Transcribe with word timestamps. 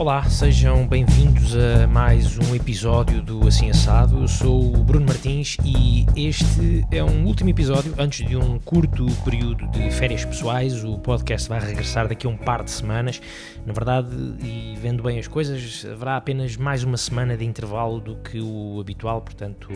Olá, 0.00 0.24
sejam 0.30 0.88
bem-vindos 0.88 1.54
a 1.54 1.86
mais 1.86 2.38
um 2.38 2.54
episódio 2.54 3.20
do 3.20 3.46
Assim 3.46 3.68
Assado. 3.68 4.22
Eu 4.22 4.28
sou 4.28 4.74
o 4.74 4.82
Bruno 4.82 5.04
Martins 5.04 5.58
e 5.62 6.06
este 6.16 6.86
é 6.90 7.04
um 7.04 7.26
último 7.26 7.50
episódio 7.50 7.94
antes 7.98 8.26
de 8.26 8.34
um 8.34 8.58
curto 8.58 9.04
período 9.26 9.68
de 9.68 9.90
férias 9.90 10.24
pessoais. 10.24 10.82
O 10.84 10.98
podcast 10.98 11.50
vai 11.50 11.60
regressar 11.60 12.08
daqui 12.08 12.26
a 12.26 12.30
um 12.30 12.36
par 12.38 12.64
de 12.64 12.70
semanas. 12.70 13.20
Na 13.66 13.74
verdade, 13.74 14.08
e 14.42 14.74
vendo 14.80 15.02
bem 15.02 15.18
as 15.18 15.28
coisas, 15.28 15.84
haverá 15.84 16.16
apenas 16.16 16.56
mais 16.56 16.82
uma 16.82 16.96
semana 16.96 17.36
de 17.36 17.44
intervalo 17.44 18.00
do 18.00 18.16
que 18.16 18.40
o 18.40 18.80
habitual, 18.80 19.20
portanto, 19.20 19.68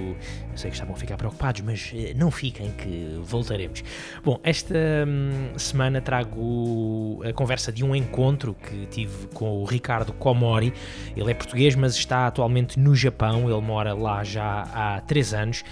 sei 0.56 0.70
que 0.70 0.76
estavam 0.76 0.94
a 0.94 0.96
ficar 0.96 1.18
preocupados, 1.18 1.60
mas 1.60 1.92
eh, 1.94 2.14
não 2.16 2.30
fiquem 2.30 2.70
que 2.70 3.20
voltaremos. 3.22 3.84
Bom, 4.24 4.40
esta 4.42 4.74
hum, 5.06 5.58
semana 5.58 6.00
trago 6.00 7.22
a 7.28 7.32
conversa 7.34 7.70
de 7.70 7.84
um 7.84 7.94
encontro 7.94 8.54
que 8.54 8.86
tive 8.86 9.26
com 9.34 9.58
o 9.60 9.66
Ricardo 9.66 10.13
Komori. 10.18 10.72
Ele 11.16 11.30
é 11.30 11.34
português, 11.34 11.74
mas 11.74 11.94
está 11.94 12.26
atualmente 12.26 12.78
no 12.78 12.94
Japão. 12.94 13.50
Ele 13.50 13.60
mora 13.60 13.94
lá 13.94 14.24
já 14.24 14.62
há 14.72 15.00
três 15.00 15.34
anos 15.34 15.64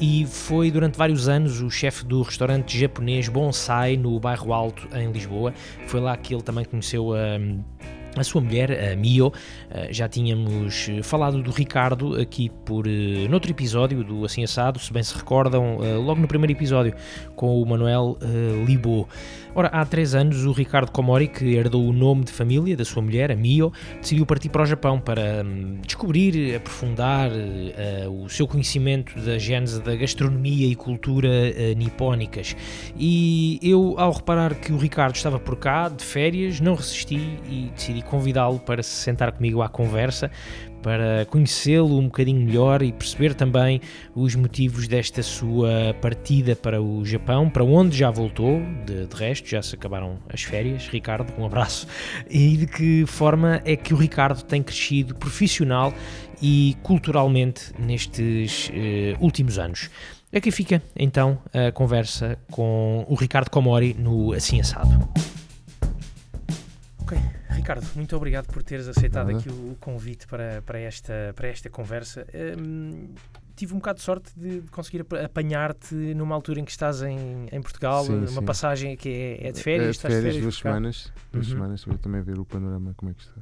e 0.00 0.26
foi 0.26 0.70
durante 0.70 0.96
vários 0.96 1.28
anos 1.28 1.60
o 1.60 1.70
chefe 1.70 2.04
do 2.04 2.22
restaurante 2.22 2.78
japonês 2.78 3.28
Bonsai 3.28 3.96
no 3.96 4.18
bairro 4.18 4.52
Alto, 4.52 4.88
em 4.96 5.10
Lisboa. 5.10 5.52
Foi 5.86 6.00
lá 6.00 6.16
que 6.16 6.34
ele 6.34 6.42
também 6.42 6.64
conheceu 6.64 7.12
a. 7.14 7.18
A 8.16 8.24
sua 8.24 8.40
mulher, 8.40 8.90
a 8.90 8.96
Mio, 8.96 9.32
já 9.90 10.08
tínhamos 10.08 10.88
falado 11.04 11.40
do 11.40 11.52
Ricardo 11.52 12.20
aqui 12.20 12.50
por 12.64 12.84
noutro 13.28 13.48
episódio 13.48 14.02
do 14.02 14.24
Assim 14.24 14.42
Assado, 14.42 14.80
se 14.80 14.92
bem 14.92 15.02
se 15.04 15.14
recordam, 15.14 15.78
logo 16.04 16.20
no 16.20 16.26
primeiro 16.26 16.52
episódio 16.52 16.94
com 17.36 17.62
o 17.62 17.66
Manuel 17.66 18.18
Libo. 18.66 19.06
Ora, 19.58 19.70
há 19.72 19.84
três 19.84 20.14
anos 20.14 20.44
o 20.44 20.52
Ricardo 20.52 20.92
Komori, 20.92 21.26
que 21.26 21.56
herdou 21.56 21.84
o 21.84 21.92
nome 21.92 22.22
de 22.22 22.30
família 22.30 22.76
da 22.76 22.84
sua 22.84 23.02
mulher, 23.02 23.32
a 23.32 23.34
Mio, 23.34 23.72
decidiu 24.00 24.24
partir 24.24 24.50
para 24.50 24.62
o 24.62 24.64
Japão 24.64 25.00
para 25.00 25.44
hum, 25.44 25.80
descobrir, 25.84 26.54
aprofundar 26.54 27.28
uh, 27.28 28.24
o 28.24 28.28
seu 28.28 28.46
conhecimento 28.46 29.18
da 29.18 29.36
gênese 29.36 29.82
da 29.82 29.96
gastronomia 29.96 30.64
e 30.64 30.76
cultura 30.76 31.28
uh, 31.28 31.76
nipónicas. 31.76 32.54
E 32.96 33.58
eu, 33.60 33.96
ao 33.98 34.12
reparar 34.12 34.54
que 34.54 34.72
o 34.72 34.76
Ricardo 34.76 35.16
estava 35.16 35.40
por 35.40 35.56
cá, 35.56 35.88
de 35.88 36.04
férias, 36.04 36.60
não 36.60 36.76
resisti 36.76 37.16
e 37.50 37.72
decidi 37.74 38.02
convidá-lo 38.02 38.60
para 38.60 38.80
se 38.80 38.90
sentar 38.90 39.32
comigo 39.32 39.60
à 39.60 39.68
conversa 39.68 40.30
para 40.82 41.26
conhecê-lo 41.26 41.98
um 41.98 42.04
bocadinho 42.04 42.40
melhor 42.44 42.82
e 42.82 42.92
perceber 42.92 43.34
também 43.34 43.80
os 44.14 44.34
motivos 44.34 44.88
desta 44.88 45.22
sua 45.22 45.94
partida 46.00 46.54
para 46.54 46.80
o 46.80 47.04
Japão, 47.04 47.48
para 47.48 47.64
onde 47.64 47.96
já 47.96 48.10
voltou, 48.10 48.60
de, 48.86 49.06
de, 49.06 49.16
resto, 49.16 49.48
já 49.48 49.62
se 49.62 49.74
acabaram 49.74 50.18
as 50.28 50.42
férias. 50.42 50.88
Ricardo, 50.88 51.32
um 51.38 51.46
abraço. 51.46 51.86
E 52.28 52.56
de 52.56 52.66
que 52.66 53.04
forma 53.06 53.60
é 53.64 53.76
que 53.76 53.92
o 53.92 53.96
Ricardo 53.96 54.42
tem 54.42 54.62
crescido 54.62 55.14
profissional 55.14 55.92
e 56.42 56.76
culturalmente 56.82 57.72
nestes 57.78 58.68
uh, 58.68 59.22
últimos 59.22 59.58
anos. 59.58 59.90
Aqui 60.32 60.50
fica 60.50 60.82
então 60.94 61.38
a 61.54 61.72
conversa 61.72 62.38
com 62.50 63.04
o 63.08 63.14
Ricardo 63.14 63.50
Comori 63.50 63.94
no 63.98 64.32
Assim 64.32 64.60
Assado. 64.60 65.08
Ricardo, 67.50 67.86
muito 67.94 68.16
obrigado 68.16 68.46
por 68.46 68.62
teres 68.62 68.86
aceitado 68.88 69.30
aqui 69.30 69.48
o, 69.48 69.72
o, 69.72 69.76
convite 69.80 70.26
para, 70.26 70.62
para, 70.62 70.78
esta, 70.78 71.32
para 71.34 71.48
esta 71.48 71.70
conversa. 71.70 72.26
Um, 72.58 73.08
tive 73.56 73.74
um 73.74 73.78
bocado 73.78 73.98
de 73.98 74.04
sorte 74.04 74.32
de 74.36 74.62
conseguir 74.70 75.04
apanhar-te 75.24 75.94
numa 75.94 76.34
altura 76.34 76.60
em 76.60 76.64
que 76.64 76.70
estás 76.70 77.02
em, 77.02 77.48
em 77.50 77.60
Portugal, 77.60 78.04
sim, 78.04 78.14
uma 78.14 78.26
sim. 78.26 78.44
passagem 78.44 78.96
que 78.96 79.08
é, 79.08 79.48
é, 79.48 79.52
de 79.52 79.62
férias. 79.62 79.88
É 79.88 79.92
de 79.92 79.98
férias, 79.98 80.22
férias 80.22 80.42
duas 80.42 80.56
semanas, 80.56 81.12
duas 81.32 81.46
uhum. 81.46 81.52
semanas 81.54 81.84
para 81.84 81.98
também 81.98 82.22
ver 82.22 82.38
o 82.38 82.44
panorama, 82.44 82.94
como 82.96 83.10
é 83.10 83.14
que 83.14 83.22
está. 83.22 83.34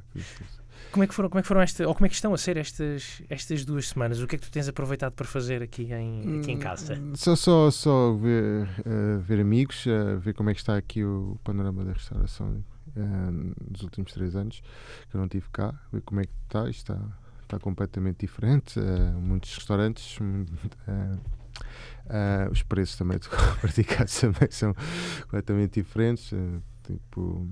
Como 0.91 1.03
é 1.03 1.07
que 1.07 1.13
foram, 1.13 1.29
como 1.29 1.39
é 1.39 1.41
que 1.41 1.47
foram 1.47 1.61
esta, 1.61 1.87
ou 1.87 1.93
como 1.93 2.05
é 2.05 2.09
que 2.09 2.15
estão 2.15 2.33
a 2.33 2.37
ser 2.37 2.57
estas, 2.57 3.21
estas 3.29 3.65
duas 3.65 3.89
semanas? 3.89 4.21
O 4.21 4.27
que 4.27 4.35
é 4.35 4.39
que 4.39 4.45
tu 4.45 4.51
tens 4.51 4.67
aproveitado 4.67 5.13
para 5.13 5.25
fazer 5.25 5.61
aqui 5.61 5.91
em, 5.93 6.39
aqui 6.39 6.51
em 6.51 6.57
casa? 6.57 6.95
Hum, 6.95 7.13
só, 7.15 7.35
só, 7.35 7.69
só 7.69 8.13
ver, 8.13 8.63
uh, 8.63 9.19
ver 9.19 9.39
amigos, 9.39 9.85
uh, 9.85 10.17
ver 10.19 10.33
como 10.33 10.49
é 10.49 10.53
que 10.53 10.59
está 10.59 10.77
aqui 10.77 11.03
o 11.03 11.37
panorama 11.43 11.83
da 11.83 11.93
restauração 11.93 12.63
uh, 12.97 13.53
nos 13.71 13.81
últimos 13.81 14.11
três 14.13 14.35
anos 14.35 14.61
que 15.09 15.15
eu 15.15 15.21
não 15.21 15.27
tive 15.27 15.47
cá, 15.51 15.73
ver 15.91 16.01
como 16.01 16.21
é 16.21 16.25
que 16.25 16.33
está, 16.43 16.69
está, 16.69 16.99
está 17.43 17.59
completamente 17.59 18.21
diferente. 18.21 18.79
Uh, 18.79 19.19
muitos 19.19 19.55
restaurantes, 19.55 20.17
uh, 20.19 21.19
os 22.51 22.63
preços 22.63 22.97
também 22.97 23.19
praticados 23.61 24.19
também 24.19 24.49
são 24.51 24.73
completamente 25.23 25.81
diferentes. 25.81 26.31
tipo 26.83 27.47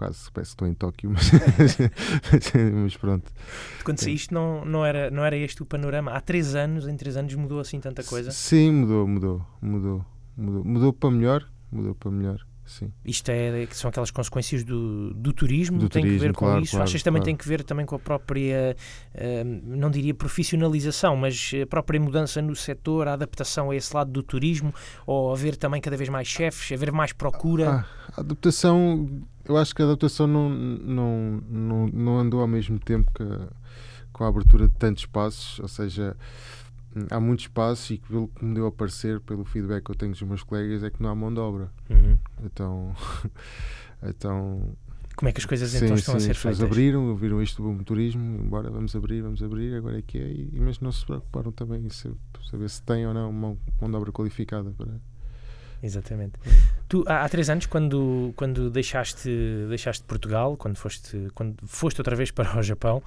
quase 0.00 0.32
parece 0.32 0.52
que 0.52 0.54
estou 0.54 0.66
em 0.66 0.72
Tóquio, 0.72 1.10
mas, 1.10 1.30
mas 2.82 2.96
pronto. 2.96 3.30
Quando 3.84 3.98
saíste 3.98 4.32
não, 4.32 4.64
não, 4.64 4.82
era, 4.82 5.10
não 5.10 5.22
era 5.22 5.36
este 5.36 5.62
o 5.62 5.66
panorama? 5.66 6.12
Há 6.12 6.22
três 6.22 6.54
anos, 6.54 6.88
em 6.88 6.96
três 6.96 7.18
anos 7.18 7.34
mudou 7.34 7.60
assim 7.60 7.78
tanta 7.78 8.02
coisa? 8.02 8.30
Sim, 8.30 8.72
mudou, 8.72 9.06
mudou, 9.06 9.46
mudou, 9.60 10.06
mudou, 10.34 10.64
mudou 10.64 10.92
para 10.94 11.10
melhor, 11.10 11.46
mudou 11.70 11.94
para 11.94 12.10
melhor. 12.10 12.46
Sim. 12.70 12.92
Isto 13.04 13.30
é, 13.30 13.66
são 13.72 13.88
aquelas 13.88 14.12
consequências 14.12 14.62
do, 14.62 15.12
do 15.12 15.32
turismo, 15.32 15.76
do 15.76 15.88
tem 15.88 16.02
turismo, 16.02 16.20
que 16.20 16.26
ver 16.28 16.32
com 16.32 16.44
claro, 16.44 16.62
isso? 16.62 16.70
Claro, 16.70 16.84
Achas 16.84 17.00
que 17.00 17.04
também 17.04 17.20
claro. 17.20 17.24
tem 17.24 17.36
que 17.36 17.48
ver 17.48 17.64
também 17.64 17.84
com 17.84 17.96
a 17.96 17.98
própria, 17.98 18.76
uh, 19.12 19.60
não 19.64 19.90
diria 19.90 20.14
profissionalização, 20.14 21.16
mas 21.16 21.50
a 21.60 21.66
própria 21.66 21.98
mudança 21.98 22.40
no 22.40 22.54
setor, 22.54 23.08
a 23.08 23.14
adaptação 23.14 23.72
a 23.72 23.76
esse 23.76 23.94
lado 23.94 24.12
do 24.12 24.22
turismo, 24.22 24.72
ou 25.04 25.32
haver 25.32 25.56
também 25.56 25.80
cada 25.80 25.96
vez 25.96 26.08
mais 26.08 26.28
chefes, 26.28 26.70
haver 26.70 26.92
mais 26.92 27.12
procura? 27.12 27.70
Ah, 27.70 27.84
a 28.16 28.20
adaptação, 28.20 29.20
eu 29.44 29.56
acho 29.56 29.74
que 29.74 29.82
a 29.82 29.86
adaptação 29.86 30.28
não, 30.28 30.48
não, 30.48 31.42
não, 31.50 31.86
não 31.88 32.18
andou 32.18 32.40
ao 32.40 32.46
mesmo 32.46 32.78
tempo 32.78 33.10
que 33.12 33.24
com 34.12 34.22
a 34.22 34.28
abertura 34.28 34.68
de 34.68 34.74
tantos 34.74 35.02
espaços, 35.02 35.58
ou 35.58 35.66
seja 35.66 36.16
há 37.10 37.20
muitos 37.20 37.46
espaços 37.46 37.90
e 37.90 37.98
pelo 37.98 38.28
que 38.28 38.44
me 38.44 38.54
deu 38.54 38.66
a 38.66 38.72
parecer, 38.72 39.20
pelo 39.20 39.44
feedback 39.44 39.84
que 39.84 39.90
eu 39.90 39.94
tenho 39.94 40.12
dos 40.12 40.22
meus 40.22 40.42
colegas, 40.42 40.82
é 40.82 40.90
que 40.90 41.02
não 41.02 41.10
há 41.10 41.14
mão 41.14 41.32
de 41.32 41.40
obra. 41.40 41.70
Uhum. 41.88 42.18
Então, 42.44 42.94
então. 44.02 44.76
Como 45.16 45.28
é 45.28 45.32
que 45.32 45.38
as 45.38 45.44
coisas 45.44 45.70
sim, 45.70 45.84
então 45.84 45.96
estão 45.96 46.18
sim, 46.18 46.30
a 46.30 46.34
ser 46.34 46.34
feitas? 46.34 46.62
abriram, 46.62 47.14
viram 47.14 47.42
isto 47.42 47.62
do 47.62 47.84
turismo, 47.84 48.42
embora 48.42 48.70
vamos 48.70 48.96
abrir, 48.96 49.20
vamos 49.20 49.42
abrir, 49.42 49.74
agora 49.74 49.98
é 49.98 50.02
que 50.02 50.16
é, 50.16 50.22
e, 50.22 50.50
mas 50.54 50.80
não 50.80 50.90
se 50.90 51.04
preocuparam 51.04 51.52
também 51.52 51.84
em 51.84 51.90
saber 51.90 52.70
se 52.70 52.82
tem 52.82 53.06
ou 53.06 53.12
não 53.12 53.30
mão, 53.30 53.58
mão 53.80 53.90
de 53.90 53.96
obra 53.96 54.10
qualificada 54.12 54.70
para. 54.70 54.92
Exatamente. 55.82 56.34
Tu, 56.88 57.04
há, 57.06 57.24
há, 57.24 57.28
três 57.28 57.48
anos, 57.48 57.66
quando, 57.66 58.32
quando 58.36 58.70
deixaste, 58.70 59.28
deixaste 59.68 60.04
Portugal, 60.04 60.56
quando 60.56 60.76
foste, 60.76 61.28
quando 61.34 61.56
foste 61.66 62.00
outra 62.00 62.14
vez 62.14 62.30
para 62.30 62.58
o 62.58 62.62
Japão, 62.62 63.02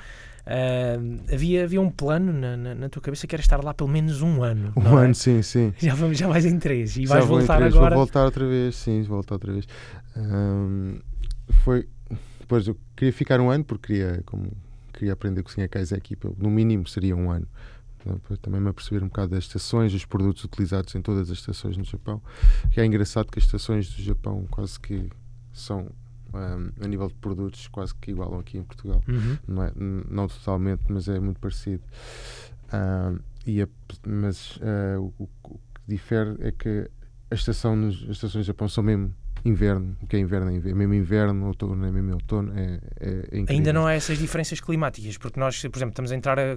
Uh, 0.46 1.34
havia, 1.34 1.64
havia 1.64 1.80
um 1.80 1.90
plano 1.90 2.34
na, 2.34 2.58
na, 2.58 2.76
na, 2.76 2.90
tua 2.90 3.02
cabeça 3.02 3.26
que 3.26 3.34
era 3.34 3.42
estar 3.42 3.64
lá 3.64 3.74
pelo 3.74 3.90
menos 3.90 4.22
um 4.22 4.44
ano. 4.44 4.74
Um 4.76 4.98
ano, 4.98 5.12
é? 5.12 5.14
sim, 5.14 5.42
sim. 5.42 5.74
Já, 5.80 5.96
vamos, 5.96 6.18
já 6.18 6.28
vais 6.28 6.46
em 6.46 6.59
três 6.59 6.98
e 6.98 7.06
já 7.06 7.16
vais 7.16 7.26
voltar 7.26 7.58
três, 7.58 7.74
agora. 7.74 7.96
Vou 7.96 8.06
voltar 8.06 8.26
outra 8.26 8.46
vez, 8.46 8.76
sim, 8.76 9.02
vou 9.04 9.18
voltar 9.18 9.36
outra 9.36 9.54
vez. 9.54 9.66
Um, 10.18 11.00
foi. 11.64 11.88
Depois 12.42 12.68
eu 12.68 12.78
queria 12.96 13.14
ficar 13.14 13.40
um 13.40 13.50
ano 13.50 13.64
porque 13.64 13.94
queria, 13.94 14.22
como, 14.26 14.52
queria 14.92 15.14
aprender 15.14 15.40
a 15.40 15.44
cozinhar 15.44 15.70
kaiseki, 15.70 16.18
no 16.38 16.50
mínimo 16.50 16.86
seria 16.88 17.16
um 17.16 17.31
ano. 17.31 17.48
Para 18.28 18.36
também 18.36 18.60
me 18.60 18.68
aperceber 18.68 19.02
um 19.02 19.08
bocado 19.08 19.30
das 19.30 19.46
estações, 19.46 19.94
dos 19.94 20.04
produtos 20.04 20.44
utilizados 20.44 20.94
em 20.94 21.02
todas 21.02 21.31
as 21.31 21.38
estações 21.38 21.78
no 21.78 21.86
Japão. 21.86 22.22
Que 22.70 22.81
é 22.81 22.86
engraçado 22.86 23.31
que 23.31 23.40
as 23.40 23.46
estações 23.46 23.90
do 23.90 24.02
Japão 24.04 24.46
quase 24.52 24.78
que 24.78 25.10
são 25.54 25.88
um, 26.33 26.71
a 26.83 26.88
nível 26.88 27.07
de 27.07 27.16
produtos 27.16 27.67
quase 27.67 27.94
que 27.95 28.11
igualam 28.11 28.39
aqui 28.39 28.57
em 28.57 28.63
Portugal. 28.63 29.01
Uhum. 29.07 29.38
Não, 29.47 29.63
é, 29.63 29.71
não 29.75 30.27
totalmente, 30.27 30.83
mas 30.89 31.07
é 31.07 31.19
muito 31.19 31.39
parecido. 31.39 31.83
Um, 32.73 33.19
e 33.45 33.61
a, 33.61 33.67
mas 34.07 34.57
uh, 34.57 35.13
o, 35.19 35.29
o, 35.44 35.57
que 35.57 35.81
difere 35.88 36.35
é 36.39 36.51
que 36.51 36.89
a 37.29 37.35
estação 37.35 37.75
nos, 37.75 38.03
as 38.03 38.11
estações 38.11 38.45
do 38.45 38.47
Japão 38.47 38.67
são 38.67 38.83
mesmo 38.83 39.13
inverno, 39.45 39.98
o 40.01 40.07
que 40.07 40.16
é 40.16 40.19
inverno 40.19 40.50
é 40.50 40.56
inverno, 40.56 40.78
mesmo 40.78 40.94
inverno, 40.94 41.48
outono 41.48 41.86
é 41.86 41.92
mesmo 41.92 42.13
outono, 42.13 42.54
é, 42.57 42.80
é, 43.00 43.30
é 43.31 43.51
Ainda 43.51 43.74
não 43.74 43.86
há 43.86 43.94
essas 43.94 44.18
diferenças 44.18 44.62
climáticas, 44.62 45.18
porque 45.18 45.40
nós, 45.40 45.60
por 45.62 45.78
exemplo, 45.78 45.90
estamos 45.90 46.12
a 46.12 46.16
entrar, 46.16 46.40
a, 46.40 46.56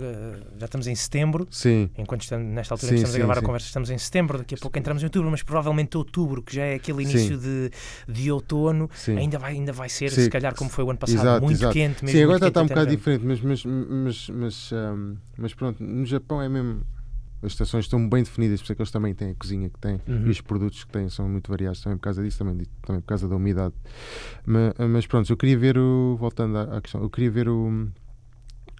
já 0.58 0.66
estamos 0.66 0.86
em 0.86 0.94
setembro, 0.94 1.48
sim. 1.50 1.90
enquanto 1.98 2.22
estamos, 2.22 2.46
nesta 2.46 2.74
altura 2.74 2.90
sim, 2.90 2.96
estamos 2.96 3.14
sim, 3.14 3.20
a 3.20 3.24
gravar 3.24 3.38
a 3.40 3.42
conversa, 3.42 3.66
estamos 3.66 3.90
em 3.90 3.98
setembro, 3.98 4.38
daqui 4.38 4.54
a 4.54 4.58
pouco 4.58 4.78
entramos 4.78 5.02
em 5.02 5.06
outubro, 5.06 5.30
mas 5.30 5.42
provavelmente 5.42 5.96
outubro, 5.96 6.42
que 6.42 6.54
já 6.54 6.64
é 6.64 6.74
aquele 6.74 7.02
início 7.02 7.36
de, 7.36 7.70
de 8.08 8.30
outono, 8.30 8.88
ainda 9.08 9.38
vai, 9.38 9.54
ainda 9.54 9.72
vai 9.72 9.88
ser, 9.88 10.10
se 10.10 10.30
calhar 10.30 10.54
como 10.54 10.70
foi 10.70 10.84
o 10.84 10.90
ano 10.90 10.98
passado, 10.98 11.20
exato, 11.20 11.44
muito 11.44 11.58
exato. 11.58 11.72
quente 11.72 12.04
mesmo. 12.04 12.18
Sim, 12.18 12.24
agora 12.24 12.36
está, 12.36 12.48
está 12.48 12.62
um 12.62 12.66
bocado 12.66 12.90
diferente, 12.90 13.24
mas, 13.24 13.40
mas, 13.40 13.64
mas, 13.64 14.28
mas, 14.28 14.72
um, 14.72 15.16
mas 15.36 15.54
pronto, 15.54 15.82
no 15.82 16.06
Japão 16.06 16.40
é 16.40 16.48
mesmo 16.48 16.82
as 17.42 17.52
estações 17.52 17.84
estão 17.84 18.08
bem 18.08 18.22
definidas, 18.22 18.60
por 18.60 18.64
isso 18.64 18.72
é 18.72 18.74
que 18.74 18.82
eles 18.82 18.90
também 18.90 19.14
têm 19.14 19.30
a 19.30 19.34
cozinha 19.34 19.68
que 19.68 19.78
têm 19.78 20.00
uhum. 20.08 20.26
e 20.26 20.30
os 20.30 20.40
produtos 20.40 20.84
que 20.84 20.90
têm 20.90 21.08
são 21.08 21.28
muito 21.28 21.50
variados 21.50 21.80
também 21.80 21.98
por 21.98 22.04
causa 22.04 22.22
disso, 22.22 22.38
também, 22.38 22.66
também 22.82 23.00
por 23.00 23.06
causa 23.06 23.28
da 23.28 23.36
umidade. 23.36 23.74
Mas, 24.44 24.74
mas 24.90 25.06
pronto, 25.06 25.30
eu 25.30 25.36
queria 25.36 25.58
ver 25.58 25.78
o. 25.78 26.16
Voltando 26.18 26.58
à 26.58 26.80
questão, 26.80 27.02
eu 27.02 27.10
queria 27.10 27.30
ver 27.30 27.48
o. 27.48 27.88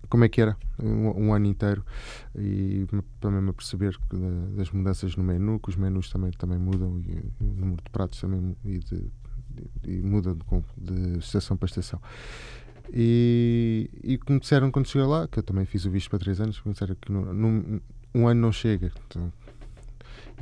Como 0.09 0.25
é 0.25 0.29
que 0.29 0.41
era 0.41 0.57
um, 0.81 1.27
um 1.27 1.35
ano 1.35 1.47
inteiro 1.47 1.85
e 2.39 2.87
também 3.21 3.43
me 3.43 3.53
perceber 3.53 3.99
das 4.57 4.71
mudanças 4.71 5.17
no 5.17 5.25
menu, 5.25 5.59
que 5.59 5.69
os 5.69 5.75
menus 5.75 6.09
também, 6.09 6.31
também 6.31 6.59
mudam 6.59 7.01
e 7.01 7.25
o 7.41 7.45
número 7.45 7.83
de 7.83 7.91
pratos 7.91 8.21
também 8.21 8.57
e, 8.65 8.79
de, 8.79 8.99
de, 9.51 9.69
e 9.85 10.03
muda 10.03 10.33
de, 10.33 10.93
de 10.93 11.19
estação 11.19 11.57
para 11.57 11.67
estação. 11.67 12.01
E, 12.93 13.91
e 14.03 14.19
me 14.31 14.39
disseram 14.39 14.71
quando 14.71 14.87
cheguei 14.87 15.07
lá, 15.07 15.27
que 15.27 15.41
eu 15.41 15.43
também 15.43 15.65
fiz 15.65 15.85
o 15.87 15.91
visto 15.91 16.09
para 16.09 16.21
3 16.21 16.41
anos, 16.41 16.63
me 16.65 16.73
disseram 16.73 16.95
que 16.95 17.11
no, 17.11 17.35
num, 17.35 17.81
um 18.17 18.27
ano 18.27 18.41
não 18.41 18.53
chega. 18.53 18.91
Então, 19.07 19.33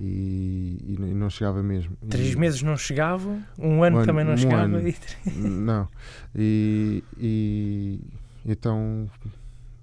e, 0.01 0.79
e, 0.87 0.97
não 0.99 1.31
chegava 1.31 1.63
mesmo. 1.63 1.97
Três 2.09 2.33
e, 2.33 2.39
meses 2.39 2.63
não 2.63 2.77
chegavam, 2.77 3.43
um 3.59 3.83
ano, 3.83 3.97
um 3.97 3.99
ano 3.99 4.07
também 4.07 4.25
não 4.25 4.35
um 4.35 4.37
chegava. 4.37 4.81
E... 4.81 5.31
Não. 5.39 5.89
E, 6.35 7.05
e 7.19 8.01
então 8.45 9.09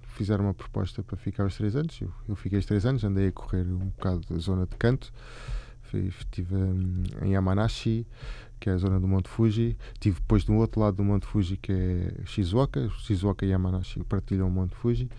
fizeram 0.08 0.44
uma 0.44 0.54
proposta 0.54 1.02
para 1.02 1.16
ficar 1.16 1.46
os 1.46 1.56
três 1.56 1.74
anos. 1.74 1.98
Eu, 2.00 2.10
eu 2.28 2.36
fiquei 2.36 2.58
os 2.58 2.66
três 2.66 2.84
anos, 2.84 3.04
andei 3.04 3.28
a 3.28 3.32
correr 3.32 3.62
um 3.62 3.88
bocado 3.88 4.20
da 4.28 4.38
zona 4.38 4.66
de 4.66 4.76
canto. 4.76 5.12
Estive 5.92 6.54
hum, 6.54 7.02
em 7.22 7.32
Yamanashi, 7.32 8.06
que 8.58 8.70
é 8.70 8.72
a 8.72 8.76
zona 8.78 8.98
do 8.98 9.06
Monte 9.06 9.28
Fuji. 9.28 9.76
Estive 9.94 10.20
depois 10.20 10.44
do 10.44 10.54
outro 10.54 10.80
lado 10.80 10.96
do 10.96 11.04
Monte 11.04 11.26
Fuji, 11.26 11.56
que 11.56 11.72
é 11.72 12.14
Shizuoka. 12.24 12.88
Shizuoka 12.98 13.44
e 13.44 13.50
Yamanashi 13.50 14.02
partilham 14.04 14.48
o 14.48 14.50
Monte 14.50 14.74
Fuji. 14.74 15.10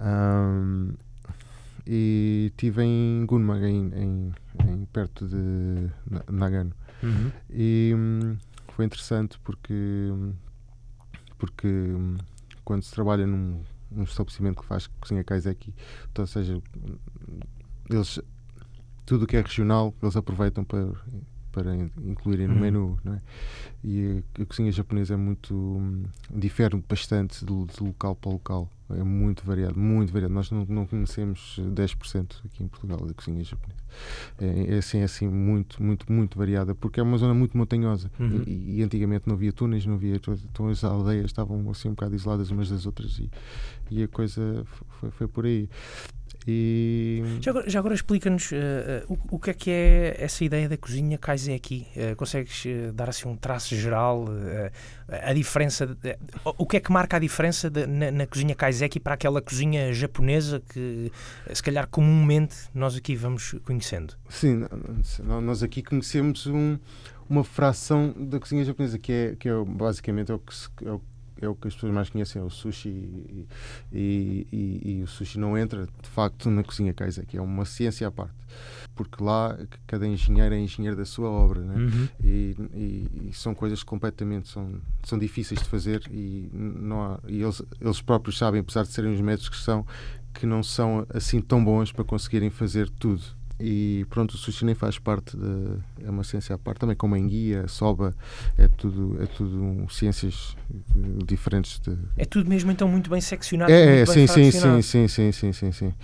Um, 0.00 0.94
e 1.86 2.46
estive 2.50 2.82
em 2.82 3.24
Gunma, 3.26 3.58
em, 3.58 3.92
em, 3.94 4.32
em, 4.68 4.84
perto 4.86 5.26
de 5.26 5.90
Nagano. 6.30 6.72
Uhum. 7.02 7.32
E 7.50 7.92
hum, 7.96 8.36
foi 8.68 8.84
interessante 8.84 9.38
porque, 9.40 9.72
hum, 9.72 10.32
porque 11.38 11.66
hum, 11.66 12.16
quando 12.64 12.82
se 12.82 12.92
trabalha 12.92 13.26
num, 13.26 13.60
num 13.90 14.04
estabelecimento 14.04 14.60
que 14.60 14.66
faz 14.66 14.86
cozinha 15.00 15.24
kaiseki, 15.24 15.74
então, 16.10 16.22
ou 16.22 16.26
seja, 16.26 16.62
eles 17.90 18.20
tudo 19.04 19.24
o 19.24 19.26
que 19.26 19.36
é 19.36 19.40
regional 19.40 19.92
eles 20.00 20.16
aproveitam 20.16 20.64
para 20.64 20.86
para 21.52 21.76
incluírem 21.76 22.48
no 22.48 22.54
uhum. 22.54 22.60
menu, 22.60 22.98
é? 23.04 23.20
E 23.84 24.24
a, 24.38 24.42
a, 24.42 24.46
cozinha 24.46 24.72
japonesa 24.72 25.14
é 25.14 25.16
muito 25.18 25.54
hum, 25.54 26.04
difere 26.30 26.82
bastante 26.88 27.44
de, 27.44 27.64
de, 27.66 27.84
local 27.84 28.16
para 28.16 28.32
local. 28.32 28.70
É 28.90 29.02
muito 29.02 29.44
variado, 29.44 29.78
muito 29.78 30.12
variado. 30.12 30.34
Nós 30.34 30.50
não, 30.50 30.64
não 30.66 30.86
conhecemos 30.86 31.58
10% 31.60 32.40
aqui 32.44 32.62
em 32.62 32.68
Portugal 32.68 32.98
da 32.98 33.14
cozinha 33.14 33.42
japonesa. 33.42 33.80
É, 34.38 34.74
é, 34.74 34.78
assim, 34.78 34.98
é 34.98 35.04
assim 35.04 35.28
muito, 35.28 35.82
muito, 35.82 36.10
muito 36.12 36.38
variada, 36.38 36.74
porque 36.74 37.00
é 37.00 37.02
uma 37.02 37.16
zona 37.16 37.34
muito 37.34 37.56
montanhosa. 37.56 38.10
Uhum. 38.18 38.42
E, 38.46 38.78
e, 38.78 38.82
antigamente 38.82 39.26
não 39.26 39.34
havia 39.34 39.52
túneis, 39.52 39.86
não 39.86 39.94
havia. 39.94 40.16
Então 40.16 40.68
as 40.68 40.84
aldeias 40.84 41.26
estavam 41.26 41.70
assim 41.70 41.88
um 41.88 41.92
bocado 41.92 42.14
isoladas 42.14 42.50
umas 42.50 42.68
das 42.68 42.86
outras 42.86 43.18
e, 43.18 43.30
e 43.90 44.02
a 44.02 44.08
coisa 44.08 44.64
foi, 45.00 45.10
foi 45.10 45.28
por 45.28 45.46
aí. 45.46 45.68
E... 46.46 47.22
Já 47.40 47.50
agora, 47.52 47.78
agora 47.78 47.94
explica-nos 47.94 48.50
uh, 48.50 48.56
uh, 49.08 49.18
o, 49.30 49.36
o, 49.36 49.38
que 49.38 49.50
é 49.50 49.54
que 49.54 49.70
é 49.70 50.16
essa 50.18 50.44
ideia 50.44 50.68
da 50.68 50.76
cozinha 50.76 51.16
Kaiseki. 51.16 51.86
Uh, 51.94 52.16
consegues 52.16 52.64
dar 52.94 53.08
assim 53.08 53.28
um 53.28 53.36
traço 53.36 53.76
geral? 53.76 54.26
a 55.08 55.32
diferença. 55.32 55.86
De, 55.86 56.16
o 56.44 56.66
que 56.66 56.78
é 56.78 56.80
que 56.80 56.90
marca 56.90 57.16
a 57.16 57.20
diferença 57.20 57.68
de, 57.70 57.86
na, 57.86 58.10
na, 58.10 58.26
cozinha 58.26 58.54
Kaiseki 58.72 58.98
para 58.98 59.14
aquela 59.14 59.42
cozinha 59.42 59.92
japonesa 59.92 60.60
que, 60.60 61.12
se 61.52 61.62
calhar, 61.62 61.86
comumente 61.88 62.56
nós 62.74 62.96
aqui 62.96 63.14
vamos 63.14 63.54
conhecendo? 63.64 64.14
Sim, 64.30 64.64
nós 65.22 65.62
aqui 65.62 65.82
conhecemos 65.82 66.46
um, 66.46 66.78
uma 67.28 67.44
fração 67.44 68.14
da 68.16 68.40
cozinha 68.40 68.64
japonesa 68.64 68.98
que 68.98 69.12
é, 69.12 69.36
que 69.38 69.48
é 69.48 69.64
basicamente 69.64 70.32
é 70.32 70.34
o 70.34 70.38
que, 70.38 70.54
é 70.86 70.90
o 70.90 71.00
é 71.44 71.48
o 71.48 71.54
que 71.54 71.68
as 71.68 71.74
pessoas 71.74 71.92
mais 71.92 72.08
conhecem, 72.08 72.40
é 72.40 72.44
o 72.44 72.50
sushi 72.50 72.88
e, 72.88 73.48
e, 73.92 74.46
e, 74.52 74.98
e 74.98 75.02
o 75.02 75.06
sushi 75.06 75.38
não 75.38 75.58
entra 75.58 75.86
de 75.86 76.08
facto 76.08 76.50
na 76.50 76.62
cozinha 76.62 76.94
kaiseki, 76.94 77.36
é 77.36 77.42
uma 77.42 77.64
ciência 77.64 78.06
à 78.06 78.10
parte 78.10 78.34
porque 78.94 79.22
lá 79.22 79.58
cada 79.86 80.06
engenheiro 80.06 80.54
é 80.54 80.58
engenheiro 80.58 80.96
da 80.96 81.04
sua 81.04 81.28
obra 81.28 81.62
né? 81.62 81.74
Uhum. 81.76 82.08
E, 82.22 83.30
são 83.32 83.54
coisas 83.54 83.82
completamente 83.82 84.48
são, 84.48 84.74
são 85.02 85.18
difíceis 85.18 85.60
de 85.60 85.68
fazer 85.68 86.02
e, 86.10 86.48
não 86.52 87.02
há, 87.02 87.18
e 87.26 87.42
eles, 87.42 87.62
eles 87.80 88.00
próprios 88.02 88.36
sabem, 88.38 88.60
apesar 88.60 88.82
de 88.82 88.92
serem 88.92 89.14
os 89.14 89.20
métodos 89.20 89.48
que 89.48 89.56
são, 89.56 89.86
que 90.34 90.46
não 90.46 90.62
são 90.62 91.06
assim 91.10 91.40
tão 91.40 91.64
bons 91.64 91.90
para 91.92 92.04
conseguirem 92.04 92.50
fazer 92.50 92.88
tudo 92.90 93.22
e 93.60 94.06
pronto, 94.10 94.32
o 94.32 94.36
sushi 94.36 94.64
nem 94.64 94.74
faz 94.74 94.98
parte 94.98 95.36
de, 95.36 96.04
é 96.04 96.10
uma 96.10 96.24
ciência 96.24 96.54
à 96.54 96.58
parte 96.58 96.78
também 96.78 96.96
como 96.96 97.14
a 97.14 97.18
enguia, 97.18 97.64
a 97.64 97.68
soba 97.68 98.14
é 98.58 98.68
tudo, 98.68 99.22
é 99.22 99.26
tudo 99.26 99.62
um, 99.62 99.88
ciências 99.88 100.56
eh, 100.70 101.24
diferentes 101.24 101.78
de... 101.78 101.96
é 102.16 102.24
tudo 102.24 102.48
mesmo 102.48 102.70
então 102.70 102.88
muito 102.88 103.10
bem 103.10 103.20
seccionado 103.20 103.72
é, 103.72 104.00
é 104.00 104.06
sim, 104.06 104.26
sim, 104.26 104.50
sim, 104.50 104.82
sim, 104.82 105.08
sim, 105.08 105.32
sim, 105.32 105.52
sim, 105.52 105.72
sim. 105.72 105.94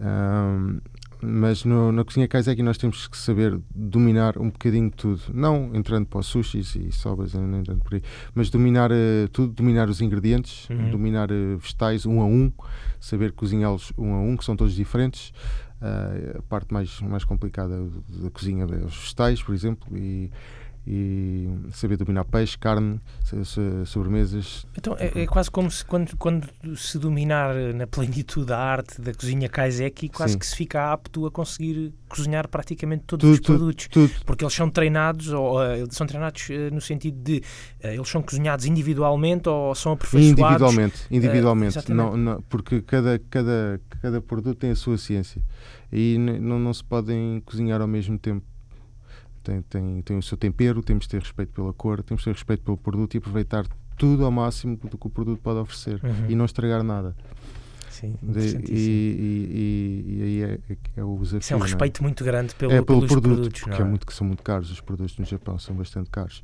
Um, 0.00 0.80
mas 1.22 1.64
no, 1.64 1.92
na 1.92 2.02
cozinha 2.04 2.26
kaiseki 2.26 2.62
nós 2.62 2.78
temos 2.78 3.06
que 3.06 3.16
saber 3.16 3.58
dominar 3.74 4.38
um 4.38 4.50
bocadinho 4.50 4.90
tudo, 4.90 5.20
não 5.32 5.70
entrando 5.74 6.06
para 6.06 6.20
os 6.20 6.26
sushis 6.26 6.74
e 6.74 6.90
sobas, 6.90 7.34
não 7.34 7.60
entrando 7.60 7.80
por 7.80 7.94
aí, 7.94 8.02
mas 8.34 8.48
dominar 8.48 8.90
uh, 8.90 9.28
tudo, 9.30 9.52
dominar 9.52 9.88
os 9.88 10.00
ingredientes, 10.00 10.68
uhum. 10.70 10.90
dominar 10.90 11.30
uh, 11.30 11.58
vegetais 11.58 12.06
um 12.06 12.20
a 12.20 12.24
um, 12.24 12.50
saber 12.98 13.32
cozinhá-los 13.32 13.92
um 13.98 14.14
a 14.14 14.20
um, 14.20 14.36
que 14.36 14.44
são 14.44 14.56
todos 14.56 14.74
diferentes, 14.74 15.32
a 15.80 16.42
parte 16.42 16.72
mais, 16.72 17.00
mais 17.00 17.24
complicada 17.24 17.76
da 18.08 18.30
cozinha 18.30 18.66
os 18.66 18.96
vegetais, 18.96 19.42
por 19.42 19.54
exemplo, 19.54 19.96
e, 19.96 20.30
e 20.86 21.48
saber 21.72 21.96
dominar 21.96 22.24
peixe, 22.24 22.56
carne, 22.58 23.00
sobremesas. 23.86 24.66
Então 24.76 24.96
é, 24.98 25.22
é, 25.22 25.26
quase 25.26 25.50
como 25.50 25.70
se 25.70 25.84
quando, 25.84 26.16
quando 26.16 26.48
se 26.76 26.98
dominar 26.98 27.54
na 27.74 27.86
plenitude 27.86 28.46
da 28.46 28.58
arte 28.58 29.00
da 29.00 29.12
cozinha 29.12 29.48
kaiseki, 29.48 30.08
quase 30.08 30.32
Sim. 30.32 30.38
que 30.38 30.46
se 30.46 30.56
fica 30.56 30.92
apto 30.92 31.26
a 31.26 31.30
conseguir 31.30 31.92
cozinhar 32.08 32.48
praticamente 32.48 33.04
todos 33.06 33.24
tudo, 33.24 33.34
os 33.34 33.40
produtos. 33.40 33.88
Tudo, 33.88 34.08
tudo. 34.08 34.24
Porque 34.24 34.44
eles 34.44 34.54
são 34.54 34.70
treinados, 34.70 35.28
ou 35.28 35.58
uh, 35.58 35.86
são 35.90 36.06
treinados 36.06 36.48
uh, 36.48 36.74
no 36.74 36.80
sentido 36.80 37.22
de 37.22 37.42
uh, 37.84 37.88
eles 37.88 38.08
são 38.08 38.22
cozinhados 38.22 38.64
individualmente 38.64 39.48
ou 39.48 39.74
são 39.74 39.92
aperfeiçoados? 39.92 40.40
Individualmente, 40.40 41.06
individualmente. 41.10 41.92
Não, 41.92 42.16
não, 42.16 42.42
porque 42.42 42.80
cada, 42.82 43.18
cada, 43.30 43.80
cada 44.02 44.20
produto 44.20 44.58
tem 44.58 44.70
a 44.70 44.76
sua 44.76 44.96
ciência 44.96 45.42
e 45.92 46.16
não, 46.18 46.58
não 46.58 46.74
se 46.74 46.84
podem 46.84 47.40
cozinhar 47.44 47.80
ao 47.80 47.88
mesmo 47.88 48.18
tempo. 48.18 48.49
Tem, 49.42 49.62
tem, 49.62 50.02
tem 50.02 50.18
o 50.18 50.22
seu 50.22 50.36
tempero, 50.36 50.82
temos 50.82 51.04
de 51.04 51.10
ter 51.10 51.20
respeito 51.20 51.52
pela 51.52 51.72
cor, 51.72 52.02
temos 52.02 52.22
de 52.22 52.26
ter 52.26 52.32
respeito 52.32 52.62
pelo 52.62 52.76
produto 52.76 53.14
e 53.14 53.18
aproveitar 53.18 53.66
tudo 53.96 54.24
ao 54.24 54.30
máximo 54.30 54.76
do 54.76 54.96
que 54.96 55.06
o 55.06 55.10
produto 55.10 55.40
pode 55.40 55.58
oferecer 55.58 56.00
uhum. 56.02 56.30
e 56.30 56.34
não 56.34 56.44
estragar 56.44 56.82
nada. 56.82 57.14
Sim, 58.00 58.16
de, 58.22 58.56
e, 58.66 58.78
e, 59.52 60.04
e, 60.08 60.22
aí 60.22 60.42
é, 60.42 60.76
é, 60.96 61.04
o 61.04 61.18
desafio. 61.18 61.38
Isso 61.40 61.52
é 61.52 61.56
um 61.56 61.60
é? 61.60 61.62
respeito 61.64 62.00
é? 62.00 62.02
muito 62.02 62.24
grande 62.24 62.54
pelo, 62.54 62.72
é, 62.72 62.80
pelo 62.80 63.06
produto, 63.06 63.20
produtos, 63.20 63.60
porque 63.60 63.82
é? 63.82 63.84
é? 63.84 63.88
muito, 63.88 64.06
que 64.06 64.14
são 64.14 64.26
muito 64.26 64.42
caros. 64.42 64.70
Os 64.70 64.80
produtos 64.80 65.18
no 65.18 65.24
Japão 65.26 65.58
são 65.58 65.76
bastante 65.76 66.08
caros 66.08 66.42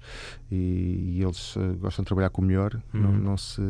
e, 0.51 1.19
eles 1.23 1.57
uh, 1.57 1.75
gostam 1.81 2.03
de 2.03 2.09
trabalhar 2.09 2.29
com 2.29 2.43
o 2.43 2.45
melhor, 2.45 2.75
uhum. 2.93 3.01
não, 3.01 3.13
não, 3.13 3.37
se, 3.39 3.63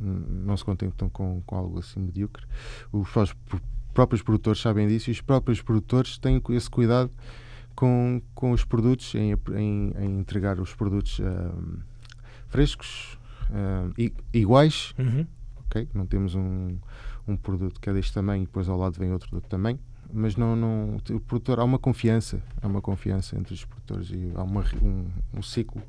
não 0.00 0.56
se 0.56 0.64
contentam 0.64 1.08
com, 1.08 1.40
com 1.46 1.56
algo 1.56 1.78
assim 1.78 2.00
medíocre. 2.00 2.44
Os 2.92 3.08
próprios 3.94 4.22
produtores 4.22 4.60
sabem 4.60 4.88
disso 4.88 5.10
e 5.10 5.12
os 5.12 5.20
próprios 5.20 5.62
produtores 5.62 6.18
têm 6.18 6.42
esse 6.50 6.68
cuidado 6.68 7.12
com, 7.80 8.20
com 8.34 8.50
os 8.52 8.62
produtos, 8.62 9.14
em, 9.14 9.32
em, 9.32 9.94
em 9.98 10.18
entregar 10.18 10.60
os 10.60 10.74
produtos 10.74 11.18
uh, 11.18 11.78
frescos, 12.46 13.18
uh, 13.48 14.12
iguais. 14.34 14.94
Uhum. 14.98 15.26
Okay? 15.64 15.88
Não 15.94 16.04
temos 16.04 16.34
um, 16.34 16.76
um 17.26 17.38
produto 17.38 17.80
que 17.80 17.88
é 17.88 17.94
deste 17.94 18.12
tamanho 18.12 18.42
e 18.42 18.44
depois 18.44 18.68
ao 18.68 18.76
lado 18.76 18.98
vem 18.98 19.10
outro 19.10 19.30
do 19.30 19.40
tamanho. 19.40 19.78
Mas 20.12 20.36
não, 20.36 20.54
não, 20.54 20.96
o 21.08 21.20
produtor 21.20 21.58
há 21.58 21.64
uma 21.64 21.78
confiança, 21.78 22.42
há 22.60 22.66
uma 22.66 22.82
confiança 22.82 23.38
entre 23.38 23.54
os 23.54 23.64
produtores 23.64 24.10
e 24.10 24.30
há 24.34 24.42
uma, 24.42 24.62
um, 24.82 25.06
um 25.38 25.42
ciclo 25.42 25.80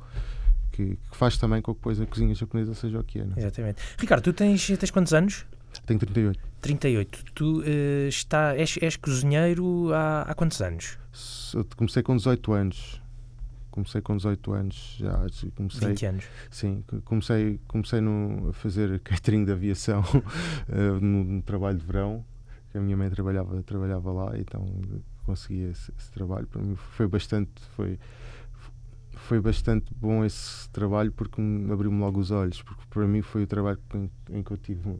que, 0.71 0.95
que, 0.95 1.17
faz 1.17 1.37
também 1.37 1.61
com 1.61 1.73
que 1.73 1.79
depois 1.79 1.99
a 1.99 2.05
cozinha 2.05 2.33
japonesa 2.33 2.73
seja 2.73 3.01
o 3.01 3.03
que 3.03 3.19
é. 3.19 3.25
Não? 3.25 3.35
É? 3.35 3.39
Exatamente. 3.39 3.81
Ricardo, 3.99 4.23
tu 4.23 4.31
tens, 4.31 4.65
tens 4.65 4.91
quantos 4.91 5.13
anos? 5.13 5.45
Tenho 5.85 5.99
38. 5.99 6.39
38. 6.61 7.25
Tu 7.33 7.59
uh, 7.59 8.07
está, 8.07 8.55
és, 8.55 8.77
és 8.81 8.95
cozinheiro 8.95 9.93
há, 9.93 10.21
há 10.23 10.33
quantos 10.33 10.61
anos? 10.61 10.97
Comecei 11.75 12.03
com 12.03 12.15
18 12.15 12.53
anos. 12.53 13.01
Comecei 13.71 14.01
com 14.01 14.17
18 14.17 14.51
anos 14.53 14.97
já. 14.99 15.25
Comecei, 15.55 15.89
20 15.89 16.05
anos. 16.05 16.25
Sim, 16.49 16.83
comecei, 17.05 17.59
comecei 17.67 18.01
no, 18.01 18.49
a 18.49 18.53
fazer 18.53 18.99
catering 19.01 19.45
de 19.45 19.51
aviação 19.51 20.01
uh, 20.01 20.99
no, 20.99 21.23
no, 21.23 21.41
trabalho 21.41 21.77
de 21.77 21.85
verão, 21.85 22.23
que 22.69 22.77
a 22.77 22.81
minha 22.81 22.97
mãe 22.97 23.09
trabalhava, 23.09 23.63
trabalhava 23.63 24.11
lá, 24.11 24.37
então 24.37 24.65
consegui 25.25 25.63
esse, 25.63 25.91
esse 25.97 26.11
trabalho. 26.11 26.47
Para 26.47 26.61
mim 26.61 26.75
foi 26.75 27.07
bastante. 27.07 27.49
Foi, 27.75 27.97
foi 29.13 29.39
bastante 29.39 29.93
bom 29.95 30.25
esse 30.25 30.69
trabalho 30.71 31.11
porque 31.13 31.41
abriu-me 31.71 31.99
logo 31.99 32.19
os 32.19 32.29
olhos, 32.29 32.61
porque 32.61 32.83
para 32.89 33.07
mim 33.07 33.21
foi 33.21 33.43
o 33.43 33.47
trabalho 33.47 33.79
em, 33.95 34.11
em 34.31 34.43
que 34.43 34.51
eu 34.51 34.57
tive 34.57 34.99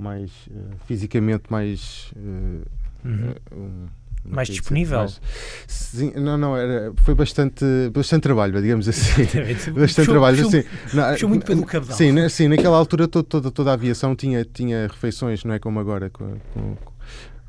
mais 0.00 0.30
uh, 0.50 0.76
fisicamente 0.86 1.44
mais 1.50 2.12
uh, 2.16 2.64
uhum. 3.04 3.34
um, 3.52 3.86
mais 4.24 4.48
disponível? 4.48 4.98
Mais, 4.98 5.20
sim, 5.66 6.12
não, 6.14 6.36
não, 6.36 6.56
era, 6.56 6.92
foi 6.96 7.14
bastante, 7.14 7.64
bastante 7.92 8.22
trabalho, 8.22 8.60
digamos 8.60 8.86
assim. 8.86 9.22
bastante 9.72 9.74
puxou, 9.74 10.04
trabalho. 10.04 10.42
Puxou, 10.42 10.60
assim, 10.60 10.68
não, 10.92 11.12
puxou 11.12 11.28
muito 11.28 11.46
pelo 11.46 11.64
cabedal. 11.64 11.96
Sim, 11.96 12.28
sim, 12.28 12.48
naquela 12.48 12.76
altura 12.76 13.08
toda, 13.08 13.26
toda, 13.26 13.50
toda 13.50 13.70
a 13.70 13.74
aviação 13.74 14.14
tinha, 14.14 14.44
tinha 14.44 14.88
refeições, 14.88 15.42
não 15.42 15.54
é 15.54 15.58
como 15.58 15.80
agora 15.80 16.10
com, 16.10 16.36
com, 16.52 16.76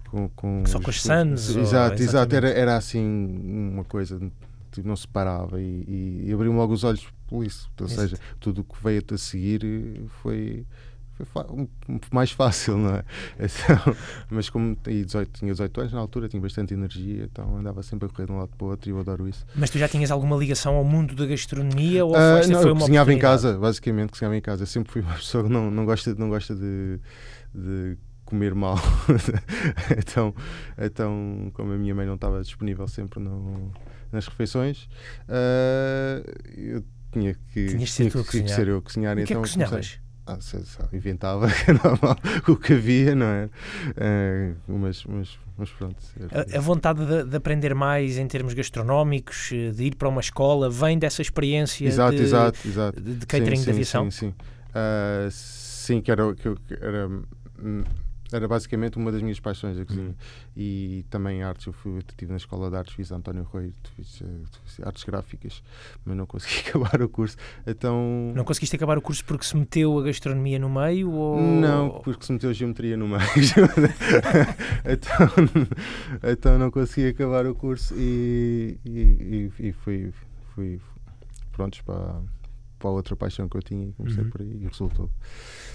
com, 0.09 0.29
com 0.29 0.63
Só 0.65 0.79
com 0.79 0.89
os 0.89 1.01
Suns? 1.01 1.55
Exato, 1.55 2.01
exato. 2.01 2.35
Era, 2.35 2.49
era 2.49 2.77
assim 2.77 3.03
uma 3.03 3.83
coisa 3.83 4.17
tipo, 4.71 4.87
não 4.87 4.95
se 4.95 5.07
parava 5.07 5.61
e, 5.61 6.23
e 6.25 6.33
abriu-me 6.33 6.57
logo 6.57 6.73
os 6.73 6.83
olhos 6.83 7.05
por 7.27 7.45
isso. 7.45 7.69
Ou 7.79 7.87
seja, 7.87 8.17
tudo 8.39 8.61
o 8.61 8.63
que 8.63 8.81
veio 8.83 9.03
a 9.11 9.17
seguir 9.17 9.63
eh, 9.63 10.01
foi, 10.21 10.65
foi 11.25 11.43
mais 12.11 12.31
fácil, 12.31 12.77
não 12.77 12.95
é? 12.95 13.03
Então, 13.39 13.95
mas 14.29 14.49
como 14.49 14.75
tinha 14.75 15.03
18, 15.05 15.39
tinha 15.39 15.51
18 15.51 15.79
anos 15.81 15.93
na 15.93 15.99
altura, 15.99 16.27
tinha 16.29 16.41
bastante 16.41 16.73
energia, 16.73 17.23
então 17.31 17.57
andava 17.57 17.81
sempre 17.83 18.07
a 18.07 18.09
correr 18.09 18.25
de 18.27 18.31
um 18.31 18.37
lado 18.37 18.51
para 18.57 18.65
o 18.65 18.69
outro 18.69 18.89
e 18.89 18.91
eu 18.91 18.99
adoro 18.99 19.27
isso. 19.27 19.45
Mas 19.55 19.69
tu 19.69 19.77
já 19.77 19.87
tinhas 19.87 20.11
alguma 20.11 20.35
ligação 20.35 20.75
ao 20.75 20.83
mundo 20.83 21.15
da 21.15 21.25
gastronomia 21.25 22.05
ou 22.05 22.15
esta 22.15 22.51
não, 22.51 22.61
foi 22.61 22.71
uma 22.71 22.79
cozinhava 22.81 23.13
em 23.13 23.19
casa, 23.19 23.57
basicamente 23.57 24.09
cozinhava 24.11 24.35
em 24.35 24.41
casa. 24.41 24.63
Eu 24.63 24.67
sempre 24.67 24.91
fui 24.91 25.01
uma 25.01 25.13
pessoa 25.15 25.43
que 25.43 25.49
não, 25.49 25.69
não 25.71 25.85
gosta, 25.85 26.13
não 26.15 26.29
gosta 26.29 26.55
de, 26.55 26.99
de 27.53 27.97
comer 28.25 28.53
mal. 28.55 28.77
então, 29.97 30.33
então, 30.77 31.51
como 31.53 31.73
a 31.73 31.77
minha 31.77 31.93
mãe 31.95 32.05
não 32.05 32.15
estava 32.15 32.41
disponível 32.41 32.87
sempre 32.87 33.19
no- 33.19 33.71
nas 34.11 34.27
refeições, 34.27 34.87
ah, 35.27 36.21
eu 36.55 36.83
tinha 37.11 37.33
que, 37.53 37.69
ser 37.69 37.77
tinha 37.77 37.85
que- 37.85 37.91
tinha 37.93 38.09
que 38.09 38.23
cozinhar. 38.23 38.49
ser 38.55 38.67
eu 38.67 38.77
a 38.77 38.81
cozinhar. 38.81 39.13
O 39.13 39.15
que 39.17 39.23
é 39.23 39.25
que 39.25 39.33
então 39.33 39.41
cozinhavas? 39.41 39.71
comecei- 39.73 40.10
ah, 40.31 40.37
sei, 40.39 40.61
sei, 40.63 40.85
inventava 40.93 41.47
é 42.47 42.51
o 42.51 42.55
que 42.55 42.73
havia, 42.73 43.15
não 43.15 43.25
é? 43.25 43.49
Ah, 43.97 44.55
mas, 44.67 45.03
mas, 45.05 45.39
mas 45.57 45.69
pronto. 45.71 45.97
A, 46.31 46.57
a 46.57 46.61
vontade 46.61 47.05
de, 47.05 47.23
de 47.25 47.35
aprender 47.35 47.75
mais 47.75 48.17
em 48.17 48.27
termos 48.27 48.53
gastronómicos, 48.53 49.49
de 49.49 49.83
ir 49.83 49.95
para 49.95 50.07
uma 50.07 50.21
escola, 50.21 50.69
vem 50.69 50.97
dessa 50.97 51.21
experiência 51.21 51.87
Exato, 51.87 52.15
de, 52.15 52.23
exato, 52.23 52.67
exato. 52.67 53.01
de, 53.01 53.25
catering 53.25 53.57
sim, 53.57 53.63
de 53.65 53.69
aviação? 53.71 54.11
Sim, 54.11 54.27
sim. 54.27 54.33
Ah, 54.73 55.27
sim, 55.31 56.01
que 56.01 56.11
era, 56.11 56.33
que, 56.33 56.55
que 56.55 56.73
era, 56.73 57.07
hum, 57.61 57.83
era 58.31 58.47
basicamente 58.47 58.97
uma 58.97 59.11
das 59.11 59.21
minhas 59.21 59.39
paixões 59.39 59.77
a 59.77 59.85
cozinha. 59.85 60.07
Uhum. 60.07 60.15
E 60.55 61.05
também 61.09 61.43
artes. 61.43 61.65
Eu 61.67 61.73
fui, 61.73 61.93
eu 61.93 61.99
estive 61.99 62.31
na 62.31 62.37
escola 62.37 62.69
de 62.69 62.75
artes, 62.77 62.93
fiz 62.93 63.11
António 63.11 63.43
Rui, 63.43 63.73
fiz, 63.95 64.21
eh, 64.21 64.25
fiz 64.65 64.79
artes 64.85 65.03
gráficas, 65.03 65.61
mas 66.05 66.15
não 66.15 66.25
consegui 66.25 66.59
acabar 66.69 67.01
o 67.01 67.09
curso. 67.09 67.35
Então. 67.67 68.31
Não 68.35 68.43
conseguiste 68.43 68.75
acabar 68.75 68.97
o 68.97 69.01
curso 69.01 69.23
porque 69.25 69.45
se 69.45 69.55
meteu 69.57 69.99
a 69.99 70.03
gastronomia 70.03 70.57
no 70.59 70.69
meio? 70.69 71.11
Ou... 71.11 71.41
Não, 71.41 72.01
porque 72.03 72.25
se 72.25 72.31
meteu 72.31 72.53
geometria 72.53 72.95
no 72.97 73.07
meio. 73.07 73.21
então, 74.85 75.27
então 76.31 76.57
não 76.57 76.71
consegui 76.71 77.09
acabar 77.09 77.45
o 77.45 77.55
curso 77.55 77.93
e, 77.97 78.77
e, 78.85 79.51
e, 79.59 79.71
fui, 79.73 80.11
fui 80.55 80.79
prontos 81.51 81.81
para, 81.81 82.21
para 82.79 82.89
a 82.89 82.91
outra 82.93 83.15
paixão 83.15 83.47
que 83.49 83.57
eu 83.57 83.61
tinha 83.61 83.87
e 83.87 83.91
comecei 83.93 84.23
Uhum. 84.23 84.29
por 84.29 84.41
aí 84.41 84.59
e 84.63 84.67
resultou. 84.67 85.09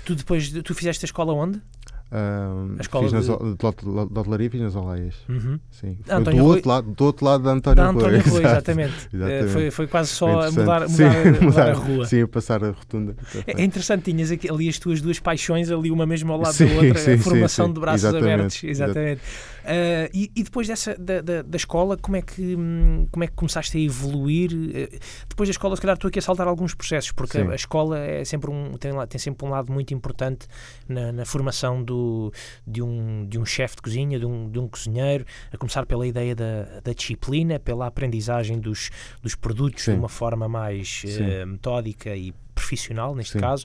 Tu 0.05 0.15
depois, 0.15 0.49
de- 0.51 0.63
tu 0.63 0.75
fizeste 0.75 1.05
a 1.05 1.07
escola 1.07 1.33
onde? 1.33 1.61
Ahm, 2.09 2.77
A 2.79 2.83
escola 2.83 3.05
fiz 3.05 3.13
nas, 3.13 3.25
de- 3.25 3.31
o- 3.33 3.57
de, 3.59 3.67
hot- 3.67 3.85
de 3.85 4.19
hotelaria 4.19 4.49
fiz 4.51 4.61
nas 4.61 4.77
Olaias. 4.77 5.15
Uhum. 5.29 5.59
Sim. 5.73 5.99
Foi 6.05 6.15
António 6.15 6.39
do, 6.41 6.45
Rui- 6.47 6.55
outro 6.57 6.69
lado, 6.71 6.91
do 6.93 7.05
outro 7.05 7.25
lado 7.27 7.43
da 7.45 7.51
António, 7.51 7.77
Da 7.77 7.91
António 7.91 8.21
Rui, 8.21 8.21
exato. 8.41 8.47
exatamente. 8.47 8.93
Eh, 9.13 9.17
Exatamente. 9.17 9.49
Foi, 9.53 9.71
foi 9.73 9.87
quase 9.89 10.11
só 10.11 10.43
a 10.43 10.51
mudar, 10.53 10.89
mudar, 10.89 10.89
Sim, 10.89 11.05
mudar 11.45 11.69
a 11.71 11.75
rua. 11.75 12.07
Sim, 12.07 12.23
a 12.23 12.29
passar 12.29 12.63
a 12.65 12.71
rotunda. 12.71 13.17
É 13.47 13.61
é 13.61 13.65
interessante, 13.65 14.05
tinhas 14.11 14.31
aqui- 14.31 14.49
ali 14.49 14.69
as 14.69 14.79
tuas 14.79 15.01
duas 15.01 15.19
paixões, 15.19 15.69
ali 15.71 15.91
uma 15.91 16.07
mesmo 16.07 16.33
ao 16.33 16.39
lado 16.41 16.55
Sim, 16.55 16.67
da 16.69 16.75
outra, 16.75 16.99
sim, 16.99 17.15
a 17.15 17.19
formação 17.19 17.73
de 17.73 17.81
braços 17.81 18.05
Exatamente, 18.05 18.33
abertos. 18.35 18.65
Exatamente. 18.65 19.21
Ah, 19.67 20.09
e, 20.15 20.31
e 20.35 20.43
depois 20.45 20.69
dessa, 20.69 20.95
da, 20.95 21.21
da, 21.21 21.43
da 21.43 21.57
escola, 21.57 21.97
como 21.97 22.17
é, 22.17 22.23
que, 22.23 22.55
hum, 22.57 23.09
como 23.11 23.25
é 23.25 23.27
que 23.27 23.35
começaste 23.35 23.77
a 23.77 23.81
evoluir? 23.81 24.51
Eh, 24.73 24.99
Depois 25.29 25.49
da 25.49 25.51
escola, 25.51 25.75
se 25.75 25.83
calhar 25.83 25.97
estou 25.97 26.09
aqui 26.09 26.21
a 26.21 26.23
saltar 26.23 26.47
alguns 26.47 26.75
processos, 26.75 27.11
porque 27.13 27.39
Sim. 27.39 27.51
a 27.51 27.55
escola 27.55 27.99
é 27.99 28.25
sempre 28.25 28.51
um, 28.51 28.73
tem, 28.79 28.93
tem 29.09 29.19
sempre 29.19 29.45
um 29.47 29.51
lado 29.51 29.73
muito 29.73 29.93
importante 29.93 30.47
na, 30.89 31.11
na 31.11 31.25
formação 31.25 31.83
do, 31.83 32.33
de 32.67 32.81
um, 32.81 33.27
de 33.27 33.39
um 33.39 33.45
chefe 33.45 33.77
de 33.77 33.83
cozinha, 33.83 34.19
de 34.19 34.27
um, 34.27 34.49
de 34.49 34.59
um 34.59 34.69
cozinheiro, 34.69 35.25
a 35.53 35.57
começar 35.59 35.85
pela 35.85 36.07
ideia 36.07 36.35
da, 36.35 36.81
da 36.83 36.93
disciplina, 36.93 37.59
pela 37.59 37.87
aprendizagem 37.87 38.61
dos, 38.61 38.91
dos 39.21 39.35
produtos 39.35 39.85
de 39.85 39.91
Sim. 39.91 39.99
uma 39.99 40.09
forma 40.09 40.49
mais 40.49 41.03
Sim. 41.05 41.45
metódica 41.47 42.15
e 42.15 42.33
profissional, 42.55 43.15
neste 43.15 43.33
Sim. 43.33 43.41
caso. 43.41 43.65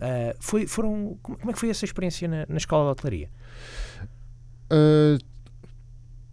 Ah, 0.00 0.34
foi, 0.38 0.66
foram, 0.66 1.18
como 1.22 1.50
é 1.50 1.52
que 1.52 1.58
foi 1.58 1.70
essa 1.70 1.84
experiência 1.84 2.26
na, 2.28 2.46
na 2.48 2.56
escola 2.56 2.84
de 2.84 2.90
hotelaria? 2.92 3.28
A 4.70 5.18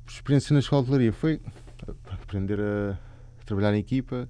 experiência 0.07 0.53
na 0.53 0.59
escola 0.59 0.81
de 0.83 0.89
hotelaria 0.89 1.13
foi 1.13 1.39
aprender 2.11 2.59
a 2.59 2.97
trabalhar 3.45 3.73
em 3.75 3.79
equipa, 3.79 4.27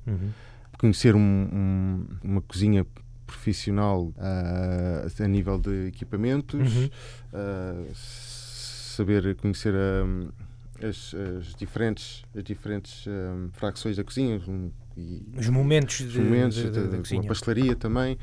conhecer 0.77 1.15
um- 1.15 1.19
um- 1.19 2.07
uma 2.23 2.41
cozinha 2.41 2.85
profissional 3.25 4.13
ah, 4.17 5.05
a 5.19 5.27
nível 5.27 5.57
de 5.59 5.87
equipamentos, 5.87 6.75
Uhum. 6.75 6.89
ah, 7.33 7.83
saber 7.93 9.35
conhecer 9.35 9.73
ah, 9.75 10.85
as, 10.87 11.13
as 11.13 11.55
diferentes, 11.55 12.23
as 12.35 12.43
diferentes 12.43 13.05
ah, 13.07 13.49
fracções 13.53 13.97
da 13.97 14.03
cozinha 14.03 14.41
um, 14.47 14.71
e 14.95 15.23
Os 15.37 15.49
momentos, 15.49 15.99
os 15.99 16.11
de, 16.13 16.19
momentos 16.19 16.57
de- 16.57 16.69
de- 16.71 16.97
cozinha. 16.97 17.23
pastelaria 17.23 17.75
também. 17.75 18.17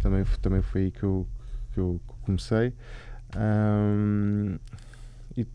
Também, 0.00 0.24
também 0.40 0.62
foi 0.62 0.82
aí 0.82 0.90
que 0.90 1.02
eu, 1.02 1.26
que 1.72 1.80
eu 1.80 2.00
comecei. 2.22 2.72
Ahm, 3.34 4.56
e 5.36 5.46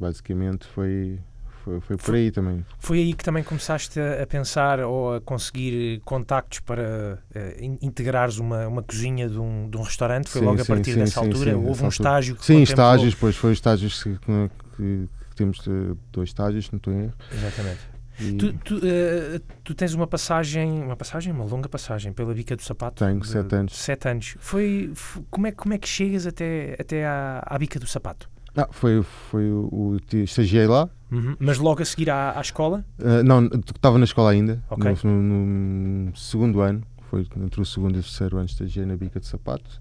basicamente 0.00 0.66
foi, 0.66 1.18
foi, 1.64 1.80
foi 1.80 1.96
por 1.96 2.14
aí 2.14 2.30
também. 2.30 2.64
Foi 2.78 2.98
aí 2.98 3.12
que 3.14 3.22
também 3.22 3.44
começaste 3.44 4.00
a, 4.00 4.22
a 4.22 4.26
pensar 4.26 4.80
ou 4.80 5.14
a 5.14 5.20
conseguir 5.20 6.00
contactos 6.04 6.60
para 6.60 7.22
eh, 7.34 7.56
in- 7.60 7.78
integrares 7.82 8.38
uma, 8.38 8.66
uma 8.66 8.82
cozinha 8.82 9.28
de 9.28 9.38
um, 9.38 9.68
de 9.68 9.76
um 9.76 9.82
restaurante? 9.82 10.28
Foi 10.30 10.40
Sim, 10.40 10.46
logo 10.46 10.60
a 10.60 10.64
sim, 10.64 10.72
partir 10.72 10.92
sim, 10.92 10.98
dessa 11.00 11.20
altura? 11.20 11.56
Houve 11.56 11.82
um 11.82 11.86
altura. 11.86 11.88
estágio 11.88 12.34
que 12.36 12.44
Sim, 12.44 12.62
estágios, 12.62 13.14
pois 13.14 13.36
foi 13.36 13.52
estágios 13.52 14.02
que, 14.02 14.18
que, 14.18 15.08
que 15.28 15.36
temos 15.36 15.58
de, 15.58 15.94
dois 16.12 16.30
estágios, 16.30 16.70
não 16.70 16.78
estou 16.78 16.92
em 16.94 17.04
erro. 17.04 17.14
Exatamente. 17.32 17.90
E 18.22 18.36
Tu, 18.36 18.52
tu, 18.52 18.80
eh, 18.84 19.40
tu 19.64 19.74
tens 19.74 19.94
uma 19.94 20.06
passagem, 20.06 20.82
uma 20.82 20.96
passagem, 20.96 21.32
uma 21.32 21.44
longa 21.44 21.68
passagem 21.70 22.12
pela 22.12 22.34
bica 22.34 22.54
do 22.54 22.62
sapato. 22.62 23.02
Tenho 23.02 23.18
de- 23.20 23.26
sete 23.26 23.54
anos. 23.54 23.74
Sete 23.76 24.08
anos. 24.08 24.36
Foi, 24.38 24.90
f- 24.94 25.22
como, 25.30 25.46
é, 25.46 25.52
como 25.52 25.72
é 25.72 25.78
que 25.78 25.88
chegas 25.88 26.26
até, 26.26 26.76
até 26.78 27.06
à, 27.06 27.42
à 27.46 27.56
bica 27.58 27.78
do 27.80 27.86
sapato? 27.86 28.28
Ah, 28.56 28.68
foi, 28.70 29.02
foi 29.02 29.50
o, 29.50 29.68
o 29.72 30.14
estagiei 30.16 30.66
lá. 30.66 30.88
Uhum. 31.10 31.36
Mas 31.40 31.58
logo 31.58 31.82
a 31.82 31.84
seguir 31.84 32.08
à, 32.10 32.38
à 32.38 32.40
escola? 32.40 32.84
Ah, 33.02 33.22
não, 33.22 33.44
estava 33.46 33.98
na 33.98 34.04
escola 34.04 34.30
ainda, 34.30 34.62
Ok. 34.70 34.96
no, 35.04 35.22
no- 35.22 36.16
segundo 36.16 36.60
ano, 36.60 36.82
foi 37.10 37.26
entre 37.36 37.60
o 37.60 37.64
segundo 37.64 37.96
e 37.96 37.98
o 37.98 38.02
terceiro 38.02 38.36
ano 38.36 38.46
estagiei 38.46 38.86
na 38.86 38.96
bica 38.96 39.18
de 39.18 39.26
sapatos 39.26 39.80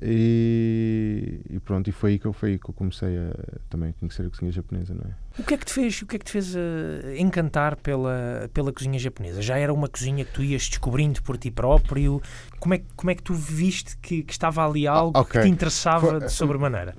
e, 0.00 1.40
e 1.50 1.60
pronto, 1.60 1.88
e 1.88 1.92
foi 1.92 2.12
aí 2.12 2.18
que 2.18 2.26
eu, 2.26 2.32
foi 2.32 2.52
aí 2.52 2.58
que 2.58 2.68
eu 2.68 2.74
comecei 2.74 3.16
a 3.18 3.32
também 3.68 3.92
conhecer 3.92 4.24
a 4.26 4.30
cozinha 4.30 4.50
japonesa, 4.50 4.94
não 4.94 5.02
é? 5.10 5.14
O 5.38 5.44
que 5.44 5.54
é 5.54 5.56
que 5.58 5.64
te 5.66 5.72
fez, 5.72 6.00
o 6.02 6.06
que 6.06 6.16
é 6.16 6.18
que 6.18 6.24
te 6.24 6.32
fez 6.32 6.54
eh, 6.56 7.16
encantar 7.18 7.76
pela, 7.76 8.48
pela 8.54 8.72
cozinha 8.72 8.98
japonesa? 8.98 9.42
Já 9.42 9.58
era 9.58 9.72
uma 9.72 9.88
cozinha 9.88 10.24
que 10.24 10.32
tu 10.32 10.42
ias 10.42 10.68
descobrindo 10.68 11.22
por 11.22 11.36
ti 11.36 11.50
próprio? 11.50 12.22
Como 12.58 12.74
é, 12.74 12.78
que- 12.78 12.86
como 12.96 13.10
é 13.10 13.14
que 13.14 13.22
tu 13.22 13.34
viste 13.34 13.96
que, 13.98 14.22
que 14.22 14.32
estava 14.32 14.66
ali 14.66 14.86
algo 14.86 15.12
Ah, 15.16 15.20
ok. 15.22 15.40
que 15.40 15.46
te 15.46 15.52
interessava 15.52 16.08
Foi- 16.12 16.20
de 16.20 16.32
sobremaneira? 16.32 16.94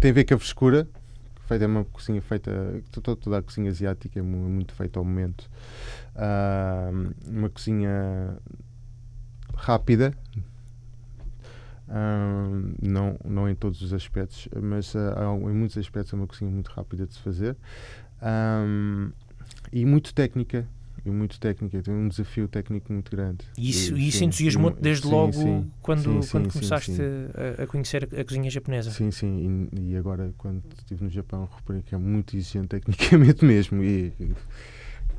Tem 0.00 0.10
a 0.10 0.14
ver 0.14 0.24
com 0.24 0.34
a 0.34 0.38
frescura, 0.38 0.86
feita 1.46 1.64
é 1.64 1.66
uma 1.66 1.84
cozinha 1.84 2.20
feita, 2.20 2.82
toda, 3.02 3.38
a 3.38 3.42
cozinha 3.42 3.70
asiática 3.70 4.18
é 4.18 4.22
mu- 4.22 4.48
muito 4.48 4.74
feita 4.74 4.98
ao 4.98 5.04
momento. 5.04 5.48
Ah, 6.14 6.90
uma 7.26 7.48
cozinha 7.48 8.36
rápida, 9.54 10.12
ah, 11.88 12.48
não, 12.82 13.16
não 13.24 13.48
em 13.48 13.54
todos 13.54 13.80
os 13.82 13.92
aspectos, 13.92 14.48
mas 14.62 14.94
há- 14.94 15.24
em 15.34 15.54
muitos 15.54 15.78
aspectos 15.78 16.12
é 16.12 16.16
uma 16.16 16.26
cozinha 16.26 16.50
muito 16.50 16.68
rápida 16.68 17.06
de 17.06 17.14
se 17.14 17.20
fazer 17.20 17.56
Ah, 18.20 18.64
e 19.72 19.84
muito 19.84 20.14
técnica. 20.14 20.66
E 21.06 21.10
muito 21.10 21.38
técnica, 21.38 21.80
tem 21.80 21.94
um 21.94 22.08
desafio 22.08 22.48
técnico 22.48 22.92
muito 22.92 23.08
grande. 23.12 23.44
E 23.56 23.70
isso, 23.70 23.96
E, 23.96 24.08
isso 24.08 24.24
entusiasmou-te 24.24 24.80
desde 24.80 25.06
sim, 25.06 25.12
logo 25.12 25.32
sim. 25.34 25.70
quando, 25.80 26.20
Sim, 26.20 26.28
quando 26.32 26.52
começaste. 26.52 26.92
A, 27.60 27.62
a 27.62 27.66
conhecer 27.68 28.08
a 28.12 28.24
cozinha 28.24 28.50
japonesa? 28.50 28.90
Sim, 28.90 29.12
sim, 29.12 29.68
e, 29.72 29.92
e 29.92 29.96
agora 29.96 30.34
quando 30.36 30.64
estive 30.76 31.04
no 31.04 31.08
Japão 31.10 31.48
reparei 31.56 31.82
que 31.82 31.94
é 31.94 31.98
muito 31.98 32.34
exigente 32.36 32.66
tecnicamente 32.80 33.44
mesmo 33.44 33.84
e, 33.84 34.12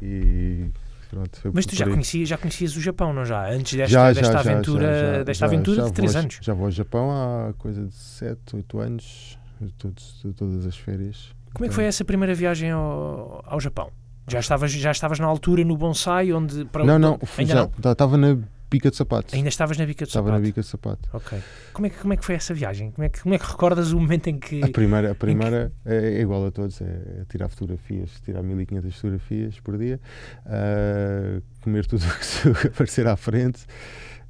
e 0.02 0.66
pronto, 1.10 1.40
Mas 1.54 1.66
tu 1.66 1.74
já 1.74 1.86
conhecias, 1.86 2.28
já 2.28 2.38
conhecias 2.38 2.76
o 2.76 2.82
Japão, 2.82 3.14
não 3.14 3.24
já? 3.24 3.50
Antes 3.50 3.78
desta, 3.78 3.94
Já, 3.94 4.12
desta 4.12 4.34
já, 4.34 4.40
aventura, 4.40 5.18
já, 5.18 5.24
desta 5.24 5.46
aventura 5.46 5.84
de 5.86 5.94
3 5.94 6.12
vou, 6.12 6.22
anos. 6.22 6.40
Já 6.42 6.54
vou 6.54 6.66
ao 6.66 6.72
Japão 6.72 7.12
há 7.12 7.54
coisa 7.54 7.86
de 7.86 7.94
7, 7.96 8.58
8 8.58 8.80
anos, 8.80 9.40
todos, 9.78 10.26
todas 10.36 10.66
as 10.66 10.76
férias. 10.76 11.32
Como 11.54 11.66
é 11.66 11.70
que 11.70 11.74
foi 11.74 11.86
essa 11.86 12.04
primeira 12.04 12.36
viagem 12.36 12.72
ao, 12.72 13.42
ao 13.46 13.60
Japão? 13.62 13.90
Já 14.28 14.40
estavas, 14.40 14.72
já 14.72 14.92
estavas 14.92 15.20
na 15.20 15.26
altura 15.26 15.64
no 15.64 15.78
bonsai, 15.78 16.34
onde... 16.34 16.66
Para, 16.66 16.84
Não, 16.84 17.00
não, 17.00 17.20
ainda 17.38 17.72
já 17.82 17.92
estava 17.92 18.18
na 18.18 18.38
bica 18.70 18.90
de 18.90 18.98
sapatos. 18.98 19.34
Ainda 19.34 19.50
estavas 19.50 19.78
na 19.78 19.86
bica 19.86 20.06
do 20.06 20.10
Estava 20.10 20.28
sapato? 20.28 20.42
na 20.42 20.46
bica 20.46 20.62
de 20.62 20.68
sapato. 20.68 21.10
Ok. 21.14 21.40
Como 21.74 21.88
é, 21.88 21.90
que, 21.90 21.98
como 21.98 22.14
é 22.14 22.18
que 22.18 22.26
foi 22.26 22.36
essa 22.36 22.54
viagem? 22.54 22.92
Como 22.92 23.06
é 23.06 23.10
que, 23.10 23.22
como 23.22 23.36
é 23.36 23.40
que 23.40 23.46
recordas 23.46 23.92
o 23.94 24.00
momento 24.00 24.28
em 24.28 24.38
que... 24.38 24.64
A 24.64 24.68
primeira, 24.68 25.12
a 25.12 25.16
primeira 25.16 25.72
é, 25.86 26.18
é 26.18 26.22
igual 26.22 26.46
a 26.46 26.52
todos, 26.52 26.82
é 26.82 27.24
tirar 27.30 27.48
fotografias, 27.50 28.20
tirar 28.26 28.44
1500 28.44 28.96
fotografias 28.96 29.60
por 29.62 29.78
dia, 29.78 30.00
ah, 30.46 31.42
comer 31.62 31.86
tudo 31.86 32.04
o 32.06 32.20
que 32.20 32.26
se 32.26 32.50
aparecer 32.68 33.08
à 33.08 33.16
frente 33.16 33.66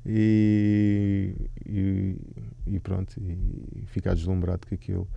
E, 0.09 1.35
e, 1.65 2.15
e 2.65 2.79
pronto, 2.79 3.13
e 3.19 3.85
ficar 3.87 4.15
deslumbrado 4.15 4.65
com 4.65 4.73
aquilo. 4.73 5.07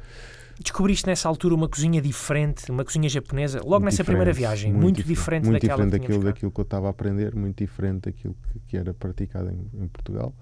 Descobriste 0.60 1.06
nessa 1.06 1.28
altura 1.28 1.54
uma 1.54 1.68
cozinha 1.68 2.02
diferente, 2.02 2.70
uma 2.70 2.84
cozinha 2.84 3.08
japonesa, 3.08 3.60
logo 3.60 3.70
muito 3.70 3.84
nessa 3.84 4.04
primeira 4.04 4.32
viagem, 4.32 4.72
muito, 4.72 4.82
muito 4.82 5.02
diferente, 5.04 5.44
muito 5.44 5.62
daquela 5.62 5.84
diferente 5.84 6.00
daquilo, 6.02 6.24
daquilo 6.24 6.50
que 6.50 6.60
eu 6.60 6.64
estava 6.64 6.88
a 6.88 6.90
aprender, 6.90 7.34
muito 7.34 7.56
diferente 7.56 8.10
daquilo 8.10 8.36
que, 8.52 8.58
que 8.66 8.76
era 8.76 8.92
praticado 8.92 9.48
em, 9.48 9.84
em, 9.84 9.88
Portugal. 9.88 10.34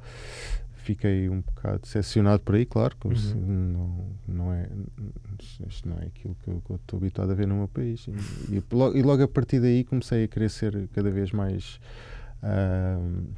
Fiquei 0.78 1.28
um 1.28 1.40
bocado 1.42 1.80
decepcionado 1.80 2.42
por 2.42 2.54
aí, 2.54 2.64
claro, 2.64 2.96
uhum. 3.04 3.14
se, 3.14 3.34
não, 3.36 4.06
não, 4.26 4.52
é, 4.52 4.66
isto 5.68 5.88
não 5.88 5.98
é 5.98 6.06
aquilo 6.06 6.34
que 6.42 6.48
eu, 6.48 6.62
que 6.64 6.70
eu, 6.70 6.76
estou 6.76 6.96
habituado 6.96 7.30
a 7.30 7.34
ver 7.34 7.46
no 7.46 7.56
meu 7.56 7.68
país. 7.68 8.08
E, 8.08 8.56
e, 8.56 8.62
logo, 8.72 8.96
e, 8.96 9.02
logo, 9.02 9.22
a 9.22 9.28
partir 9.28 9.60
daí 9.60 9.84
comecei 9.84 10.24
a 10.24 10.28
querer 10.28 10.48
ser 10.48 10.88
cada 10.94 11.10
vez 11.10 11.30
mais. 11.30 11.78
Uh, 12.42 13.28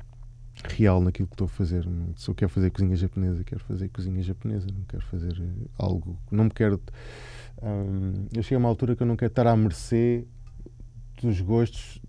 real 0.65 1.01
naquilo 1.01 1.29
que 1.29 1.35
estou 1.35 1.47
a 1.47 1.49
fazer. 1.49 1.87
Se 2.17 2.29
eu 2.29 2.35
quero 2.35 2.51
fazer 2.51 2.71
cozinha 2.71 2.97
japonesa, 2.97 3.45
quero 3.45 3.61
fazer 3.65 3.89
cozinha 3.89 4.23
japonesa, 4.23 4.67
não 4.75 4.85
quero 4.85 5.05
fazer 5.07 5.33
eh, 5.41 5.69
algo. 5.79 6.19
Não 6.31 6.45
me 6.45 6.51
quero. 6.51 6.81
Um, 7.63 8.27
eu 8.35 8.43
chego 8.43 8.57
a 8.57 8.59
uma 8.61 8.69
altura 8.69 8.97
que 8.97 9.03
eu 9.03 9.07
não 9.07 9.17
quero 9.17 9.31
estar 9.31 9.47
à 9.47 9.57
mercê 9.57 10.25
dos 11.23 11.41
gostos 11.41 12.01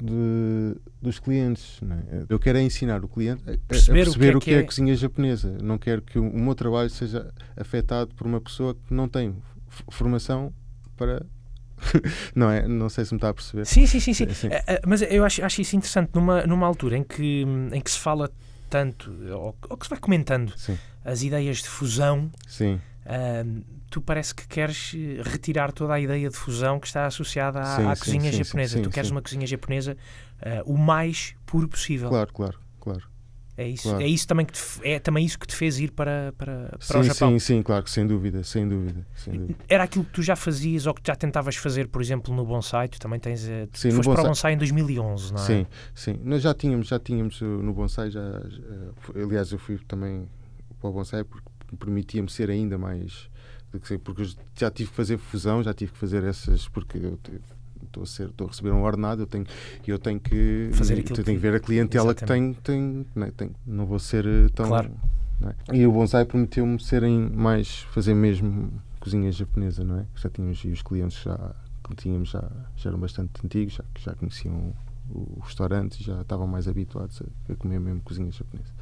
de, 0.00 0.76
dos 1.00 1.18
clientes. 1.18 1.80
É? 2.10 2.24
Eu 2.28 2.38
quero 2.38 2.58
é 2.58 2.62
ensinar 2.62 3.04
o 3.04 3.08
cliente 3.08 3.42
a 3.42 3.56
perceber, 3.66 4.02
a 4.02 4.04
perceber 4.04 4.36
o 4.36 4.40
que, 4.40 4.50
é, 4.50 4.54
o 4.54 4.54
que 4.54 4.54
é, 4.54 4.58
é, 4.58 4.62
cozinha 4.62 4.94
japonesa. 4.96 5.56
Não 5.62 5.78
quero 5.78 6.02
que 6.02 6.18
o, 6.18 6.28
o 6.28 6.40
meu 6.40 6.54
trabalho 6.54 6.90
seja 6.90 7.32
afetado 7.56 8.14
por 8.14 8.26
uma 8.26 8.40
pessoa 8.40 8.74
que 8.74 8.92
não 8.92 9.08
tem 9.08 9.34
formação 9.90 10.52
para 10.96 11.24
não 12.34 12.50
é? 12.50 12.66
Não 12.66 12.88
sei 12.88 13.04
se 13.04 13.12
me 13.12 13.18
está 13.18 13.30
a 13.30 13.34
perceber. 13.34 13.64
Sim, 13.66 13.86
sim, 13.86 14.00
sim. 14.00 14.14
sim. 14.14 14.32
sim. 14.32 14.48
Uh, 14.48 14.50
mas 14.86 15.02
eu 15.02 15.24
acho, 15.24 15.44
acho 15.44 15.60
isso 15.60 15.76
interessante 15.76 16.10
numa, 16.14 16.46
numa 16.46 16.66
altura 16.66 16.96
em 16.96 17.02
que, 17.02 17.44
em 17.72 17.80
que 17.80 17.90
se 17.90 17.98
fala 17.98 18.30
tanto, 18.68 19.12
ou, 19.30 19.56
ou 19.68 19.76
que 19.76 19.86
se 19.86 19.90
vai 19.90 19.98
comentando 19.98 20.52
sim. 20.56 20.78
as 21.04 21.22
ideias 21.22 21.58
de 21.58 21.68
fusão. 21.68 22.30
Sim. 22.46 22.80
Uh, 23.04 23.62
tu 23.90 24.00
parece 24.00 24.34
que 24.34 24.46
queres 24.48 24.94
retirar 25.22 25.70
toda 25.70 25.92
a 25.92 26.00
ideia 26.00 26.30
de 26.30 26.36
fusão 26.36 26.80
que 26.80 26.86
está 26.86 27.04
associada 27.04 27.60
à, 27.60 27.76
sim, 27.76 27.86
à 27.86 27.96
cozinha 27.96 28.32
japonesa. 28.32 28.80
tu 28.80 28.88
queres 28.88 29.10
uma 29.10 29.20
cozinha 29.20 29.46
japonesa 29.46 29.96
uh, 30.40 30.72
o 30.72 30.78
mais 30.78 31.34
puro 31.44 31.68
possível. 31.68 32.08
Claro, 32.08 32.32
claro. 32.32 32.58
É 33.56 33.68
isso, 33.68 33.82
claro. 33.82 34.02
é 34.02 34.06
isso 34.06 34.26
também 34.26 34.46
que 34.46 34.52
te, 34.54 34.60
é 34.82 34.98
também 34.98 35.26
isso 35.26 35.38
que 35.38 35.46
te 35.46 35.54
fez 35.54 35.78
ir 35.78 35.90
para, 35.90 36.32
para, 36.38 36.68
para 36.68 36.78
sim, 36.80 36.98
o 36.98 37.02
Japão. 37.02 37.30
Sim, 37.32 37.38
sim, 37.38 37.62
claro, 37.62 37.86
sem 37.86 38.06
dúvida, 38.06 38.42
sem 38.42 38.66
dúvida, 38.66 39.06
sem 39.14 39.34
dúvida. 39.34 39.58
Era 39.68 39.84
aquilo 39.84 40.04
que 40.06 40.12
tu 40.12 40.22
já 40.22 40.34
fazias 40.34 40.86
ou 40.86 40.94
que 40.94 41.02
já 41.04 41.14
tentavas 41.14 41.56
fazer, 41.56 41.88
por 41.88 42.00
exemplo, 42.00 42.34
no 42.34 42.46
bonsai. 42.46 42.88
Tu 42.88 42.98
também 42.98 43.20
tens, 43.20 43.46
eh, 43.46 43.68
sim, 43.74 43.90
foste 43.90 44.06
bonsai. 44.06 44.14
para 44.14 44.22
o 44.22 44.26
bonsai 44.28 44.52
em 44.54 44.56
2011, 44.56 45.32
não 45.34 45.42
é? 45.42 45.44
Sim, 45.44 45.66
sim. 45.94 46.18
Nós 46.24 46.40
já 46.40 46.54
tínhamos, 46.54 46.88
já 46.88 46.98
tínhamos 46.98 47.42
eh, 47.42 47.44
no 47.44 47.74
bonsai 47.74 48.10
já, 48.10 48.22
já 48.22 49.22
aliás, 49.22 49.52
eu 49.52 49.58
fui 49.58 49.78
também 49.86 50.26
para 50.80 50.88
o 50.88 50.92
bonsai 50.92 51.22
porque 51.22 51.48
permitia-me 51.78 52.30
ser 52.30 52.48
ainda 52.48 52.78
mais 52.78 53.30
porque 54.04 54.22
já 54.54 54.70
tive 54.70 54.90
que 54.90 54.96
fazer 54.96 55.16
fusão, 55.16 55.62
já 55.62 55.72
tive 55.72 55.92
que 55.92 55.98
fazer 55.98 56.22
essas 56.24 56.68
porque 56.68 56.98
eu 56.98 57.18
estou 57.92 58.02
a, 58.02 58.06
ser, 58.06 58.28
estou 58.28 58.46
a 58.46 58.50
receber 58.50 58.70
um 58.70 58.82
ordenado, 58.82 59.22
eu 59.22 59.26
tenho, 59.26 59.44
eu 59.86 59.98
tenho 59.98 60.18
que 60.18 60.70
fazer 60.72 60.98
aquilo 60.98 61.20
eu 61.20 61.24
tenho 61.24 61.38
que 61.38 61.42
ver 61.42 61.54
a 61.54 61.60
clientela 61.60 62.12
Exatamente. 62.12 62.56
que 62.56 62.62
tenho, 62.62 63.04
tenho, 63.04 63.06
né, 63.14 63.32
tenho, 63.36 63.54
não 63.66 63.86
vou 63.86 63.98
ser 63.98 64.26
eh, 64.26 64.48
tão. 64.54 64.66
Claro. 64.66 64.90
É? 65.68 65.76
E 65.76 65.86
o 65.86 65.92
bonsai 65.92 66.24
prometeu-me 66.24 66.80
serem 66.82 67.18
mais, 67.18 67.80
fazer 67.92 68.14
mesmo 68.14 68.72
cozinha 69.00 69.30
japonesa, 69.32 69.82
não 69.82 69.98
é? 69.98 70.06
Já 70.14 70.30
tínhamos, 70.30 70.64
e 70.64 70.68
os 70.68 70.82
clientes 70.82 71.20
já 71.20 71.54
que 71.82 71.96
tínhamos 71.96 72.30
já, 72.30 72.48
já 72.76 72.90
eram 72.90 73.00
bastante 73.00 73.32
antigos, 73.44 73.74
já, 73.74 73.84
já 73.98 74.14
conheciam 74.14 74.72
o 75.10 75.40
restaurante 75.40 76.00
e 76.00 76.04
já 76.04 76.22
estavam 76.22 76.46
mais 76.46 76.68
habituados 76.68 77.20
a, 77.20 77.52
a, 77.52 77.56
comer 77.56 77.80
mesmo 77.80 78.00
cozinha 78.02 78.30
japonesa. 78.30 78.72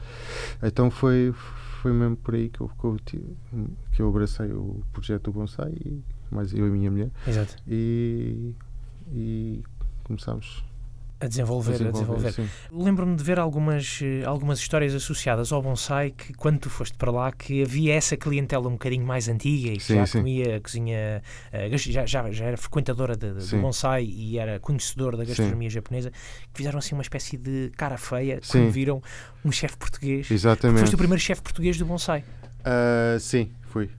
Então 0.62 0.90
foi, 0.90 1.32
foi 1.80 1.92
mesmo 1.92 2.16
por 2.16 2.34
aí 2.34 2.50
que 2.50 2.60
eu, 2.60 2.68
que 2.68 2.84
eu, 2.84 2.96
que 3.92 4.02
eu 4.02 4.08
abracei 4.08 4.52
o 4.52 4.82
projeto 4.92 5.24
do 5.24 5.32
bonsai, 5.32 5.72
e, 5.72 6.02
mais 6.30 6.52
eu 6.52 6.66
e 6.66 6.68
a 6.68 6.72
minha 6.72 6.90
mulher. 6.90 7.10
Exato. 7.26 7.56
E 7.66 8.54
e 9.12 9.62
começámos 10.04 10.64
a 11.20 11.26
desenvolver, 11.26 11.74
a 11.74 11.90
desenvolver. 11.90 12.28
A 12.28 12.30
desenvolver. 12.30 12.50
Lembro-me 12.72 13.14
de 13.14 13.22
ver 13.22 13.38
algumas, 13.38 14.00
eh, 14.02 14.24
algumas 14.24 14.58
histórias 14.58 14.94
associadas 14.94 15.52
ao 15.52 15.60
bonsai 15.60 16.12
que, 16.12 16.32
quando 16.32 16.60
tu 16.60 16.70
foste 16.70 16.96
para 16.96 17.10
lá, 17.10 17.30
que 17.30 17.62
havia 17.62 17.94
essa 17.94 18.16
clientela 18.16 18.68
um 18.68 18.72
bocadinho 18.72 19.04
mais 19.04 19.28
antiga 19.28 19.68
e 19.68 19.76
que 19.76 19.82
sim, 19.82 19.96
já 19.96 20.06
sim. 20.06 20.18
comia 20.18 20.56
a 20.56 20.60
cozinha, 20.60 21.22
eh, 21.52 21.76
já, 21.76 22.06
já, 22.06 22.30
já 22.30 22.44
era 22.46 22.56
frequentadora 22.56 23.14
de, 23.14 23.34
de, 23.34 23.50
do 23.50 23.58
bonsai 23.58 24.04
e 24.04 24.38
era 24.38 24.58
conhecedor 24.58 25.14
da 25.14 25.24
gastronomia 25.24 25.68
sim. 25.68 25.74
japonesa, 25.74 26.10
que 26.10 26.48
fizeram 26.54 26.78
assim 26.78 26.94
uma 26.94 27.02
espécie 27.02 27.36
de 27.36 27.70
cara 27.76 27.98
feia 27.98 28.40
quando 28.50 28.70
viram 28.70 29.02
um 29.44 29.52
chefe 29.52 29.76
português. 29.76 30.30
Exatamente. 30.30 30.80
Foste 30.80 30.94
o 30.94 30.98
primeiro 30.98 31.20
chefe 31.20 31.42
português 31.42 31.76
do 31.76 31.84
bonsai. 31.84 32.24
Uh, 32.60 33.20
sim, 33.20 33.52
fui. 33.64 33.90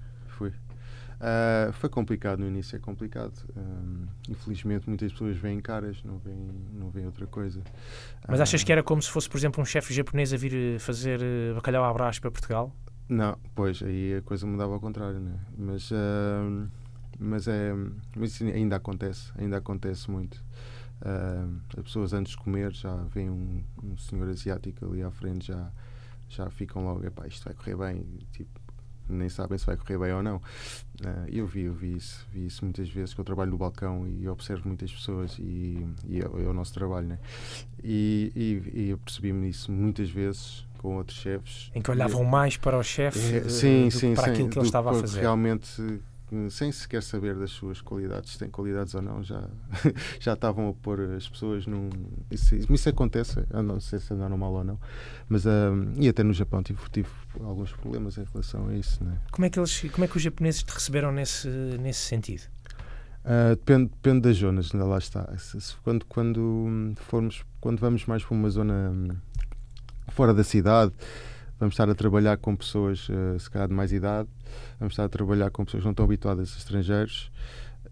Uh, 1.21 1.71
foi 1.73 1.87
complicado 1.87 2.39
no 2.39 2.47
início, 2.47 2.75
é 2.75 2.79
complicado. 2.79 3.33
Um, 3.55 4.07
infelizmente, 4.27 4.89
muitas 4.89 5.11
pessoas 5.11 5.37
veem 5.37 5.59
caras, 5.59 6.03
não 6.03 6.17
veem, 6.17 6.49
não 6.73 6.89
veem 6.89 7.05
outra 7.05 7.27
coisa. 7.27 7.61
Mas 8.27 8.41
achas 8.41 8.63
uh, 8.63 8.65
que 8.65 8.71
era 8.71 8.81
como 8.81 8.99
se 9.03 9.09
fosse, 9.11 9.29
por 9.29 9.37
exemplo, 9.37 9.61
um 9.61 9.65
chefe 9.65 9.93
japonês 9.93 10.33
a 10.33 10.37
vir 10.37 10.53
eh, 10.55 10.79
fazer 10.79 11.21
eh, 11.21 11.53
bacalhau 11.53 11.83
à 11.83 11.93
brás 11.93 12.17
para 12.17 12.31
Portugal? 12.31 12.75
Não, 13.07 13.37
pois, 13.53 13.83
aí 13.83 14.15
a 14.15 14.21
coisa 14.23 14.47
mudava 14.47 14.73
ao 14.73 14.79
contrário, 14.79 15.19
né? 15.19 15.37
Mas, 15.55 15.91
uh, 15.91 16.67
mas, 17.19 17.47
é, 17.47 17.71
mas 18.15 18.31
isso 18.31 18.43
ainda 18.45 18.77
acontece, 18.77 19.31
ainda 19.37 19.57
acontece 19.57 20.09
muito. 20.09 20.43
as 21.77 21.83
pessoas 21.83 22.13
antes 22.13 22.31
de 22.31 22.37
comer 22.39 22.73
já 22.73 22.95
veem 23.13 23.29
um, 23.29 23.63
um 23.83 23.95
senhor 23.95 24.27
asiático 24.27 24.85
ali 24.85 25.03
à 25.03 25.11
frente, 25.11 25.47
já, 25.47 25.71
já 26.29 26.49
ficam 26.49 26.83
logo, 26.83 27.05
epá, 27.05 27.27
isto 27.27 27.43
vai 27.43 27.53
correr 27.53 27.75
bem, 27.75 28.05
tipo, 28.31 28.60
nem 29.11 29.29
sabem 29.29 29.57
se 29.57 29.65
vai 29.65 29.77
correr 29.77 29.97
bem 29.97 30.13
ou 30.13 30.23
não. 30.23 30.37
Uh, 30.37 31.27
eu 31.29 31.45
vi, 31.45 31.63
eu 31.63 31.73
vi 31.73 31.95
isso, 31.95 32.25
vi 32.31 32.45
isso 32.45 32.63
muitas 32.63 32.89
vezes, 32.89 33.13
que 33.13 33.19
eu 33.19 33.25
trabalho 33.25 33.51
no 33.51 33.57
balcão 33.57 34.07
e 34.07 34.27
observo 34.27 34.67
muitas 34.67 34.91
pessoas 34.91 35.37
e, 35.39 35.85
e 36.07 36.19
é, 36.19 36.23
é, 36.23 36.47
o 36.47 36.53
nosso 36.53 36.73
trabalho, 36.73 37.07
né? 37.07 37.19
E, 37.83 38.31
e, 38.35 38.81
e 38.81 38.89
eu 38.89 38.97
percebi-me 38.97 39.47
nisso 39.47 39.71
muitas 39.71 40.09
vezes 40.09 40.65
com 40.77 40.97
outros 40.97 41.17
chefes. 41.17 41.71
Em 41.73 41.81
que 41.81 41.91
olhavam 41.91 42.23
mais 42.23 42.57
para 42.57 42.77
o 42.77 42.83
chefe 42.83 43.37
é, 43.37 43.49
sim, 43.49 43.89
sim, 43.89 44.13
para 44.13 44.25
sim, 44.25 44.31
aquilo 44.31 44.49
que 44.49 44.59
ele 44.59 44.65
estava 44.65 44.91
a 44.91 44.93
fazer. 44.93 45.21
Realmente 45.21 46.01
sem 46.49 46.71
sequer 46.71 47.03
saber 47.03 47.35
das 47.35 47.51
suas 47.51 47.81
qualidades, 47.81 48.31
se 48.31 48.39
têm 48.39 48.49
qualidades 48.49 48.95
ou 48.95 49.01
não, 49.01 49.21
já, 49.21 49.43
já 50.19 50.33
estavam 50.33 50.69
a 50.69 50.73
pôr 50.73 51.01
as 51.15 51.27
pessoas 51.27 51.65
num. 51.65 51.89
Isso, 52.29 52.55
isso 52.55 52.89
acontece, 52.89 53.43
eu 53.49 53.61
não 53.61 53.79
sei 53.79 53.99
se 53.99 54.13
é 54.13 54.15
normal 54.15 54.53
ou 54.53 54.63
não, 54.63 54.79
mas 55.27 55.45
uh, 55.45 55.49
e 55.97 56.07
até 56.07 56.23
no 56.23 56.33
Japão 56.33 56.63
tive, 56.63 56.79
tive 56.91 57.09
alguns 57.41 57.73
problemas 57.73 58.17
em 58.17 58.23
relação 58.23 58.67
a 58.69 58.75
isso. 58.75 59.03
Né? 59.03 59.17
Como, 59.31 59.45
é 59.45 59.49
que 59.49 59.59
eles, 59.59 59.81
como 59.91 60.05
é 60.05 60.07
que 60.07 60.17
os 60.17 60.23
japoneses 60.23 60.63
te 60.63 60.73
receberam 60.73 61.11
nesse, 61.11 61.47
nesse 61.47 62.01
sentido? 62.01 62.43
Uh, 63.23 63.55
depende, 63.55 63.91
depende 63.91 64.21
das 64.21 64.37
zonas, 64.37 64.73
ainda 64.73 64.85
lá 64.85 64.97
está. 64.97 65.31
Quando, 65.83 66.05
quando, 66.05 66.93
formos, 66.95 67.43
quando 67.59 67.79
vamos 67.79 68.05
mais 68.05 68.23
para 68.23 68.35
uma 68.35 68.49
zona 68.49 68.89
hum, 68.89 69.09
fora 70.07 70.33
da 70.33 70.43
cidade, 70.43 70.91
vamos 71.59 71.73
estar 71.73 71.89
a 71.89 71.93
trabalhar 71.93 72.37
com 72.37 72.55
pessoas, 72.55 73.07
uh, 73.09 73.37
se 73.37 73.49
calhar 73.49 73.67
de 73.67 73.73
mais 73.73 73.91
idade, 73.91 74.27
vamos 74.79 74.93
estar 74.93 75.05
a 75.05 75.09
trabalhar 75.09 75.49
com 75.51 75.65
pessoas 75.65 75.81
que 75.81 75.85
não 75.85 75.91
estão 75.91 76.05
habituadas 76.05 76.53
a 76.53 76.57
estrangeiros 76.57 77.31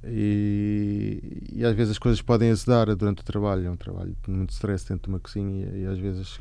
e, 0.03 1.43
e 1.53 1.65
às 1.65 1.75
vezes 1.75 1.91
as 1.91 1.99
coisas 1.99 2.21
podem 2.21 2.51
azedar 2.51 2.95
durante 2.95 3.21
o 3.21 3.25
trabalho. 3.25 3.67
É 3.67 3.71
um 3.71 3.77
trabalho 3.77 4.15
de 4.23 4.31
muito 4.31 4.51
stress 4.51 4.87
dentro 4.87 5.03
de 5.03 5.09
uma 5.09 5.19
cozinha 5.19 5.67
e, 5.73 5.83
e 5.83 5.85
às 5.85 5.99
vezes 5.99 6.39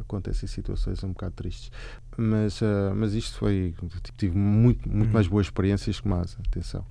acontecem 0.00 0.48
situações 0.48 1.02
um 1.02 1.08
bocado 1.08 1.32
tristes. 1.34 1.70
Mas, 2.16 2.60
uh, 2.60 2.94
mas 2.94 3.14
isto 3.14 3.38
foi. 3.38 3.74
Tive 4.16 4.36
muito, 4.36 4.88
muito 4.88 5.08
uhum. 5.08 5.12
mais 5.12 5.26
boas 5.26 5.46
experiências 5.46 6.00
que 6.00 6.08
mais, 6.08 6.36
atenção. 6.48 6.84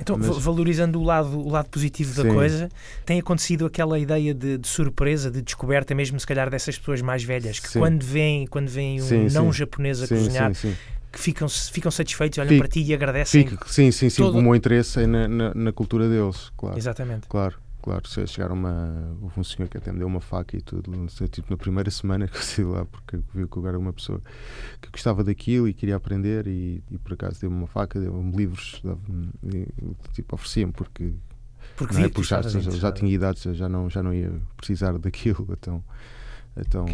Então, 0.00 0.16
mas, 0.18 0.38
valorizando 0.38 1.00
o 1.00 1.04
lado, 1.04 1.38
o 1.38 1.48
lado 1.48 1.68
positivo 1.68 2.14
da 2.14 2.22
sim. 2.22 2.34
coisa, 2.34 2.68
tem 3.04 3.18
acontecido 3.18 3.66
aquela 3.66 3.98
ideia 3.98 4.34
de, 4.34 4.58
de, 4.58 4.68
surpresa, 4.68 5.30
de 5.30 5.42
descoberta, 5.42 5.94
mesmo 5.94 6.18
se 6.18 6.26
calhar 6.26 6.50
dessas 6.50 6.78
pessoas 6.78 7.00
mais 7.00 7.24
velhas, 7.24 7.58
que 7.58 7.68
sim. 7.68 7.78
quando 7.78 8.04
vêm 8.04 8.46
quando 8.46 8.68
vem 8.68 9.00
um 9.00 9.04
sim, 9.04 9.28
não 9.30 9.52
japonês 9.52 10.02
a 10.02 10.08
cozinhar. 10.08 10.52
Que 11.12 11.20
ficam, 11.20 11.48
ficam 11.48 11.90
satisfeitos, 11.90 12.38
olham 12.38 12.48
Fico, 12.48 12.60
para 12.60 12.68
ti 12.68 12.82
e 12.82 12.94
agradecem. 12.94 13.46
Fico, 13.46 13.70
sim, 13.70 13.90
sim, 13.90 14.08
sim. 14.08 14.22
Todo... 14.22 14.38
O 14.38 14.42
meu 14.42 14.54
interesse 14.54 15.02
é 15.02 15.06
na, 15.06 15.28
na, 15.28 15.54
na 15.54 15.72
cultura 15.72 16.08
deles, 16.08 16.50
claro. 16.56 16.78
Exatamente. 16.78 17.28
Claro. 17.28 17.56
Claro, 17.82 18.06
se 18.06 18.24
chegar 18.28 18.52
uma. 18.52 19.16
Houve 19.20 19.40
um 19.40 19.42
senhor 19.42 19.68
que 19.68 19.76
até 19.76 19.90
me 19.90 19.98
deu 19.98 20.06
uma 20.06 20.20
faca 20.20 20.56
e 20.56 20.62
tudo, 20.62 20.88
tipo 21.28 21.50
na 21.50 21.56
primeira 21.56 21.90
semana 21.90 22.28
que 22.28 22.36
eu 22.36 22.40
saí 22.40 22.64
lá, 22.64 22.84
porque 22.84 23.18
viu 23.34 23.48
que 23.48 23.56
eu 23.56 23.66
era 23.66 23.76
uma 23.76 23.92
pessoa 23.92 24.22
que 24.80 24.88
gostava 24.88 25.24
daquilo 25.24 25.66
e 25.66 25.74
queria 25.74 25.96
aprender, 25.96 26.46
e, 26.46 26.80
e 26.88 26.98
por 26.98 27.14
acaso 27.14 27.40
deu-me 27.40 27.56
uma 27.56 27.66
faca, 27.66 27.98
deu-me 27.98 28.30
livros, 28.36 28.80
tipo, 30.12 30.36
oferecia-me, 30.36 30.72
porque. 30.72 31.12
Porque, 31.74 31.96
é? 31.96 32.08
porque 32.08 32.22
já, 32.22 32.40
já, 32.42 32.60
já, 32.60 32.92
tinha 32.92 33.12
idade, 33.12 33.52
já 33.52 33.68
não, 33.68 33.90
já 33.90 34.00
não 34.00 34.14
ia 34.14 34.32
precisar 34.56 34.96
daquilo, 34.98 35.48
então 35.58 35.82
Então 36.56 36.84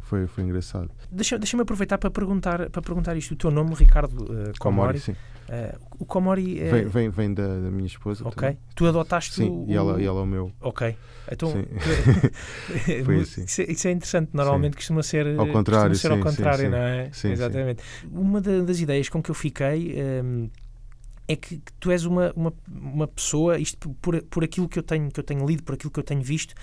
foi, 0.00 0.26
foi 0.26 0.44
engraçado. 0.44 0.90
Deixa-me 1.10 1.40
deixa 1.40 1.60
aproveitar 1.60 1.98
para 1.98 2.10
perguntar, 2.10 2.68
para 2.70 2.82
perguntar 2.82 3.16
isto. 3.16 3.32
O 3.32 3.36
teu 3.36 3.50
nome, 3.50 3.74
Ricardo 3.74 4.24
uh, 4.24 4.52
Comori. 4.58 4.98
sim. 4.98 5.12
Uh, 5.12 5.78
o 5.98 6.06
Comori 6.06 6.58
é... 6.58 6.70
vem, 6.70 6.86
vem, 6.86 7.10
vem 7.10 7.34
da, 7.34 7.46
da, 7.46 7.70
minha 7.70 7.86
esposa. 7.86 8.26
Ok. 8.26 8.34
Também. 8.34 8.58
Tu 8.74 8.86
adotaste 8.86 9.34
sim, 9.34 9.48
o. 9.48 9.66
E 9.68 9.74
ela, 9.74 10.00
e 10.00 10.06
ela 10.06 10.20
é 10.20 10.22
o 10.22 10.26
meu. 10.26 10.50
Ok. 10.60 10.96
Então. 11.30 11.52
Foi 13.04 13.20
assim. 13.20 13.44
Isso, 13.44 13.60
é, 13.60 13.70
isso, 13.70 13.88
é 13.88 13.90
interessante. 13.92 14.30
Normalmente 14.32 14.72
sim. 14.72 14.78
costuma 14.78 15.02
ser. 15.02 15.38
Ao 15.38 15.46
contrário. 15.46 15.94
ser 15.94 16.08
sim, 16.08 16.14
ao 16.14 16.20
contrário, 16.20 16.64
sim, 16.64 16.70
não 16.70 16.78
é? 16.78 17.10
Sim, 17.12 17.32
Exatamente. 17.32 17.82
Uma 18.10 18.40
das 18.40 18.80
ideias 18.80 19.08
com 19.08 19.22
que 19.22 19.30
eu 19.30 19.34
fiquei. 19.34 19.94
Um, 20.24 20.48
é 21.26 21.36
que, 21.36 21.56
que, 21.56 21.72
tu 21.80 21.90
és 21.90 22.04
uma, 22.04 22.32
uma, 22.36 22.52
uma 22.68 23.08
pessoa, 23.08 23.58
isto 23.58 23.88
por, 24.02 24.22
por 24.24 24.44
aquilo 24.44 24.68
que 24.68 24.78
eu, 24.78 24.82
tenho, 24.82 25.10
que 25.10 25.18
eu 25.18 25.24
tenho 25.24 25.46
lido, 25.46 25.62
por 25.62 25.74
aquilo 25.74 25.90
que 25.90 25.98
eu 25.98 26.04
tenho 26.04 26.20
visto, 26.20 26.54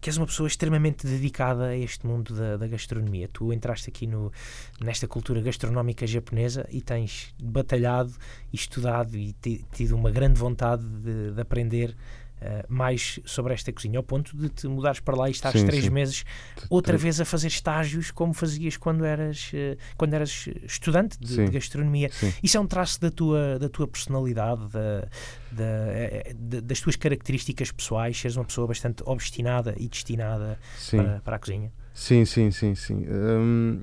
que 0.00 0.10
és 0.10 0.16
uma 0.16 0.26
pessoa 0.26 0.46
extremamente 0.46 1.06
dedicada 1.06 1.66
a 1.68 1.76
este 1.76 2.06
mundo 2.06 2.34
da, 2.34 2.56
da 2.56 2.66
gastronomia. 2.66 3.28
Tu 3.32 3.52
entraste 3.52 3.90
aqui 3.90 4.06
no, 4.06 4.32
nesta 4.80 5.08
cultura 5.08 5.40
gastronómica 5.40 6.06
japonesa 6.06 6.66
e 6.70 6.80
tens 6.80 7.34
batalhado 7.42 8.12
e 8.52 8.56
estudado 8.56 9.16
e 9.16 9.34
tido 9.72 9.96
uma 9.96 10.10
grande 10.10 10.38
vontade 10.38 10.84
de, 10.84 11.32
de 11.32 11.40
aprender 11.40 11.96
Uh, 12.36 12.62
mais 12.68 13.18
sobre 13.24 13.54
esta 13.54 13.72
cozinha, 13.72 13.98
ao 13.98 14.02
ponto 14.02 14.36
de 14.36 14.50
te 14.50 14.68
mudares 14.68 15.00
para 15.00 15.16
lá 15.16 15.26
e 15.26 15.32
estares 15.32 15.58
sim, 15.58 15.66
três 15.66 15.84
sim. 15.84 15.90
meses 15.90 16.22
outra 16.68 16.94
vez 16.98 17.18
a 17.18 17.24
fazer 17.24 17.48
estágios 17.48 18.10
como 18.10 18.34
fazias 18.34 18.76
quando 18.76 19.06
eras, 19.06 19.50
uh, 19.54 19.78
quando 19.96 20.12
eras 20.12 20.46
estudante 20.62 21.18
de, 21.18 21.34
de 21.34 21.50
gastronomia. 21.50 22.10
Isso 22.42 22.58
é 22.58 22.60
um 22.60 22.66
traço 22.66 23.00
da 23.00 23.10
tua, 23.10 23.58
da 23.58 23.70
tua 23.70 23.88
personalidade, 23.88 24.68
da, 24.68 25.08
da, 25.50 25.64
eh, 25.64 26.34
das 26.34 26.78
tuas 26.80 26.94
características 26.96 27.72
pessoais, 27.72 28.20
seres 28.20 28.36
uma 28.36 28.44
pessoa 28.44 28.66
bastante 28.66 29.02
obstinada 29.06 29.74
e 29.78 29.88
destinada 29.88 30.58
para, 30.90 31.20
para, 31.20 31.36
a 31.36 31.38
cozinha. 31.38 31.72
Sim, 31.94 32.26
sim, 32.26 32.50
sim, 32.50 32.74
sim. 32.74 33.06
Hum, 33.08 33.82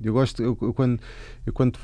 eu 0.00 0.12
gosto, 0.12 0.42
eu, 0.42 0.56
eu, 0.60 0.74
quando, 0.74 1.00
eu 1.46 1.52
quando 1.52 1.78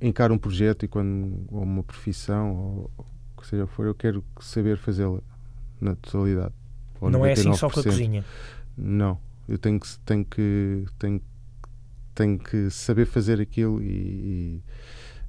encaro 0.00 0.34
um 0.34 0.38
projeto 0.38 0.84
e 0.84 0.88
quando 0.88 1.46
ou 1.50 1.62
uma 1.62 1.84
profissão 1.84 2.90
ou 2.96 3.13
que 3.44 3.50
seja 3.50 3.66
for, 3.66 3.86
eu 3.86 3.94
quero 3.94 4.24
saber 4.40 4.78
fazê-la 4.78 5.20
na 5.80 5.94
totalidade. 5.96 6.54
Não 7.00 7.24
é 7.24 7.32
assim 7.32 7.52
só 7.54 7.68
com 7.68 7.80
a 7.80 7.82
cozinha? 7.82 8.24
Não, 8.76 9.18
eu 9.46 9.58
tenho 9.58 9.78
que, 9.78 9.98
tenho 10.00 10.24
que, 10.24 10.84
tenho, 10.98 11.20
tenho 12.14 12.38
que 12.38 12.70
saber 12.70 13.04
fazer 13.04 13.40
aquilo 13.40 13.82
e, 13.82 13.86
e, 13.86 14.62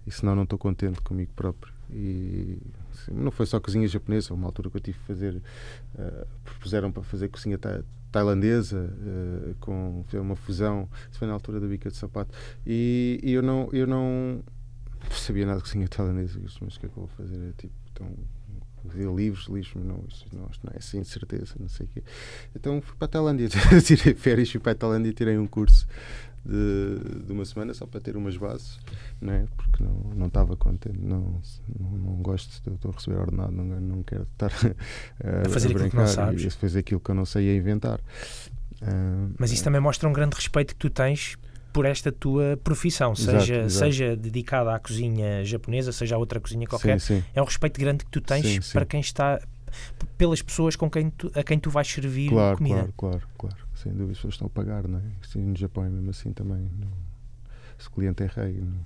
e 0.08 0.12
senão 0.12 0.36
não 0.36 0.43
estou 0.43 0.58
contente 0.58 1.01
comigo 1.01 1.32
próprio. 1.36 1.73
E 1.91 2.58
assim, 2.93 3.12
não 3.13 3.30
foi 3.30 3.45
só 3.45 3.60
cozinha 3.60 3.88
japonesa, 3.88 4.34
uma 4.34 4.47
altura 4.47 4.69
que 4.69 4.78
eu 4.78 4.82
tive 4.82 4.97
que 4.97 5.06
fazer, 5.06 5.36
uh, 5.36 6.28
propuseram 6.43 6.91
para 6.91 7.04
fazer 7.04 7.28
cozinha 7.28 7.60
tailandesa 8.12 8.89
uh, 8.89 9.56
com 9.60 10.04
uma 10.13 10.36
fusão, 10.36 10.89
isso 11.12 11.19
foi 11.19 11.28
na 11.28 11.34
altura 11.34 11.60
da 11.60 11.67
bica 11.67 11.89
de 11.89 11.97
sapato. 11.97 12.34
E, 12.65 13.19
e 13.21 13.34
eu 13.34 13.43
não, 13.43 13.69
eu 13.73 13.86
não 13.86 14.41
sabia 15.12 15.45
nada 15.45 15.58
de 15.58 15.65
cozinha 15.65 15.88
tailandesa, 15.88 16.39
mas 16.62 16.75
o 16.78 16.80
que 16.80 16.86
é 16.86 16.89
que 16.89 16.97
eu 16.97 17.06
vou 17.06 17.08
fazer? 17.10 17.49
É 17.49 17.51
tipo 17.58 17.85
então, 17.96 18.12
livros, 18.94 19.48
livros, 19.48 19.74
não, 19.76 20.04
isto 20.08 20.28
não, 20.36 20.48
isto 20.52 20.66
não 20.66 20.74
é 20.74 20.78
assim, 20.78 21.02
de 21.02 21.08
certeza, 21.08 21.56
não 21.60 21.70
sei 21.70 21.86
o 21.86 21.90
quê. 21.90 22.04
Então 22.56 22.82
fui 22.82 22.96
para 22.98 23.06
a 23.06 23.10
Tailândia, 23.10 23.50
tirei 23.84 24.14
férias, 24.14 24.52
fui 24.52 24.60
para 24.60 24.74
a 24.74 24.76
Tailândia 24.76 25.10
e 25.10 25.14
tirei 25.14 25.38
um 25.38 25.48
curso 25.48 25.88
de, 26.46 27.24
de 27.26 27.32
uma 27.32 27.44
semana 27.44 27.74
só 27.74 27.88
para 27.88 28.00
ter 28.00 28.16
umas 28.16 28.38
bases, 28.38 28.80
não 29.20 29.34
é? 29.34 29.46
porque 29.56 29.84
não, 29.84 29.94
não 30.16 30.28
estava 30.28 30.56
contente, 30.56 31.00
não, 31.00 31.42
não, 31.80 31.92
não 31.92 32.16
gosto, 32.18 32.62
de, 32.64 32.76
estou 32.76 32.92
a 32.92 32.94
receber 32.94 33.18
ordenado, 33.18 33.52
não, 33.52 33.64
não 33.64 34.04
quero 34.04 34.24
estar 34.24 34.52
a, 35.24 35.48
a 35.48 35.50
fazer 35.50 35.70
a 35.70 35.72
aquilo 35.72 35.90
que 35.90 35.96
não 35.96 36.08
sabes. 36.08 36.44
E 36.44 36.50
fazer 36.52 36.80
aquilo 36.80 37.00
que 37.00 37.10
eu 37.10 37.16
não 37.16 37.26
sei 37.26 37.50
a 37.50 37.56
inventar. 37.56 38.00
Uh, 38.82 39.34
Mas 39.40 39.52
isso 39.52 39.64
também 39.64 39.82
mostra 39.82 40.08
um 40.08 40.14
grande 40.14 40.36
respeito 40.36 40.76
que 40.76 40.80
tu 40.80 40.90
tens 40.90 41.38
por 41.76 41.86
esta 41.86 42.10
tua 42.10 42.58
profissão, 42.64 43.12
exato, 43.12 43.40
seja, 43.42 43.56
exato. 43.56 43.70
seja 43.70 44.16
dedicada 44.16 44.74
à 44.74 44.80
cozinha 44.80 45.44
japonesa, 45.44 45.92
seja 45.92 46.16
a 46.16 46.18
outra 46.18 46.40
cozinha 46.40 46.66
qualquer, 46.66 47.02
sim, 47.02 47.18
sim. 47.18 47.24
é 47.36 47.42
um 47.42 47.44
respeito 47.44 47.78
grande 47.78 48.06
que 48.06 48.12
tu 48.12 48.22
tens 48.22 48.66
sim, 48.66 48.72
para 48.72 48.86
quem 48.86 49.02
está 49.02 49.42
pelas 50.18 50.42
pessoas 50.42 50.78
com 50.78 50.90
quem 50.90 51.10
tu, 51.10 51.30
a 51.36 51.44
quem 51.44 51.60
tu 51.60 51.70
vais 51.70 51.86
servir 51.86 52.30
claro, 52.30 52.56
comida. 52.56 52.76
Claro, 52.76 52.94
claro, 52.96 53.28
claro. 53.38 53.58
Sem 53.76 53.92
dúvida, 53.92 54.14
as 54.14 54.18
pessoas 54.20 54.36
estão 54.36 54.48
a 54.48 54.50
pagar, 54.50 54.88
não 54.88 55.00
é? 55.00 55.02
Assim, 55.22 55.42
no 55.42 55.58
Japão 55.58 55.84
é 55.84 55.90
mesmo 55.90 56.12
assim 56.12 56.32
também. 56.32 56.62
Não, 56.80 56.88
se 57.78 57.90
o 57.90 57.92
cliente 57.92 58.24
é 58.24 58.28
rei. 58.34 58.54
Não, 58.54 58.86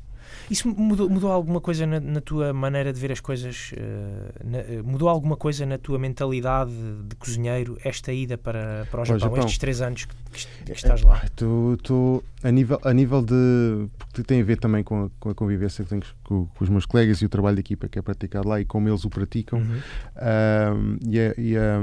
isso 0.50 0.68
mudou, 0.68 1.10
mudou 1.10 1.32
alguma 1.32 1.62
coisa 1.62 1.86
na, 1.86 2.00
na, 2.00 2.22
tua 2.22 2.54
maneira 2.54 2.92
de 2.92 3.00
ver 3.00 3.12
as 3.12 3.20
coisas? 3.20 3.72
Uh, 3.72 4.50
na, 4.50 4.58
eh, 4.60 4.82
mudou 4.84 5.10
alguma 5.10 5.38
coisa 5.38 5.66
na 5.66 5.78
tua 5.78 6.00
mentalidade 6.00 6.72
de 7.08 7.16
cozinheiro 7.16 7.78
esta 7.84 8.12
ida 8.12 8.38
para, 8.38 8.88
para 8.90 9.02
o 9.02 9.06
Japão, 9.06 9.20
Japão. 9.20 9.40
estes 9.40 9.58
três 9.58 9.82
anos 9.82 10.06
que, 10.06 10.16
que, 10.32 10.48
que 10.66 10.72
estás 10.72 11.02
lá? 11.02 11.22
É, 11.24 11.30
tu, 11.36 11.78
tu, 11.84 12.24
a, 12.44 12.52
nível, 12.52 12.80
a 12.84 12.94
nível 12.94 13.22
de. 13.22 13.88
Porque 13.98 14.24
tem 14.24 14.42
a 14.42 14.44
ver 14.44 14.58
também 14.58 14.84
com 14.84 15.06
a, 15.06 15.10
com 15.20 15.30
a 15.30 15.36
convivência 15.36 15.84
que 15.84 15.90
tenho 15.90 16.02
com, 16.24 16.46
com, 16.46 16.64
os 16.64 16.70
meus 16.70 16.86
colegas 16.86 17.22
e 17.22 17.26
o 17.26 17.30
trabalho 17.30 17.56
de 17.56 17.62
equipa 17.62 17.88
que 17.88 18.00
é 18.00 18.02
praticado 18.02 18.48
lá 18.48 18.60
e 18.60 18.66
como 18.66 18.90
eles 18.90 19.06
o 19.06 19.10
praticam. 19.10 19.60
Uhum. 19.60 20.98
e 21.08 21.20
a, 21.20 21.34
e, 21.38 21.58
a, 21.58 21.82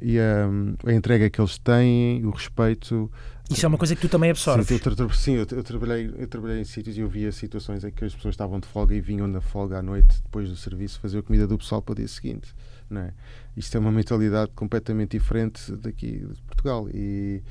e 0.00 0.18
a, 0.18 0.90
a 0.90 0.92
entrega 0.92 1.30
que 1.30 1.40
eles 1.40 1.58
têm, 1.58 2.24
o 2.24 2.30
respeito. 2.30 3.10
Isso 3.50 3.64
é 3.64 3.68
uma 3.68 3.78
coisa 3.78 3.94
que 3.94 4.00
tu 4.00 4.08
também 4.08 4.30
absorves. 4.30 4.66
Sim, 4.66 4.74
eu, 4.74 4.80
tra 4.80 5.14
sim, 5.14 5.32
eu, 5.34 5.46
eu, 5.50 5.62
trabalhei, 5.62 6.12
eu 6.18 6.26
trabalhei 6.26 6.60
em 6.60 6.64
sítios 6.64 6.96
e 6.96 7.00
eu 7.00 7.08
via 7.08 7.30
situações 7.30 7.84
em 7.84 7.90
que 7.90 8.04
as 8.04 8.14
pessoas 8.14 8.32
estavam 8.32 8.58
de 8.58 8.66
folga 8.66 8.94
e 8.94 9.00
vinham 9.00 9.26
na 9.28 9.40
folga 9.40 9.78
à 9.78 9.82
noite, 9.82 10.20
depois 10.22 10.48
do 10.48 10.56
serviço, 10.56 10.98
fazer 10.98 11.18
a 11.18 11.22
comida 11.22 11.46
do 11.46 11.56
pessoal 11.56 11.80
para 11.80 11.92
o 11.92 11.94
dia 11.94 12.08
seguinte. 12.08 12.52
Não 12.90 13.02
é? 13.02 13.14
Isto 13.56 13.76
é 13.76 13.80
uma 13.80 13.92
mentalidade 13.92 14.50
completamente 14.52 15.12
diferente 15.12 15.72
daqui 15.76 16.26
de 16.26 16.42
Portugal. 16.42 16.88
E, 16.92 17.42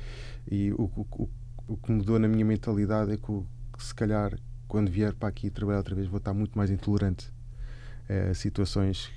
e 0.50 0.72
o, 0.72 0.84
o, 0.84 1.28
o, 1.66 1.76
que 1.76 1.90
mudou 1.90 2.18
na 2.18 2.28
minha 2.28 2.44
mentalidade 2.44 3.12
é 3.12 3.16
que, 3.16 3.22
que, 3.76 3.82
se 3.82 3.94
calhar, 3.94 4.38
quando 4.68 4.90
vier 4.90 5.14
para 5.14 5.28
aqui 5.28 5.48
trabalhar 5.50 5.78
outra 5.78 5.94
vez, 5.94 6.08
vou 6.08 6.18
estar 6.18 6.34
muito 6.34 6.56
mais 6.56 6.70
intolerante 6.70 7.32
a 8.08 8.34
situações 8.34 9.10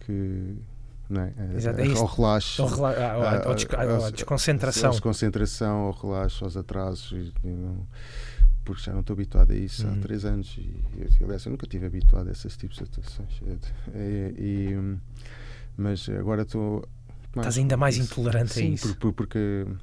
que 0.00 0.56
não 1.10 1.22
é? 1.22 1.32
Exato, 1.56 1.80
é 1.80 1.86
ao 1.88 2.06
relaxo, 2.06 2.62
ao, 2.62 2.68
rela 2.68 2.90
à, 2.90 4.06
à, 4.06 4.10
desconcentração. 4.10 4.88
À 4.88 4.92
desconcentração, 4.92 5.76
ao 5.80 5.92
relaxo, 5.92 6.44
aos 6.44 6.56
atrasos. 6.56 7.12
E, 7.12 7.32
e 7.44 7.50
não, 7.50 7.86
porque 8.64 8.82
já 8.82 8.92
não 8.92 9.00
estou 9.00 9.14
habituado 9.14 9.50
a 9.50 9.56
isso 9.56 9.86
há 9.86 9.90
uhum. 9.90 10.00
três 10.00 10.24
anos. 10.24 10.56
E, 10.56 10.82
e, 10.96 11.24
aliás, 11.24 11.44
eu 11.44 11.50
nunca 11.50 11.66
estive 11.66 11.86
habituado 11.86 12.28
a 12.28 12.32
esses 12.32 12.56
tipos 12.56 12.78
de 12.78 12.84
situações. 12.84 13.42
E, 14.38 14.68
mas 15.76 16.08
agora 16.08 16.42
estou. 16.42 16.84
Estás 17.36 17.58
ainda 17.58 17.76
mais 17.76 17.96
intolerante 17.96 18.52
sim, 18.52 18.66
a 18.66 18.74
isso. 18.74 18.96
Por, 18.96 19.12
porque 19.12 19.38
eh, 19.38 19.74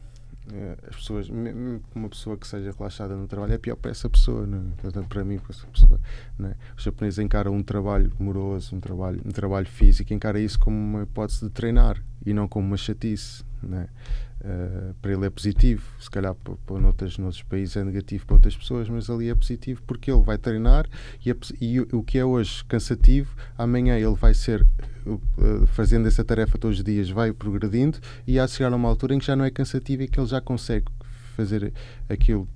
as 0.87 0.95
pessoas, 0.95 1.29
uma 1.29 2.09
pessoa 2.09 2.37
que 2.37 2.47
seja 2.47 2.71
relaxada 2.71 3.15
no 3.15 3.27
trabalho 3.27 3.53
é 3.53 3.57
pior 3.57 3.75
para 3.75 3.91
essa 3.91 4.09
pessoa, 4.09 4.45
não 4.45 4.71
é? 4.83 5.01
para 5.03 5.23
mim, 5.23 5.37
para 5.39 5.51
essa 5.51 5.67
pessoa. 5.67 5.99
Não 6.37 6.49
é? 6.49 6.55
Os 6.77 6.83
japoneses 6.83 7.19
encaram 7.19 7.53
um 7.53 7.63
trabalho 7.63 8.11
moroso, 8.19 8.75
um 8.75 8.79
trabalho, 8.79 9.21
um 9.25 9.31
trabalho 9.31 9.67
físico, 9.67 10.13
encara 10.13 10.39
isso 10.39 10.59
como 10.59 10.77
uma 10.77 11.03
hipótese 11.03 11.45
de 11.45 11.49
treinar 11.49 12.01
e 12.25 12.33
não 12.33 12.47
como 12.47 12.67
uma 12.67 12.77
chatice. 12.77 13.43
Não 13.61 13.79
é? 13.79 13.87
Uh, 14.39 14.93
para 15.01 15.11
ele 15.11 15.25
é 15.25 15.29
positivo, 15.31 15.83
se 15.99 16.09
calhar 16.11 16.35
para, 16.35 16.53
para 16.65 16.79
noutros, 16.79 17.17
noutros 17.17 17.41
países 17.41 17.75
é 17.75 17.83
negativo 17.83 18.23
para 18.25 18.35
outras 18.35 18.55
pessoas, 18.55 18.87
mas 18.87 19.09
ali 19.09 19.29
é 19.29 19.35
positivo 19.35 19.81
porque 19.87 20.11
ele 20.11 20.21
vai 20.21 20.37
treinar 20.37 20.85
e, 21.25 21.31
é, 21.31 21.35
e 21.59 21.79
o, 21.79 22.03
que 22.03 22.19
é 22.19 22.23
hoje 22.23 22.63
cansativo, 22.65 23.35
amanhã 23.57 23.95
ele 23.95 24.15
vai 24.15 24.35
ser 24.35 24.63
uh, 25.07 25.67
fazendo 25.67 26.07
essa 26.07 26.23
tarefa 26.23 26.55
todos 26.59 26.77
os 26.77 26.83
dias, 26.83 27.09
vai 27.09 27.33
progredindo 27.33 27.97
e 28.27 28.39
há 28.39 28.47
chegar 28.47 28.71
a 28.71 28.75
uma 28.75 28.87
altura 28.87 29.15
em 29.15 29.19
que 29.19 29.25
já 29.25 29.35
não 29.35 29.43
é 29.43 29.49
cansativo 29.49 30.03
e 30.03 30.07
que 30.07 30.19
ele 30.19 30.27
já 30.27 30.39
consegue 30.39 30.85
fazer 31.35 31.73
aquilo 32.07 32.47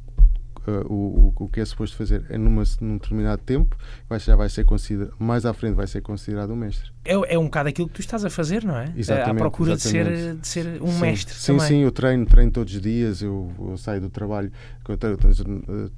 o, 0.87 1.33
o 1.35 1.49
que 1.49 1.59
é 1.59 1.65
suposto 1.65 1.97
fazer 1.97 2.25
é 2.29 2.37
numa, 2.37 2.63
num 2.79 2.97
determinado 2.97 3.41
tempo, 3.41 3.75
vai, 4.07 4.19
já 4.19 4.35
vai 4.35 4.49
ser 4.49 4.65
considerado, 4.65 5.13
mais 5.17 5.45
à 5.45 5.53
frente 5.53 5.75
vai 5.75 5.87
ser 5.87 6.01
considerado 6.01 6.51
um 6.51 6.55
mestre. 6.55 6.91
É, 7.03 7.33
é 7.33 7.39
um 7.39 7.45
bocado 7.45 7.69
aquilo 7.69 7.87
que 7.87 7.95
tu 7.95 8.01
estás 8.01 8.23
a 8.23 8.29
fazer, 8.29 8.63
não 8.63 8.77
é? 8.77 8.93
Exatamente. 8.95 9.31
À 9.31 9.35
procura 9.35 9.75
De, 9.75 9.81
ser, 9.81 10.35
de 10.35 10.47
ser 10.47 10.81
um 10.81 10.91
sim, 10.91 11.01
mestre. 11.01 11.33
Sim, 11.33 11.53
também. 11.53 11.67
sim, 11.67 11.77
eu 11.79 11.91
treino, 11.91 12.25
treino 12.25 12.51
todos 12.51 12.73
os 12.73 12.81
dias, 12.81 13.21
eu, 13.21 13.51
eu 13.59 13.77
saio 13.77 14.01
do 14.01 14.09
trabalho. 14.09 14.51
Eu, 14.87 14.97
eu, 15.01 15.09
eu, 15.11 15.91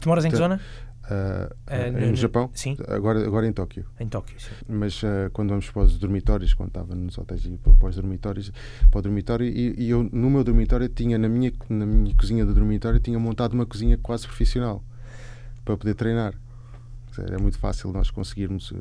tu 0.00 0.08
moras 0.08 0.24
em 0.24 0.30
que 0.30 0.36
zona? 0.36 0.60
Uh, 1.06 1.54
uh, 1.68 2.08
no, 2.10 2.16
Japão? 2.16 2.50
Sim. 2.52 2.76
Agora, 2.88 3.24
agora 3.24 3.46
em 3.46 3.52
Tóquio. 3.52 3.86
Em 4.00 4.08
Tóquio, 4.08 4.40
sim. 4.40 4.50
Mas 4.68 5.02
uh, 5.04 5.30
quando 5.32 5.50
vamos 5.50 5.70
para 5.70 5.82
os 5.82 5.98
dormitórios, 5.98 6.52
quando 6.52 6.68
estava 6.68 6.94
nos 6.96 7.16
hotéis 7.16 7.44
e 7.44 7.56
para 7.78 7.88
os 7.88 7.96
dormitórios, 7.96 8.52
para 8.90 8.98
o 8.98 9.02
dormitório, 9.02 9.46
e, 9.46 9.74
e, 9.78 9.90
eu 9.90 10.02
no 10.02 10.28
meu 10.28 10.42
dormitório 10.42 10.88
tinha, 10.88 11.16
na 11.16 11.28
minha, 11.28 11.52
na 11.68 11.86
minha 11.86 12.14
cozinha 12.16 12.44
do 12.44 12.52
dormitório, 12.52 12.98
tinha 12.98 13.18
montado 13.18 13.52
uma 13.52 13.64
cozinha 13.64 13.96
quase 13.96 14.26
profissional 14.26 14.82
para 15.64 15.76
poder 15.76 15.94
treinar. 15.94 16.34
Era 17.18 17.38
muito 17.38 17.58
fácil 17.58 17.90
nós 17.92 18.10
conseguirmos 18.10 18.74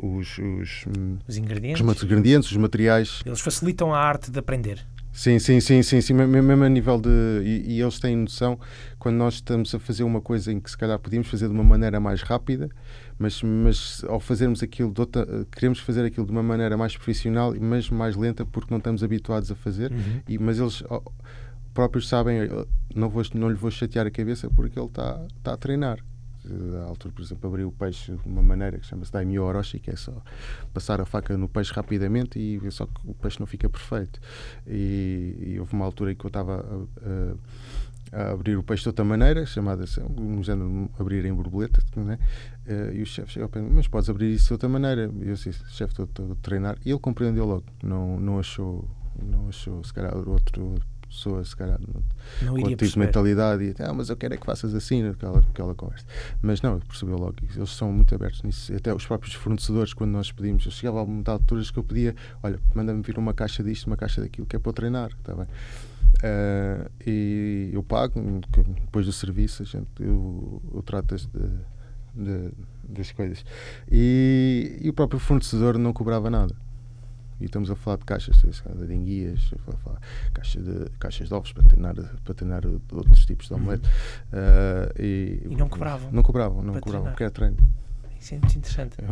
os, 0.00 0.38
os, 0.38 0.86
os, 1.28 1.36
ingredientes. 1.36 1.86
os 1.86 2.02
ingredientes, 2.02 2.50
os 2.50 2.56
materiais. 2.56 3.20
Eles 3.26 3.40
facilitam 3.40 3.92
a 3.92 3.98
arte 3.98 4.30
de 4.30 4.38
aprender. 4.38 4.86
Sim, 5.14 5.38
sim, 5.38 5.60
sim, 5.60 5.80
sim, 5.80 6.00
sim, 6.00 6.12
mesmo 6.12 6.64
a 6.64 6.68
nível 6.68 7.00
de. 7.00 7.08
E, 7.44 7.74
e, 7.74 7.80
eles 7.80 8.00
têm 8.00 8.16
noção 8.16 8.58
quando 8.98 9.14
nós 9.14 9.34
estamos 9.34 9.72
a 9.72 9.78
fazer 9.78 10.02
uma 10.02 10.20
coisa 10.20 10.52
em 10.52 10.58
que 10.58 10.68
se 10.68 10.76
calhar 10.76 10.98
podíamos 10.98 11.28
fazer 11.28 11.46
de 11.46 11.54
uma 11.54 11.62
maneira 11.62 12.00
mais 12.00 12.20
rápida, 12.20 12.68
mas, 13.16 13.40
mas 13.40 14.04
ao 14.08 14.18
fazermos 14.18 14.60
aquilo, 14.60 14.92
outra, 14.98 15.24
queremos 15.52 15.78
fazer 15.78 16.04
aquilo 16.04 16.26
de 16.26 16.32
uma 16.32 16.42
maneira 16.42 16.76
mais 16.76 16.96
profissional, 16.96 17.54
mas 17.60 17.88
mais 17.88 18.16
lenta 18.16 18.44
porque 18.44 18.74
não 18.74 18.78
estamos 18.78 19.04
habituados 19.04 19.52
a 19.52 19.54
fazer. 19.54 19.92
Uhum. 19.92 20.20
E, 20.28 20.36
mas 20.36 20.58
eles 20.58 20.82
próprios 21.72 22.08
sabem, 22.08 22.48
não, 22.92 23.08
vou, 23.08 23.22
não 23.34 23.48
lhe 23.48 23.54
vou 23.54 23.70
chatear 23.70 24.08
a 24.08 24.10
cabeça 24.10 24.50
porque 24.50 24.76
ele 24.76 24.88
está 24.88 25.24
tá 25.44 25.52
a 25.52 25.56
treinar 25.56 26.00
à 26.80 26.84
altura, 26.84 27.14
por 27.14 27.22
exemplo, 27.22 27.48
abrir 27.48 27.64
o 27.64 27.72
peixe 27.72 28.12
de 28.12 28.28
uma 28.28 28.42
maneira 28.42 28.78
que 28.78 28.86
chama-se 28.86 29.12
Daimyo 29.12 29.42
Orochi, 29.42 29.78
que 29.78 29.90
é 29.90 29.96
só 29.96 30.12
passar 30.72 31.00
a 31.00 31.04
faca 31.04 31.36
no 31.36 31.48
peixe 31.48 31.72
rapidamente 31.72 32.38
e 32.38 32.70
só 32.70 32.86
que 32.86 33.00
o 33.04 33.14
peixe 33.14 33.40
não 33.40 33.46
fica 33.46 33.68
perfeito. 33.68 34.20
E, 34.66 35.36
e 35.38 35.60
houve 35.60 35.72
uma 35.72 35.84
altura 35.84 36.12
em 36.12 36.14
que 36.14 36.24
eu 36.24 36.28
estava 36.28 36.86
a, 38.12 38.18
a, 38.18 38.22
a, 38.22 38.32
abrir 38.32 38.56
o 38.56 38.62
peixe 38.62 38.82
de 38.82 38.88
outra 38.88 39.04
maneira, 39.04 39.46
chamada 39.46 39.84
assim, 39.84 40.02
no 40.02 40.42
género 40.42 40.90
abrir 40.98 41.24
em 41.24 41.32
borboleta, 41.32 41.82
né? 41.96 42.18
e 42.92 43.02
o 43.02 43.06
chefe 43.06 43.32
chegou 43.32 43.46
a 43.46 43.48
pensar, 43.48 43.70
mas 43.70 43.88
podes 43.88 44.08
abrir 44.08 44.32
isso 44.32 44.46
de 44.48 44.52
outra 44.54 44.68
maneira. 44.68 45.10
E 45.22 45.28
eu 45.28 45.34
disse, 45.34 45.52
chefe, 45.68 46.00
estou 46.02 46.32
a 46.32 46.34
treinar. 46.36 46.78
E 46.84 46.90
ele 46.90 46.98
compreendeu 46.98 47.44
logo, 47.44 47.64
não, 47.82 48.18
não 48.18 48.38
achou, 48.38 48.88
não 49.22 49.48
achou, 49.48 49.82
se 49.84 49.92
calhar, 49.92 50.16
outro 50.28 50.76
pessoa, 51.14 51.44
se 51.44 51.56
calhar, 51.56 51.78
não, 51.80 52.02
não 52.42 52.58
iria 52.58 52.76
tipo 52.76 52.90
de 52.90 52.98
mentalidade 52.98 53.64
e 53.64 53.74
ah, 53.78 53.92
mas 53.94 54.10
eu 54.10 54.16
quero 54.16 54.34
é 54.34 54.36
que 54.36 54.44
faças 54.44 54.74
assim, 54.74 55.08
aquela, 55.08 55.38
aquela 55.38 55.74
conversa. 55.74 56.04
Mas 56.42 56.60
não, 56.60 56.80
percebeu 56.80 57.16
logo 57.16 57.34
que 57.34 57.44
eles 57.56 57.70
são 57.70 57.92
muito 57.92 58.14
abertos 58.14 58.42
nisso. 58.42 58.74
Até 58.74 58.92
os 58.92 59.06
próprios 59.06 59.34
fornecedores, 59.34 59.94
quando 59.94 60.10
nós 60.10 60.30
pedimos, 60.32 60.64
eu 60.66 60.72
chegava 60.72 61.02
a 61.02 61.06
muitas 61.06 61.32
alturas 61.32 61.70
que 61.70 61.78
eu 61.78 61.84
pedia: 61.84 62.14
olha, 62.42 62.58
manda-me 62.74 63.02
vir 63.02 63.16
uma 63.16 63.32
caixa 63.32 63.62
disto, 63.62 63.86
uma 63.86 63.96
caixa 63.96 64.20
daquilo, 64.20 64.46
que 64.46 64.56
é 64.56 64.58
para 64.58 64.68
eu 64.68 64.74
treinar, 64.74 65.10
está 65.10 65.34
bem? 65.34 65.46
Uh, 66.16 66.90
e 67.06 67.70
eu 67.72 67.82
pago, 67.82 68.20
depois 68.80 69.06
do 69.06 69.12
serviço, 69.12 69.62
a 69.62 69.66
gente, 69.66 69.88
eu, 70.00 70.62
eu 70.72 70.82
trato 70.82 71.16
de, 71.16 71.28
de, 72.14 72.50
das 72.88 73.12
coisas. 73.12 73.44
E, 73.90 74.78
e 74.80 74.88
o 74.88 74.92
próprio 74.92 75.18
fornecedor 75.18 75.78
não 75.78 75.92
cobrava 75.92 76.30
nada 76.30 76.54
e 77.44 77.46
estamos 77.46 77.70
a 77.70 77.76
falar 77.76 77.98
de 77.98 78.04
caixas 78.06 78.42
de 78.42 78.94
enguias, 78.94 79.52
caixas 80.32 80.64
de, 80.64 80.90
caixas 80.98 81.28
de 81.28 81.34
ovos 81.34 81.52
para 81.52 81.62
treinar, 81.64 81.94
para 82.24 82.34
treinar 82.34 82.62
outros 82.90 83.26
tipos 83.26 83.48
de 83.48 83.54
omelete. 83.54 83.86
Uhum. 84.32 84.38
Uh, 84.38 85.02
e, 85.02 85.42
e, 85.50 85.56
não 85.56 85.68
cobravam? 85.68 86.10
Não 86.10 86.22
cobravam, 86.22 86.62
não 86.62 86.80
cobravam, 86.80 87.08
porque 87.08 87.22
era 87.22 87.30
treino. 87.30 87.58
Isso 88.24 88.34
é 88.34 88.38
muito 88.38 88.56
interessante. 88.56 88.96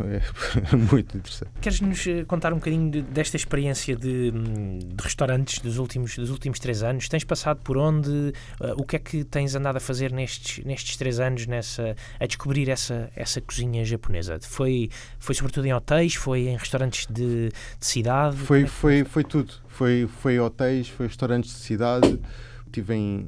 É 0.73 0.75
muito 0.75 1.17
interessante. 1.17 1.51
Queres-nos 1.61 2.07
eh, 2.07 2.25
contar 2.25 2.51
um 2.51 2.55
bocadinho 2.55 2.89
de, 2.89 3.01
desta 3.03 3.37
experiência 3.37 3.95
de, 3.95 4.31
de, 4.31 4.95
restaurantes 4.99 5.59
dos 5.59 5.77
últimos, 5.77 6.15
dos 6.15 6.31
últimos 6.31 6.59
três 6.59 6.81
anos? 6.81 7.07
Tens 7.07 7.23
passado 7.23 7.59
por 7.63 7.77
onde? 7.77 8.09
Uh, 8.09 8.33
o 8.77 8.83
que 8.83 8.95
é 8.95 8.99
que 8.99 9.23
tens 9.23 9.53
andado 9.53 9.77
a 9.77 9.79
fazer 9.79 10.11
nestes, 10.11 10.63
nestes 10.65 10.97
três 10.97 11.19
anos 11.19 11.45
nessa, 11.45 11.95
a 12.19 12.25
descobrir 12.25 12.69
essa, 12.69 13.11
essa 13.15 13.39
cozinha 13.39 13.85
japonesa? 13.85 14.39
Foi, 14.41 14.89
foi 15.19 15.35
sobretudo 15.35 15.67
em 15.67 15.73
hotéis? 15.73 16.15
Foi 16.15 16.47
em 16.47 16.57
restaurantes 16.57 17.05
de, 17.05 17.49
de 17.49 17.85
cidade? 17.85 18.37
Foi, 18.37 18.63
é 18.63 18.67
foi, 18.67 19.03
foi 19.03 19.23
tudo. 19.23 19.53
Foi, 19.67 20.09
foi 20.21 20.39
hotéis, 20.39 20.87
foi 20.87 21.05
restaurantes 21.05 21.51
de 21.51 21.59
cidade. 21.59 22.19
Estive 22.65 22.95
em, 22.95 23.27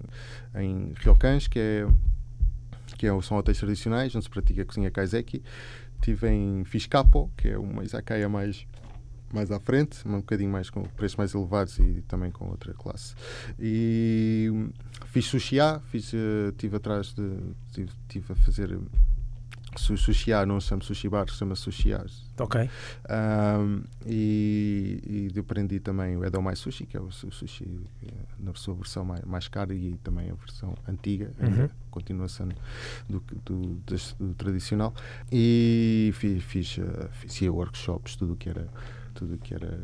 em 0.56 0.94
Ryokans, 0.96 1.48
que 1.48 1.60
é 1.60 1.88
que 2.98 3.08
é, 3.08 3.22
são 3.22 3.38
hotéis 3.38 3.58
tradicionais, 3.60 4.16
onde 4.16 4.26
se 4.26 4.30
pratica 4.30 4.62
a 4.62 4.66
cozinha 4.66 4.92
kaiseki. 4.92 5.44
Estive 5.96 6.30
em 6.30 6.64
Fiscapo, 6.66 7.32
que 7.38 7.50
é 7.50 7.58
uma 7.58 7.84
izakaya 7.84 8.30
mais 8.30 8.68
mais 9.34 9.52
à 9.52 9.60
frente, 9.60 10.08
um 10.08 10.18
bocadinho 10.18 10.50
mais 10.50 10.70
com 10.70 10.84
preços 10.84 11.18
mais 11.18 11.34
elevados 11.34 11.78
e 11.80 12.02
também 12.08 12.32
com 12.32 12.48
outra 12.48 12.74
classe. 12.74 13.16
E 13.60 14.50
fiz 15.08 15.26
sushi, 15.26 15.58
fiz, 15.90 16.14
estive 16.14 16.76
eh, 16.76 16.78
atrás 16.78 17.14
de. 17.14 17.38
estive 17.78 18.32
a 18.32 18.36
fazer 18.36 18.80
Sushi 19.80 20.32
não 20.48 20.60
se 20.60 20.68
chama 20.68 20.84
Sushi 20.84 21.10
Bar, 21.10 21.30
se 21.30 21.38
chama 21.38 21.56
Sushi 21.56 21.94
Ok. 22.38 22.70
Um, 23.10 23.84
e, 24.06 25.32
e 25.34 25.40
aprendi 25.40 25.80
também 25.80 26.18
o 26.18 26.26
Edomai 26.26 26.56
Sushi, 26.56 26.86
que 26.86 26.98
é 26.98 27.00
o 27.00 27.12
sushi 27.12 27.66
eh, 28.04 28.12
na 28.40 28.54
sua 28.56 28.76
versão 28.76 29.06
mais, 29.06 29.24
mais 29.24 29.48
cara 29.48 29.74
e 29.74 29.98
também 30.04 30.30
a 30.30 30.34
versão 30.34 30.74
antiga, 30.88 31.32
uhum. 31.40 31.66
a 31.66 31.92
continuação 31.92 32.50
do, 33.10 33.24
do, 33.46 33.80
do, 33.86 33.96
do 34.20 34.34
tradicional. 34.34 34.94
E 35.32 36.12
fiz, 36.16 36.44
fiz, 36.44 36.78
uh, 36.78 37.10
fiz 37.12 37.42
workshops, 37.42 38.16
tudo 38.16 38.34
o 38.34 38.36
que 38.36 38.50
era 38.50 38.68
tudo 39.16 39.38
que 39.38 39.54
era 39.54 39.80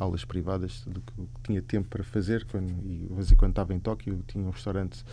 aulas 0.00 0.24
privadas, 0.24 0.80
tudo 0.80 1.00
que 1.00 1.22
tinha 1.44 1.62
tempo 1.62 1.88
para 1.88 2.02
fazer. 2.02 2.44
Quando, 2.46 2.70
e 2.84 3.06
em 3.06 3.36
quando 3.36 3.50
estava 3.50 3.72
em 3.72 3.78
Tóquio, 3.78 4.24
tinha 4.26 4.44
um 4.44 4.50
restaurante 4.50 5.04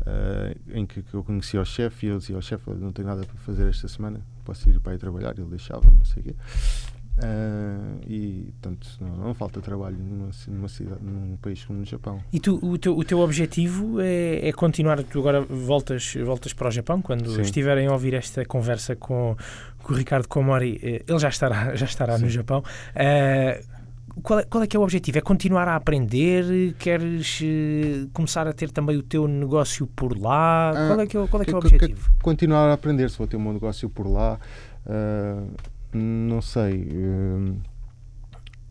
uh, 0.00 0.58
em 0.72 0.84
que, 0.84 1.02
que, 1.02 1.14
eu 1.14 1.22
conhecia 1.22 1.60
o 1.60 1.64
chefe 1.64 2.06
e 2.06 2.08
eu 2.08 2.18
dizia 2.18 2.34
ao 2.34 2.42
chefe: 2.42 2.68
Não 2.70 2.92
tenho 2.92 3.06
nada 3.06 3.24
para 3.24 3.36
fazer 3.36 3.68
esta 3.68 3.86
semana, 3.86 4.20
posso 4.44 4.68
ir 4.68 4.80
para 4.80 4.92
aí 4.92 4.98
trabalhar. 4.98 5.38
Ele 5.38 5.48
deixava, 5.48 5.88
não 5.88 6.04
sei 6.04 6.22
o 6.22 6.24
quê. 6.24 6.34
Uh, 7.16 8.00
e 8.08 8.52
portanto 8.60 8.88
não, 9.00 9.16
não, 9.16 9.34
falta 9.34 9.60
trabalho 9.60 9.96
numa, 9.96 10.30
numa, 10.48 10.68
cidade, 10.68 11.00
num 11.00 11.36
país 11.36 11.64
como 11.64 11.78
no 11.78 11.84
Japão. 11.84 12.20
E 12.32 12.40
tu, 12.40 12.58
o, 12.60 12.76
teu, 12.76 12.98
o 12.98 13.04
teu 13.04 13.20
objetivo 13.20 14.00
é, 14.00 14.48
é 14.48 14.52
continuar, 14.52 15.00
tu 15.04 15.20
agora 15.20 15.40
voltas, 15.40 16.14
voltas 16.24 16.52
para 16.52 16.68
o 16.68 16.70
Japão, 16.72 17.00
quando 17.00 17.30
Sim. 17.30 17.42
estiverem 17.42 17.86
a 17.86 17.92
ouvir 17.92 18.14
esta 18.14 18.44
conversa 18.44 18.96
com, 18.96 19.36
com 19.84 19.92
o 19.92 19.96
Ricardo 19.96 20.26
Komori, 20.26 20.80
eh, 20.82 21.04
ele 21.06 21.18
já 21.20 21.28
estará, 21.28 21.72
já 21.76 21.86
estará 21.86 22.18
no 22.18 22.28
Japão. 22.28 22.64
Uh, 22.96 23.74
qual 24.20 24.40
é, 24.40 24.44
qual 24.44 24.64
é 24.64 24.66
que 24.66 24.76
é 24.76 24.80
o 24.80 24.82
objetivo? 24.82 25.18
É 25.18 25.20
continuar 25.20 25.68
a 25.68 25.76
aprender? 25.76 26.74
Queres 26.80 27.40
uh, 27.40 28.08
começar 28.12 28.48
a 28.48 28.52
ter 28.52 28.72
também 28.72 28.96
o 28.96 29.02
teu 29.04 29.28
negócio 29.28 29.86
por 29.86 30.18
lá? 30.18 30.72
qual 30.88 31.00
é 31.00 31.06
que 31.06 31.16
é, 31.16 31.26
qual 31.28 31.42
é, 31.42 31.44
que 31.44 31.50
é 31.52 31.54
o 31.54 31.58
objetivo? 31.58 32.10
Continuar 32.22 32.70
a 32.70 32.72
aprender, 32.72 33.08
se 33.08 33.18
vou 33.18 33.26
ter 33.28 33.36
o 33.36 33.40
meu 33.40 33.52
negócio 33.52 33.88
por 33.88 34.08
lá. 34.08 34.38
Uh, 34.84 35.48
não 35.94 36.42
sei. 36.42 36.88
Eh, 36.90 37.54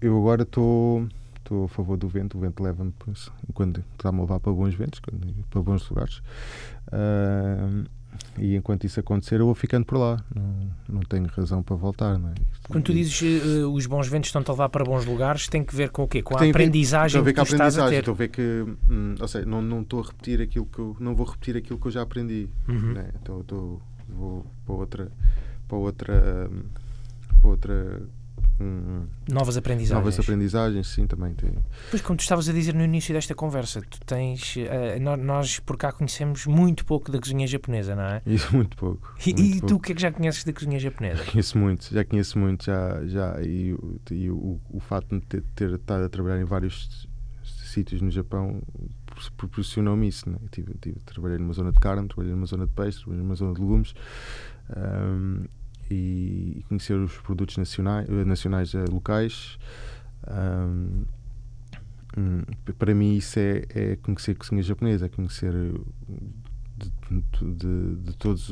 eu 0.02 0.18
agora 0.18 0.44
estou 0.44 1.08
estou 1.44 1.66
a 1.66 1.68
favor 1.68 1.98
do 1.98 2.08
vento, 2.08 2.38
o 2.38 2.42
vento 2.42 2.64
leva-me 2.64 2.94
quando 3.54 3.84
está-me 3.92 4.20
a 4.20 4.22
levar 4.22 4.40
para 4.40 4.52
bons 4.52 4.74
ventos, 4.74 5.02
para 5.50 5.62
bons 5.62 5.88
lugares. 5.90 6.22
Uh, 6.88 7.86
e 8.38 8.56
enquanto 8.56 8.86
isso 8.86 9.00
acontecer, 9.00 9.40
eu 9.40 9.46
vou 9.46 9.56
ficando 9.56 9.86
por 9.86 9.98
lá. 9.98 10.24
Não, 10.34 10.72
não 10.88 11.02
tenho 11.02 11.26
razão 11.28 11.62
para 11.62 11.76
voltar. 11.76 12.16
É? 12.16 12.34
Quando 12.68 12.84
tu 12.84 12.94
dizes 12.94 13.22
uh, 13.22 13.72
os 13.72 13.86
bons 13.86 14.08
ventos 14.08 14.30
estão-te 14.30 14.50
a 14.50 14.54
levar 14.54 14.70
para 14.70 14.84
bons 14.84 15.06
lugares, 15.06 15.48
tem 15.48 15.64
que 15.64 15.76
ver 15.76 15.90
com 15.90 16.04
o 16.04 16.08
quê? 16.08 16.22
Com 16.22 16.36
a 16.36 16.40
tem 16.40 16.52
aprendizagem 16.52 17.22
ver, 17.22 17.34
que 17.34 17.44
tu 17.44 17.52
estás 17.52 17.78
a 17.78 17.90
ter. 17.90 18.00
Estou 18.00 18.14
a 18.14 18.18
ver 18.18 18.30
que, 18.30 18.66
hum, 18.90 19.16
ou 19.20 19.28
seja, 19.28 19.46
não, 19.46 19.62
não 19.62 19.82
estou 19.82 20.02
a 20.02 20.04
repetir 20.04 20.42
aquilo 20.42 20.66
que 20.66 20.80
eu, 20.80 20.96
não 21.00 21.16
vou 21.16 21.26
repetir 21.26 21.58
aquilo 21.58 21.80
que 21.80 21.88
eu 21.88 21.92
já 21.92 22.02
aprendi. 22.02 22.48
Uhum. 22.68 22.94
Né? 22.94 23.10
Então 23.22 23.42
estou, 23.42 23.82
vou 24.10 24.46
para 24.66 24.76
outra, 24.76 25.12
para 25.68 25.78
outra 25.78 26.50
hum, 26.52 26.64
para 27.34 27.50
outra. 27.50 28.02
Hum, 28.60 29.08
novas 29.28 29.58
aprendizagens. 29.58 30.00
Novas 30.04 30.20
aprendizagens, 30.20 30.88
sim, 30.88 31.08
também 31.08 31.34
tem. 31.34 31.52
Pois, 31.90 32.02
como 32.02 32.18
tu 32.18 32.22
estavas 32.22 32.48
a 32.48 32.54
dizer 32.54 32.74
no 32.74 32.84
início 32.84 33.14
desta 33.14 33.34
conversa, 33.34 33.82
tu 33.82 34.00
tens. 34.06 34.56
Uh, 34.56 35.18
nós 35.18 35.60
por 35.60 35.76
cá 35.76 35.92
conhecemos 35.92 36.46
muito 36.46 36.86
pouco 36.86 37.12
da 37.12 37.20
cozinha 37.20 37.48
japonesa, 37.48 37.96
não 37.96 38.04
é? 38.04 38.22
Isso, 38.28 38.56
muito 38.56 38.78
pouco. 38.78 39.16
E, 39.26 39.34
muito 39.34 39.42
e 39.42 39.52
pouco. 39.52 39.68
tu 39.68 39.76
o 39.76 39.80
que 39.80 39.92
é 39.92 39.96
que 39.96 40.02
já 40.02 40.12
conheces 40.12 40.44
da 40.44 40.54
cozinha 40.54 40.80
japonesa? 40.80 41.24
Conheço 41.26 41.58
muito, 41.58 41.94
já 41.94 42.06
conheço 42.06 42.38
muito, 42.38 42.66
já. 42.66 43.06
já 43.06 43.42
e, 43.42 43.76
e 44.12 44.30
o, 44.30 44.60
o 44.70 44.80
facto 44.80 45.20
de 45.20 45.26
ter, 45.26 45.44
ter 45.56 45.72
estado 45.72 46.04
a 46.04 46.10
trabalhar 46.10 46.40
em 46.40 46.46
vários 46.46 47.08
sítios 47.44 48.02
no 48.02 48.12
Japão 48.12 48.62
proporcionou-me 49.38 50.08
isso. 50.08 50.30
Né? 50.30 50.38
Tive, 50.52 50.74
tive, 50.80 51.00
trabalhei 51.06 51.38
numa 51.38 51.54
zona 51.54 51.72
de 51.72 51.80
carne, 51.80 52.08
trabalhei 52.08 52.34
numa 52.34 52.46
zona 52.46 52.66
de 52.66 52.74
peixe, 52.74 53.00
trabalhei 53.00 53.24
numa 53.24 53.36
zona 53.36 53.54
de 53.54 53.62
legumes. 53.62 53.94
Um, 54.76 55.46
e, 55.90 56.64
conhecer 56.68 56.94
os 56.94 57.18
produtos 57.18 57.58
nacionais, 57.58 58.08
eh, 58.10 58.26
nacionais 58.26 58.74
eh, 58.74 58.86
locais. 58.90 59.58
Um, 60.28 61.06
para 62.78 62.94
mim 62.94 63.16
isso 63.16 63.40
é, 63.40 63.64
é 63.70 63.96
conhecer 63.98 64.36
cozinha 64.36 64.62
japonesa, 64.62 65.08
é 65.08 65.10
conhecer 65.10 65.52
de, 66.78 66.92
de, 67.42 67.96
de 67.96 68.18
todos 68.18 68.52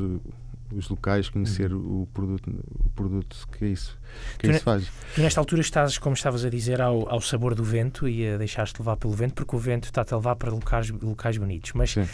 os 0.74 0.90
locais, 0.90 1.30
conhecer 1.30 1.74
uhum. 1.74 2.02
o, 2.02 2.08
produto, 2.08 2.50
o 2.86 2.90
produto 2.90 3.48
que 3.52 3.66
é 3.66 3.68
isso, 3.70 3.98
que 4.38 4.48
tu, 4.48 4.52
isso 4.52 4.64
faz. 4.64 4.88
Tu 5.16 5.22
nesta 5.22 5.40
altura 5.40 5.62
estás, 5.62 5.98
como 5.98 6.14
estavas 6.14 6.46
a 6.46 6.50
dizer, 6.50 6.82
ao, 6.82 7.10
ao 7.10 7.22
sabor 7.22 7.56
do 7.56 7.64
vento 7.64 8.08
e 8.08 8.28
a 8.28 8.38
deixar-te 8.38 8.80
levar 8.80 8.98
pelo 8.98 9.14
vento, 9.14 9.34
porque 9.34 9.56
o 9.56 9.60
vento 9.60 9.86
está-te 9.86 10.14
a 10.14 10.18
levar 10.18 10.36
para 10.36 10.52
locais, 10.52 10.90
locais 10.90 11.38
bonitos. 11.38 11.74
Mas 11.74 11.96
uh, 11.96 12.08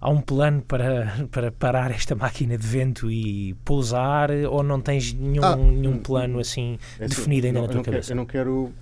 há 0.00 0.10
um 0.10 0.20
plano 0.20 0.62
para, 0.62 1.26
para 1.30 1.50
parar 1.50 1.90
esta 1.90 2.14
máquina 2.14 2.56
de 2.56 2.66
vento 2.66 3.10
e 3.10 3.54
pousar 3.64 4.30
ou 4.30 4.62
não 4.62 4.80
tens 4.80 5.12
nenhum, 5.12 5.44
ah, 5.44 5.56
nenhum 5.56 5.98
plano 5.98 6.38
assim 6.38 6.78
é 6.98 7.06
definido 7.06 7.46
ainda 7.46 7.60
não, 7.60 7.66
na 7.66 7.72
tua 7.72 7.82
cabeça? 7.82 8.08
Quero, 8.08 8.12
eu 8.12 8.16
não 8.16 8.26
quero 8.26 8.72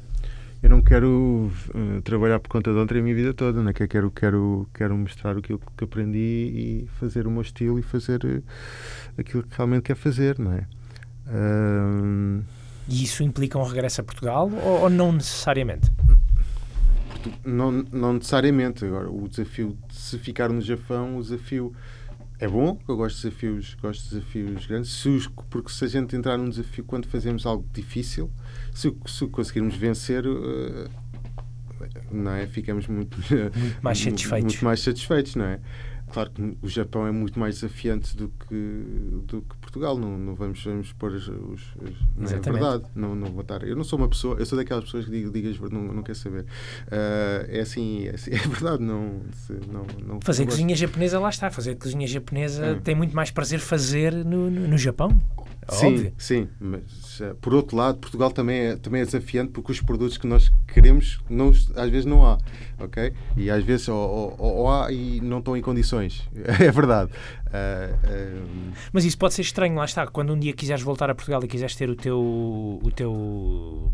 eu 0.65 0.71
não 0.71 0.81
quero 0.81 1.53
uh, 1.75 2.01
trabalhar 2.03 2.41
por 2.41 2.49
conta 2.49 2.73
de 2.73 2.79
outra 2.79 2.99
a 2.99 3.03
minha 3.03 3.15
vida 3.15 3.35
toda, 3.35 3.63
né? 3.63 3.75
que 3.75 3.87
quero, 3.87 4.11
quero, 4.11 4.67
quero 4.73 4.97
mostrar 4.97 5.37
aquilo 5.37 5.61
que 5.77 5.85
aprendi 5.85 6.19
e 6.19 6.89
fazer 6.99 7.27
o 7.27 7.31
meu 7.31 7.43
estilo 7.43 7.79
e 7.79 7.83
fazer 7.83 8.25
uh, 8.25 8.43
aquilo 9.19 9.43
que 9.43 9.55
realmente 9.55 9.83
quer 9.83 9.95
fazer, 9.95 10.39
não 10.39 10.53
é? 10.53 10.67
E 12.89 13.05
isso 13.05 13.23
implica 13.23 13.59
um 13.59 13.63
regresso 13.63 14.01
a 14.01 14.05
Portugal 14.05 14.51
ou, 14.51 14.85
ou 14.85 14.91
não 14.91 15.13
necessariamente? 15.13 15.91
não, 17.45 17.71
não 17.71 18.15
necessariamente. 18.15 18.87
Agora, 18.87 19.11
o 19.11 19.29
desafio 19.29 19.77
de 19.87 19.95
se 19.95 20.19
ficar 20.19 20.49
no 20.49 20.63
Japão, 20.63 21.19
o 21.19 21.23
desafio 21.23 21.75
é 22.39 22.49
bom, 22.49 22.79
eu 22.89 22.97
gosto 22.97 23.17
de 23.17 23.23
desafios, 23.25 23.77
gosto 23.83 24.03
de 24.05 24.11
desafios 24.17 24.67
grandes, 24.67 24.91
se 24.93 25.09
os, 25.09 25.27
porque 25.51 25.71
se 25.71 25.85
a 25.85 25.89
gente 25.89 26.17
entrar 26.17 26.39
num 26.39 26.49
desafio 26.49 26.85
quando 26.85 27.07
fazemos 27.07 27.45
algo 27.45 27.67
difícil, 27.73 28.31
se, 28.75 28.95
se 29.07 29.27
conseguirmos 29.29 29.77
vencer, 29.77 30.27
uh, 30.27 30.91
não 32.11 32.33
é? 32.33 32.47
ficamos 32.47 32.87
muito, 32.89 33.17
muito 33.17 33.83
mais 33.83 33.99
satisfeitos. 34.03 34.53
Muito 34.53 34.65
mais 34.65 34.81
satisfeitos, 34.81 35.37
não 35.37 35.45
é? 35.45 35.61
Claro 36.15 36.31
que 36.31 36.57
o 36.63 36.69
Japão 36.69 37.07
é 37.09 37.11
muito 37.11 37.41
mais 37.41 37.57
desafiante 37.57 38.17
do 38.17 38.29
que, 38.29 38.55
do 39.27 39.43
que 39.43 39.57
Portugal. 39.57 39.99
Não, 39.99 40.17
não 40.17 40.35
vamos, 40.37 40.63
vamos 40.63 40.93
pôr 40.93 41.11
os. 41.11 41.27
os, 41.27 41.75
não 42.17 42.31
é 42.31 42.39
verdade. 42.39 42.85
Não, 42.95 43.17
não 43.17 43.33
vou 43.33 43.41
estar. 43.41 43.67
Eu 43.67 43.75
não 43.75 43.83
sou 43.83 43.99
uma 43.99 44.09
pessoa. 44.09 44.37
Eu 44.39 44.47
sou 44.47 44.57
daquelas 44.57 44.85
pessoas 44.85 45.07
que 45.07 45.11
digo, 45.11 45.33
digas, 45.33 45.59
não, 45.59 45.83
não 45.83 46.03
quer 46.05 46.15
saber. 46.15 46.43
Uh, 46.43 47.49
é, 47.49 47.61
assim, 47.61 48.07
é 48.07 48.11
assim, 48.11 48.31
é 48.33 48.37
verdade. 48.37 48.81
Não, 48.83 49.23
não, 49.73 49.87
não 50.07 50.21
fazer 50.21 50.45
cozinha 50.45 50.77
japonesa, 50.77 51.19
lá 51.19 51.31
está. 51.31 51.51
Fazer 51.51 51.75
cozinha 51.75 52.07
japonesa 52.07 52.65
é. 52.67 52.75
tem 52.77 52.95
muito 52.95 53.17
mais 53.17 53.33
prazer 53.33 53.59
fazer 53.59 54.13
no, 54.13 54.49
no, 54.49 54.69
no 54.69 54.79
Japão. 54.79 55.21
Sim, 55.69 55.87
Óbvio. 55.87 56.15
sim, 56.19 56.49
mas 56.61 57.21
uh, 57.21 57.35
por 57.41 57.55
outro 57.55 57.77
lado, 57.77 57.99
Portugal 57.99 58.31
também 58.31 58.59
é, 58.59 58.77
também 58.77 59.01
é 59.01 59.05
desafiante 59.05 59.51
porque 59.51 59.73
os 59.73 59.81
produtos 59.81 60.19
que 60.19 60.27
nós 60.27 60.53
queremos 60.67 61.21
não, 61.29 61.49
às 61.49 61.91
vezes 61.91 62.05
não 62.05 62.25
há, 62.25 62.39
ok? 62.79 63.13
E 63.37 63.51
às 63.51 63.65
vezes 63.65 63.89
ou, 63.89 64.37
ou, 64.39 64.57
ou 64.57 64.71
há 64.71 64.93
e 64.93 65.21
não 65.21 65.39
estão 65.39 65.57
em 65.57 65.63
condições, 65.63 66.29
é 66.61 66.71
verdade. 66.71 67.11
Uh, 67.47 68.73
mas 68.93 69.05
isso 69.05 69.17
pode 69.17 69.35
ser 69.35 69.43
estranho, 69.43 69.75
lá 69.75 69.85
está, 69.85 70.07
quando 70.07 70.33
um 70.33 70.39
dia 70.39 70.53
quiseres 70.53 70.83
voltar 70.83 71.09
a 71.09 71.15
Portugal 71.15 71.43
e 71.45 71.49
quiseres 71.49 71.75
ter 71.75 71.89
o 71.89 71.97
teu, 71.97 72.19
o 72.83 72.91
teu 72.95 73.93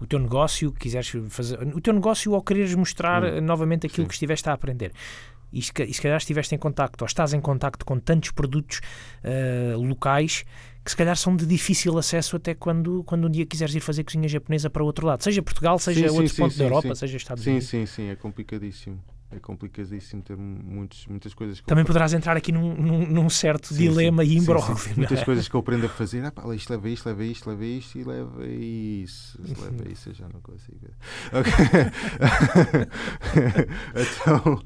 o 0.00 0.06
teu 0.06 0.18
negócio, 0.18 0.72
quiseres 0.72 1.12
fazer 1.28 1.58
o 1.62 1.80
teu 1.80 1.92
negócio 1.92 2.32
ou 2.32 2.42
quereres 2.42 2.74
mostrar 2.74 3.22
hum, 3.22 3.40
novamente 3.42 3.86
aquilo 3.86 4.04
sim. 4.04 4.08
que 4.08 4.14
estiveste 4.14 4.48
a 4.48 4.54
aprender 4.54 4.92
e 5.52 5.62
se, 5.62 5.72
e 5.78 5.92
se 5.92 6.00
calhar 6.00 6.18
estiveste 6.18 6.54
em 6.54 6.58
contacto 6.58 7.04
ou 7.04 7.06
estás 7.06 7.32
em 7.32 7.40
contacto 7.40 7.84
com 7.84 7.98
tantos 7.98 8.30
produtos 8.30 8.80
uh, 9.24 9.80
locais 9.80 10.44
que 10.84 10.90
se 10.90 10.96
calhar 10.96 11.16
são 11.16 11.36
de 11.36 11.44
difícil 11.46 11.96
acesso 11.98 12.36
até 12.36 12.54
quando, 12.54 13.04
quando 13.04 13.26
um 13.26 13.30
dia 13.30 13.44
quiseres 13.44 13.74
ir 13.74 13.80
fazer 13.80 14.04
cozinha 14.04 14.28
japonesa 14.28 14.70
para 14.70 14.82
o 14.82 14.86
outro 14.86 15.06
lado, 15.06 15.22
seja 15.22 15.42
Portugal, 15.42 15.78
seja 15.78 16.08
sim, 16.08 16.14
outro 16.14 16.28
sim, 16.28 16.42
ponto 16.42 16.52
sim, 16.52 16.58
da 16.58 16.64
Europa, 16.64 16.94
seja 16.94 17.16
Estados 17.16 17.46
Unidos. 17.46 17.68
Sim, 17.68 17.86
sim, 17.86 18.04
sim, 18.04 18.08
é 18.10 18.16
complicadíssimo 18.16 19.02
é 19.32 19.38
complicadíssimo 19.38 20.22
ter 20.22 20.36
muitos, 20.36 21.06
muitas 21.06 21.32
coisas 21.32 21.60
que 21.60 21.66
Também 21.66 21.84
poderás 21.84 22.12
entrar 22.12 22.36
aqui 22.36 22.50
num, 22.50 22.74
num, 22.74 23.06
num 23.06 23.30
certo 23.30 23.68
sim, 23.68 23.76
dilema 23.76 24.24
sim, 24.24 24.30
e 24.32 24.36
imbróglio. 24.38 24.76
Sim, 24.76 24.94
muitas 24.96 25.22
coisas 25.22 25.46
que 25.46 25.54
eu 25.54 25.60
aprendo 25.60 25.86
a 25.86 25.88
fazer. 25.88 26.24
Ah, 26.24 26.32
pá, 26.32 26.52
isto 26.54 26.70
leva 26.70 26.88
isto, 26.88 27.06
leva 27.06 27.24
isto, 27.24 27.48
leva 27.48 27.64
isto 27.64 27.98
e 27.98 28.04
leva 28.04 28.46
isso. 28.46 29.38
Se 29.44 29.60
leva 29.60 29.88
isso, 29.88 30.08
eu 30.08 30.14
já 30.14 30.28
não 30.28 30.40
consigo. 30.40 30.78
Ok. 31.32 31.52
então. 33.94 34.62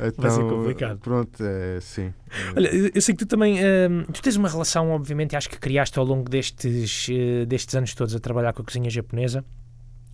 então 0.00 0.12
Vai 0.18 0.30
ser 0.30 0.42
complicado. 0.42 0.98
Pronto, 0.98 1.40
é, 1.40 1.80
sim. 1.80 2.12
Olha, 2.56 2.68
eu 2.92 3.00
sei 3.00 3.14
que 3.14 3.24
tu 3.24 3.28
também. 3.28 3.60
Uh, 3.60 4.12
tu 4.12 4.20
tens 4.20 4.34
uma 4.34 4.48
relação, 4.48 4.90
obviamente, 4.90 5.36
acho 5.36 5.48
que 5.48 5.58
criaste 5.58 5.98
ao 6.00 6.04
longo 6.04 6.28
destes, 6.28 7.08
uh, 7.08 7.46
destes 7.46 7.76
anos 7.76 7.94
todos 7.94 8.14
a 8.14 8.18
trabalhar 8.18 8.52
com 8.52 8.62
a 8.62 8.64
cozinha 8.64 8.90
japonesa 8.90 9.44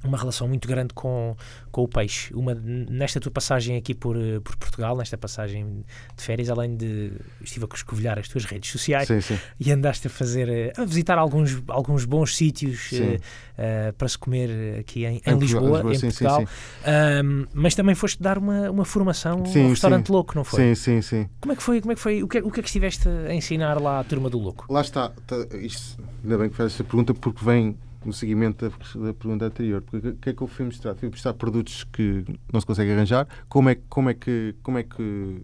uma 0.04 0.16
relação 0.16 0.48
muito 0.48 0.66
grande 0.66 0.94
com, 0.94 1.36
com 1.70 1.82
o 1.82 1.88
peixe. 1.88 2.32
Uma, 2.34 2.54
nesta 2.54 3.20
tua 3.20 3.30
passagem 3.30 3.76
aqui 3.76 3.94
por, 3.94 4.16
eh, 4.16 4.40
por 4.40 4.56
Portugal, 4.56 4.96
nesta 4.96 5.18
passagem 5.18 5.84
de 6.16 6.22
férias, 6.22 6.48
além 6.48 6.76
de 6.76 7.12
estive 7.42 7.66
a 7.70 7.74
escovilhar 7.74 8.18
as 8.18 8.28
tuas 8.28 8.44
redes 8.44 8.70
sociais 8.70 9.08
sim, 9.08 9.20
sim. 9.20 9.38
e 9.58 9.70
andaste 9.70 10.06
a 10.06 10.10
fazer 10.10 10.48
eh, 10.48 10.72
a 10.76 10.84
visitar 10.84 11.18
alguns, 11.18 11.62
alguns 11.68 12.04
bons 12.04 12.34
sítios 12.36 12.90
uh, 12.92 12.96
uh, 12.96 13.92
para 13.94 14.08
se 14.08 14.18
comer 14.18 14.80
aqui 14.80 15.04
em, 15.04 15.20
em, 15.26 15.32
em 15.32 15.38
Lisboa, 15.38 15.82
Lisboa, 15.82 15.92
em 15.92 15.98
sim, 15.98 16.06
Portugal. 16.08 16.44
Um, 16.44 17.46
mas 17.52 17.74
também 17.74 17.94
foste 17.94 18.22
dar 18.22 18.38
uma, 18.38 18.70
uma 18.70 18.84
formação 18.84 19.44
sim, 19.44 19.64
ao 19.64 19.70
restaurante 19.70 20.10
Louco, 20.10 20.34
não 20.34 20.44
foi? 20.44 20.74
Sim, 20.74 20.74
sim, 20.74 21.02
sim. 21.02 21.28
Como 21.40 21.52
é 21.52 21.56
que 21.56 21.62
foi? 21.62 21.80
Como 21.80 21.92
é 21.92 21.94
que 21.94 22.00
foi? 22.00 22.22
O 22.22 22.28
que, 22.28 22.38
é, 22.38 22.42
o 22.42 22.50
que 22.50 22.60
é 22.60 22.62
que 22.62 22.68
estiveste 22.68 23.08
a 23.08 23.34
ensinar 23.34 23.80
lá 23.80 24.00
à 24.00 24.04
turma 24.04 24.30
do 24.30 24.38
Louco? 24.38 24.66
Lá 24.72 24.80
está. 24.80 25.10
Tá, 25.26 25.36
isto, 25.60 26.02
ainda 26.22 26.38
bem 26.38 26.48
que 26.48 26.56
faz 26.56 26.72
essa 26.72 26.84
pergunta 26.84 27.12
porque 27.12 27.44
vem 27.44 27.76
no 28.04 28.12
seguimento 28.12 28.68
da, 28.68 29.06
da, 29.06 29.14
pergunta 29.14 29.46
anterior. 29.46 29.82
Porque 29.82 30.08
o 30.08 30.16
que 30.16 30.30
é 30.30 30.32
que 30.32 30.42
eu 30.42 30.46
fui 30.46 30.64
mostrar? 30.64 30.94
Fui 30.94 31.08
mostrar 31.08 31.34
produtos 31.34 31.84
que 31.84 32.24
não 32.52 32.60
se 32.60 32.66
consegue 32.66 32.92
arranjar, 32.92 33.26
como 33.48 33.68
é, 33.68 33.76
como 33.88 34.10
é 34.10 34.14
que, 34.14 34.54
como 34.62 34.78
é 34.78 34.82
que 34.82 35.02
uh, 35.02 35.42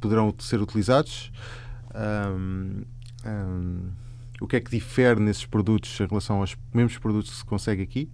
poderão 0.00 0.34
ser 0.38 0.60
utilizados, 0.60 1.32
um, 1.94 2.82
um, 3.26 3.90
o 4.40 4.46
que 4.46 4.56
é 4.56 4.60
que 4.60 4.70
difere 4.70 5.20
nesses 5.20 5.46
produtos 5.46 5.98
em 6.00 6.06
relação 6.06 6.40
aos 6.40 6.56
mesmos 6.72 6.98
produtos 6.98 7.30
que 7.30 7.36
se 7.38 7.44
consegue 7.44 7.82
aqui. 7.82 8.10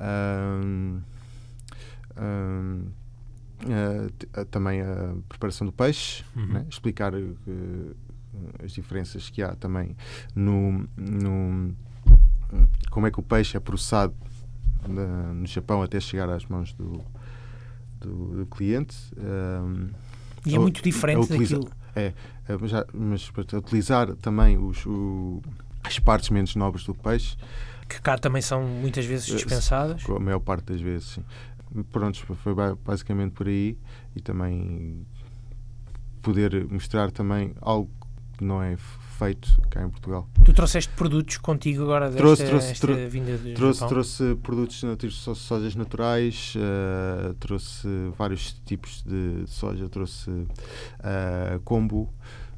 Um, 0.00 1.00
uh, 2.16 2.92
também 4.50 4.82
a 4.82 5.14
preparação 5.28 5.66
do 5.66 5.72
peixe, 5.72 6.22
uhum. 6.34 6.46
né? 6.46 6.66
explicar 6.68 7.14
uh, 7.14 7.96
as 8.62 8.72
diferenças 8.72 9.30
que 9.30 9.42
há 9.42 9.54
também 9.54 9.96
no, 10.34 10.86
no 10.96 11.74
como 12.90 13.06
é 13.06 13.10
que 13.10 13.20
o 13.20 13.22
peixe 13.22 13.56
é 13.56 13.60
processado 13.60 14.14
na, 14.88 15.32
no 15.32 15.46
Japão 15.46 15.82
até 15.82 16.00
chegar 16.00 16.28
às 16.28 16.46
mãos 16.46 16.72
do, 16.72 17.02
do, 18.00 18.38
do 18.38 18.46
cliente. 18.46 18.96
Um, 19.16 19.88
e 20.44 20.54
é 20.54 20.58
muito 20.58 20.82
diferente 20.82 21.24
utiliza, 21.24 21.58
daquilo. 21.58 21.76
É, 21.94 22.12
é 22.48 22.68
já, 22.68 22.86
mas 22.94 23.30
para 23.30 23.58
utilizar 23.58 24.14
também 24.16 24.56
os, 24.56 24.84
o, 24.86 25.42
as 25.82 25.98
partes 25.98 26.30
menos 26.30 26.54
nobres 26.54 26.84
do 26.84 26.94
peixe. 26.94 27.36
Que 27.88 28.00
cá 28.00 28.18
também 28.18 28.42
são 28.42 28.62
muitas 28.62 29.04
vezes 29.04 29.28
eh, 29.30 29.34
dispensadas. 29.36 30.02
A 30.08 30.18
maior 30.18 30.40
parte 30.40 30.72
das 30.72 30.80
vezes, 30.80 31.08
sim. 31.08 31.24
Pronto, 31.90 32.18
foi 32.36 32.54
basicamente 32.84 33.32
por 33.32 33.48
aí 33.48 33.76
e 34.14 34.20
também 34.20 35.04
poder 36.22 36.66
mostrar 36.70 37.10
também 37.10 37.54
algo 37.60 37.90
que 38.36 38.44
não 38.44 38.62
é 38.62 38.76
feito 39.18 39.48
cá 39.70 39.82
em 39.82 39.88
Portugal. 39.88 40.28
Tu 40.44 40.52
trouxeste 40.52 40.92
produtos 40.94 41.38
contigo 41.38 41.82
agora 41.84 42.06
desta 42.06 42.22
trouxe, 42.22 42.44
trouxe, 42.44 42.80
trou 42.80 42.96
vinda 43.08 43.36
de 43.38 43.54
trouxe, 43.54 43.80
Japão? 43.80 43.88
trouxe 43.88 44.34
produtos 44.42 44.82
nativos 44.82 45.14
de 45.24 45.34
sojas 45.36 45.74
naturais, 45.74 46.54
uh, 46.56 47.34
trouxe 47.34 47.88
vários 48.16 48.52
tipos 48.64 49.02
de 49.02 49.44
soja, 49.46 49.88
trouxe 49.88 50.30
uh, 50.30 50.46
combo, 51.64 52.12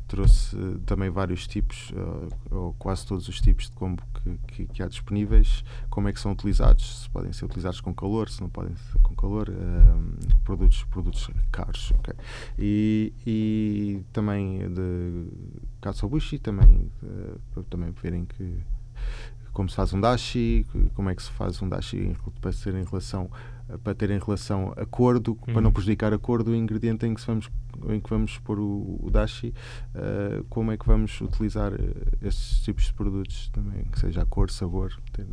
trouxe 0.08 0.56
também 0.86 1.10
vários 1.10 1.46
tipos, 1.46 1.90
uh, 1.90 2.28
ou 2.50 2.72
quase 2.74 3.06
todos 3.06 3.28
os 3.28 3.40
tipos 3.40 3.66
de 3.66 3.72
combo 3.72 4.02
que, 4.14 4.38
que, 4.48 4.66
que, 4.66 4.82
há 4.82 4.88
disponíveis, 4.88 5.62
como 5.90 6.08
é 6.08 6.12
que 6.12 6.18
são 6.18 6.32
utilizados, 6.32 7.02
se 7.02 7.10
podem 7.10 7.32
ser 7.32 7.44
utilizados 7.44 7.80
com 7.80 7.94
calor, 7.94 8.28
se 8.28 8.40
não 8.40 8.48
podem 8.48 8.74
ser 8.74 8.98
com 9.00 9.14
calor, 9.14 9.50
uh, 9.50 10.36
produtos, 10.44 10.82
produtos 10.84 11.30
caros. 11.52 11.92
Okay? 11.98 12.14
E, 12.58 13.12
e 13.26 14.04
também 14.12 14.72
de 14.72 15.28
katsuobushi, 15.80 16.38
também, 16.38 16.90
uh, 17.02 17.38
para 17.52 17.62
também 17.64 17.90
verem 17.90 18.24
que 18.24 18.58
como 19.52 19.68
se 19.68 19.74
faz 19.74 19.92
um 19.92 20.00
dashi, 20.00 20.64
como 20.94 21.10
é 21.10 21.14
que 21.16 21.22
se 21.22 21.30
faz 21.32 21.60
um 21.60 21.68
dashi 21.68 22.16
para 22.40 22.52
ser 22.52 22.74
em 22.76 22.84
relação 22.84 23.28
para 23.83 23.94
ter 23.94 24.11
em 24.11 24.18
relação 24.18 24.72
acordo, 24.76 25.33
uhum. 25.33 25.52
para 25.52 25.61
não 25.61 25.72
prejudicar 25.72 26.12
acordo 26.12 26.52
o 26.52 26.54
ingrediente 26.54 27.07
em 27.07 27.14
que 27.14 27.26
vamos 27.26 27.50
em 27.90 28.00
que 28.00 28.11
vamos 28.11 28.38
pôr 28.38 28.59
o, 28.59 28.98
o 29.02 29.11
dashi, 29.11 29.54
uh, 29.94 30.44
como 30.48 30.72
é 30.72 30.76
que 30.76 30.85
vamos 30.85 31.20
utilizar 31.20 31.72
uh, 31.72 31.78
estes 32.20 32.61
tipos 32.61 32.87
de 32.87 32.92
produtos 32.92 33.50
também, 33.50 33.85
que 33.85 34.00
seja 34.00 34.22
a 34.22 34.26
cor, 34.26 34.50
sabor. 34.50 34.92
Ter, 35.12 35.26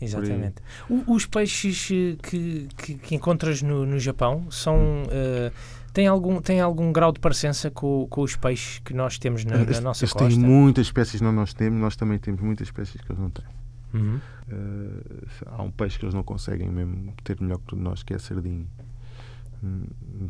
Exatamente. 0.00 0.56
O, 0.90 1.14
os 1.14 1.24
peixes 1.24 1.88
eh, 1.90 2.16
que, 2.22 2.68
que, 2.76 2.94
que, 2.96 3.14
encontras 3.14 3.62
no, 3.62 3.86
no 3.86 3.98
Japão 3.98 4.50
são. 4.50 4.76
Uh, 5.04 5.50
tem 5.94 6.06
algum, 6.06 6.42
tem 6.42 6.60
algum 6.60 6.92
grau 6.92 7.10
de 7.10 7.18
parecença 7.18 7.70
com, 7.70 8.06
com 8.10 8.20
os 8.20 8.36
peixes 8.36 8.80
que 8.80 8.92
nós 8.92 9.18
temos 9.18 9.46
na, 9.46 9.56
na 9.56 9.80
nossa 9.80 10.04
eles 10.04 10.12
costa? 10.12 10.28
têm 10.28 10.38
muitas 10.38 10.88
espécies 10.88 11.22
que 11.22 11.26
nós 11.26 11.54
temos, 11.54 11.80
nós 11.80 11.96
também 11.96 12.18
temos 12.18 12.42
muitas 12.42 12.68
espécies 12.68 13.00
que 13.00 13.10
eles 13.10 13.18
não 13.18 13.30
têm. 13.30 13.46
Uhum. 13.96 14.20
Uh, 14.48 15.26
há 15.46 15.62
um 15.62 15.70
peixe 15.70 15.98
que 15.98 16.04
eles 16.04 16.14
não 16.14 16.22
conseguem 16.22 16.68
mesmo 16.68 17.12
ter 17.24 17.40
melhor 17.40 17.58
que 17.58 17.74
nós, 17.74 18.02
que 18.02 18.12
é 18.12 18.16
a 18.16 18.18
sardinha. 18.18 18.66
Hum, 19.62 19.86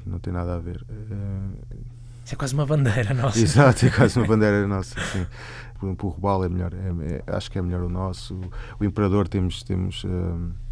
não 0.06 0.18
tem 0.18 0.32
nada 0.32 0.54
a 0.54 0.58
ver. 0.58 0.84
Uh, 0.88 1.76
Isso 2.24 2.34
é 2.34 2.36
quase 2.36 2.54
uma 2.54 2.66
bandeira 2.66 3.12
nossa. 3.14 3.38
Exato, 3.38 3.86
é 3.86 3.90
quase 3.90 4.18
uma 4.18 4.26
bandeira 4.26 4.66
nossa. 4.66 4.98
Sim. 5.00 5.26
Por 5.78 5.86
exemplo, 5.86 6.08
o 6.08 6.12
robalo 6.12 6.44
é 6.44 6.48
melhor, 6.48 6.72
é, 6.72 7.14
é, 7.14 7.36
acho 7.36 7.50
que 7.50 7.58
é 7.58 7.62
melhor 7.62 7.82
o 7.82 7.88
nosso. 7.88 8.34
O, 8.34 8.50
o 8.80 8.84
imperador 8.84 9.28
temos. 9.28 9.62
temos 9.62 10.04
uh, 10.04 10.66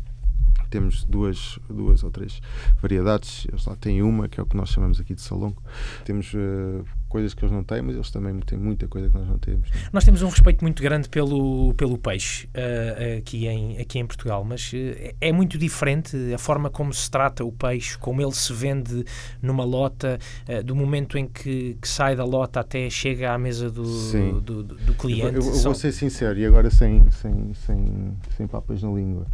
temos 0.71 1.05
duas, 1.05 1.59
duas 1.69 2.03
ou 2.03 2.11
três 2.11 2.41
variedades. 2.83 3.47
Eles 3.49 3.65
lá 3.65 3.77
têm 3.77 4.03
uma, 4.03 4.29
que 4.29 4.41
é 4.41 4.43
o 4.43 4.47
que 4.47 4.57
nós 4.57 4.71
chamamos 4.71 5.01
aqui 5.01 5.15
de 5.15 5.21
salongo. 5.21 5.63
Temos 6.05 6.35
uh, 6.35 6.85
coisas 7.15 7.33
que 7.33 7.45
eles 7.45 7.53
não 7.53 7.63
têm, 7.63 7.81
mas 7.81 7.95
eles 7.95 8.11
também 8.11 8.37
têm 8.41 8.59
muita 8.59 8.89
coisa 8.89 9.09
que 9.09 9.17
nós 9.17 9.29
não 9.29 9.39
temos. 9.39 9.71
Né? 9.71 9.77
Nós 9.93 10.05
temos 10.05 10.21
um 10.21 10.29
respeito 10.29 10.65
muito 10.65 10.83
grande 10.83 11.09
pelo, 11.09 11.73
pelo 11.75 11.97
peixe 11.97 12.47
uh, 12.47 13.19
aqui, 13.19 13.47
em, 13.47 13.79
aqui 13.79 14.01
em 14.01 14.07
Portugal, 14.07 14.45
mas 14.45 14.73
uh, 14.73 15.15
é 15.21 15.31
muito 15.31 15.57
diferente 15.57 16.17
a 16.35 16.39
forma 16.39 16.69
como 16.69 16.93
se 16.93 17.09
trata 17.09 17.45
o 17.45 17.53
peixe, 17.53 17.97
como 17.99 18.21
ele 18.21 18.33
se 18.33 18.53
vende 18.53 19.05
numa 19.41 19.65
lota, 19.65 20.19
uh, 20.49 20.65
do 20.65 20.75
momento 20.75 21.17
em 21.17 21.29
que, 21.29 21.79
que, 21.81 21.87
sai 21.87 22.17
da 22.17 22.25
lota 22.25 22.59
até 22.59 22.91
chega 22.91 23.33
à 23.33 23.39
mesa 23.39 23.71
do, 23.71 24.41
do, 24.41 24.63
do, 24.65 24.75
do, 24.75 24.95
cliente. 24.95 25.37
Eu, 25.37 25.43
eu, 25.43 25.55
eu 25.55 25.63
vou 25.63 25.75
ser 25.77 25.93
sincero, 25.93 26.37
e 26.37 26.45
agora 26.45 26.69
sem, 26.69 27.09
sem, 27.13 27.55
sem, 27.55 28.17
sem 28.37 28.47
papas 28.49 28.83
na 28.83 28.91
língua. 28.91 29.25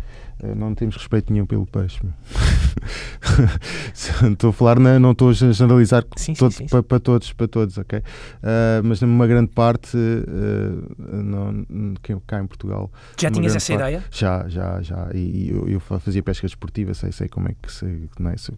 Não 0.57 0.75
temos 0.75 0.97
respeito 0.97 1.33
nenhum 1.33 1.45
pelo 1.45 1.67
peixe. 1.67 2.01
estou 4.33 4.51
a 4.51 4.53
falar, 4.53 4.79
na, 4.79 4.99
não 4.99 5.13
estou 5.13 5.31
a 5.31 5.33
generalizar 5.33 6.05
sim, 6.17 6.35
todo, 6.35 6.53
sim, 6.53 6.65
sim, 6.65 6.67
para, 6.67 6.83
para, 6.83 7.01
todos, 7.01 7.33
para 7.33 7.47
todos, 7.47 7.70
ok? 7.79 7.99
Uh, 7.99 8.03
mas 8.85 9.01
numa 9.01 9.27
grande 9.27 9.51
parte, 9.51 9.97
uh, 9.97 10.97
não, 10.99 11.65
cá 12.27 12.41
em 12.41 12.47
Portugal. 12.47 12.91
Já 13.19 13.31
tinhas 13.31 13.55
essa 13.55 13.73
parte, 13.73 13.89
ideia? 13.89 14.05
Já, 14.11 14.49
já, 14.49 14.83
já. 14.83 15.11
E, 15.15 15.51
eu, 15.51 15.69
eu, 15.69 15.81
fazia 15.81 16.23
pesca 16.23 16.47
esportiva, 16.47 16.95
sei, 16.95 17.13
sei 17.13 17.29
como 17.29 17.49
é 17.49 17.55
que 17.61 17.73
se, 17.73 18.09
não 18.19 18.31
é, 18.31 18.37
se 18.37 18.53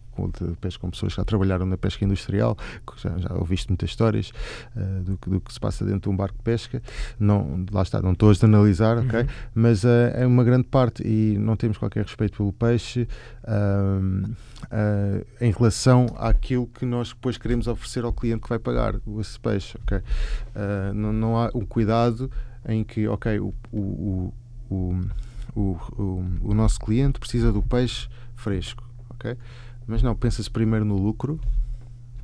pesca 0.59 0.81
com 0.81 0.89
pessoas 0.89 1.13
que 1.13 1.17
já 1.17 1.25
trabalharam 1.25 1.65
na 1.65 1.77
pesca 1.77 2.03
industrial, 2.05 2.57
já, 2.97 3.17
já 3.17 3.33
ouviste 3.33 3.69
muitas 3.69 3.89
histórias 3.89 4.31
uh, 4.75 5.03
do, 5.03 5.19
do, 5.27 5.41
que 5.41 5.53
se 5.53 5.59
passa 5.59 5.85
dentro 5.85 6.01
de 6.01 6.09
um 6.09 6.15
barco 6.15 6.37
de 6.37 6.43
pesca. 6.43 6.81
Não, 7.19 7.65
lá 7.71 7.81
está, 7.81 8.01
não 8.01 8.13
estou 8.13 8.29
a 8.29 8.33
generalizar, 8.33 8.97
ok? 8.97 9.21
Uhum. 9.21 9.27
Mas 9.55 9.83
é 9.85 10.25
uma 10.25 10.43
grande 10.43 10.67
parte 10.67 11.05
e 11.05 11.37
não 11.37 11.55
temos 11.55 11.77
qualquer 11.77 12.03
respeito 12.03 12.37
pelo 12.37 12.53
peixe 12.53 13.07
uh, 13.43 14.31
uh, 14.63 15.25
em 15.39 15.51
relação 15.51 16.07
àquilo 16.17 16.67
que 16.67 16.85
nós 16.85 17.09
depois 17.09 17.37
queremos 17.37 17.67
oferecer 17.67 18.03
ao 18.03 18.13
cliente 18.13 18.43
que 18.43 18.49
vai 18.49 18.59
pagar 18.59 18.92
esse 19.19 19.39
peixe. 19.39 19.77
Okay? 19.83 19.99
Uh, 19.99 20.93
não, 20.93 21.13
não, 21.13 21.37
há 21.37 21.49
um 21.53 21.65
cuidado 21.65 22.29
em 22.67 22.83
que, 22.83 23.07
ok, 23.07 23.39
o, 23.39 23.53
o, 23.71 24.33
o, 24.69 24.95
o, 25.55 26.25
o 26.41 26.53
nosso 26.53 26.79
cliente 26.79 27.19
precisa 27.19 27.51
do 27.51 27.61
peixe 27.61 28.07
fresco, 28.35 28.83
ok? 29.09 29.37
Mas 29.85 30.01
não, 30.01 30.15
pensa-se 30.15 30.49
primeiro 30.49 30.85
no 30.85 30.97
lucro, 30.97 31.39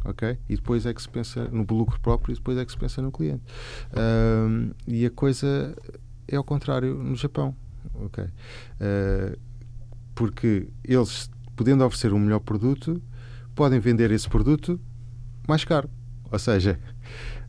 ok? 0.06 0.38
E 0.48 0.56
depois 0.56 0.86
é 0.86 0.94
que 0.94 1.02
se 1.02 1.10
pensa 1.10 1.46
no 1.50 1.66
lucro 1.70 2.00
próprio 2.00 2.34
e 2.34 2.36
depois 2.36 2.58
é 2.58 2.66
que 2.66 2.72
se 2.72 2.78
pensa 2.78 3.02
no 3.02 3.12
cliente. 3.12 3.44
Uh, 3.92 4.74
e 4.88 5.06
a 5.06 5.10
coisa 5.10 5.76
é 6.28 6.36
ao 6.36 6.44
contrário 6.44 6.96
no 6.96 7.16
Japão 7.16 7.56
ok? 7.96 8.24
Uh, 8.24 9.40
porque 10.14 10.68
eles, 10.84 11.30
podendo 11.56 11.84
oferecer 11.86 12.14
um 12.14 12.20
melhor 12.20 12.40
produto, 12.40 13.02
podem 13.56 13.80
vender 13.80 14.12
esse 14.12 14.28
produto 14.28 14.80
mais 15.48 15.64
caro. 15.64 15.90
Ou 16.32 16.40
seja, 16.40 16.80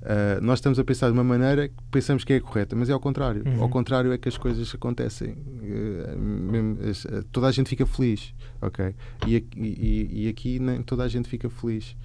uh, 0.03 0.41
nós 0.43 0.59
estamos 0.59 0.79
a 0.79 0.85
pensar 0.85 1.07
de 1.07 1.13
uma 1.13 1.25
maneira 1.25 1.69
que 1.69 1.75
pensamos 1.91 2.25
que 2.25 2.33
é 2.33 2.41
correta, 2.41 2.75
mas 2.75 2.89
é 2.89 2.93
ao 2.93 3.01
contrário. 3.01 3.43
Uhum. 3.47 3.63
Ao 3.63 3.69
contrário 3.69 4.13
é 4.13 4.19
que 4.19 4.29
as 4.29 4.39
coisas 4.39 4.75
acontecem. 4.75 5.33
Uh, 5.33 7.25
toda 7.31 7.47
a 7.47 7.53
gente 7.53 7.69
fica 7.69 7.87
feliz, 7.87 8.35
ok? 8.61 8.95
E, 9.27 9.45
e, 9.57 10.25
e, 10.25 10.29
aqui 10.29 10.59
nem 10.59 10.83
toda 10.83 11.05
a 11.05 11.09
gente 11.09 11.29
fica 11.29 11.49
feliz. 11.49 11.97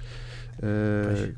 Uh, 0.60 1.34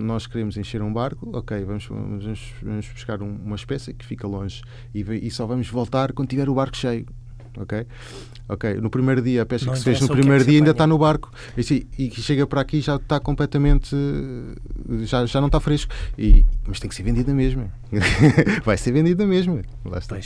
nós 0.00 0.26
queremos 0.26 0.56
encher 0.56 0.80
um 0.80 0.92
barco, 0.92 1.28
ok, 1.36 1.62
vamos, 1.64 1.86
vamos, 1.86 2.40
vamos 2.62 2.88
buscar 2.88 3.20
uma 3.20 3.54
espécie 3.54 3.92
que 3.92 4.04
fica 4.04 4.26
longe 4.26 4.62
e, 4.94 5.02
e 5.02 5.30
só 5.30 5.46
vamos 5.46 5.68
voltar 5.68 6.12
quando 6.14 6.30
tiver 6.30 6.48
o 6.48 6.54
barco 6.54 6.74
cheio 6.74 7.06
ok? 7.56 7.86
Ok, 8.48 8.74
no 8.80 8.88
primeiro 8.88 9.20
dia, 9.20 9.42
a 9.42 9.46
pesca 9.46 9.66
não 9.66 9.74
que 9.74 9.78
se 9.80 9.84
fez 9.84 10.00
no 10.00 10.06
é 10.06 10.10
primeiro 10.10 10.44
dia 10.44 10.58
ainda 10.58 10.70
está 10.70 10.86
no 10.86 10.96
barco 10.96 11.30
e, 11.56 11.86
e, 11.98 12.10
chega 12.10 12.46
para 12.46 12.62
aqui 12.62 12.80
já 12.80 12.96
está 12.96 13.20
completamente, 13.20 13.94
já, 15.02 15.26
já 15.26 15.38
não 15.38 15.48
está 15.48 15.60
fresco, 15.60 15.92
e, 16.16 16.46
mas 16.66 16.80
tem 16.80 16.88
que 16.88 16.94
ser 16.94 17.02
vendida 17.02 17.34
mesmo. 17.34 17.70
Vai 18.64 18.76
ser 18.76 18.92
vendida 18.92 19.26
mesmo. 19.26 19.62
Lá 19.84 19.98
está. 19.98 20.16
Uh, 20.16 20.20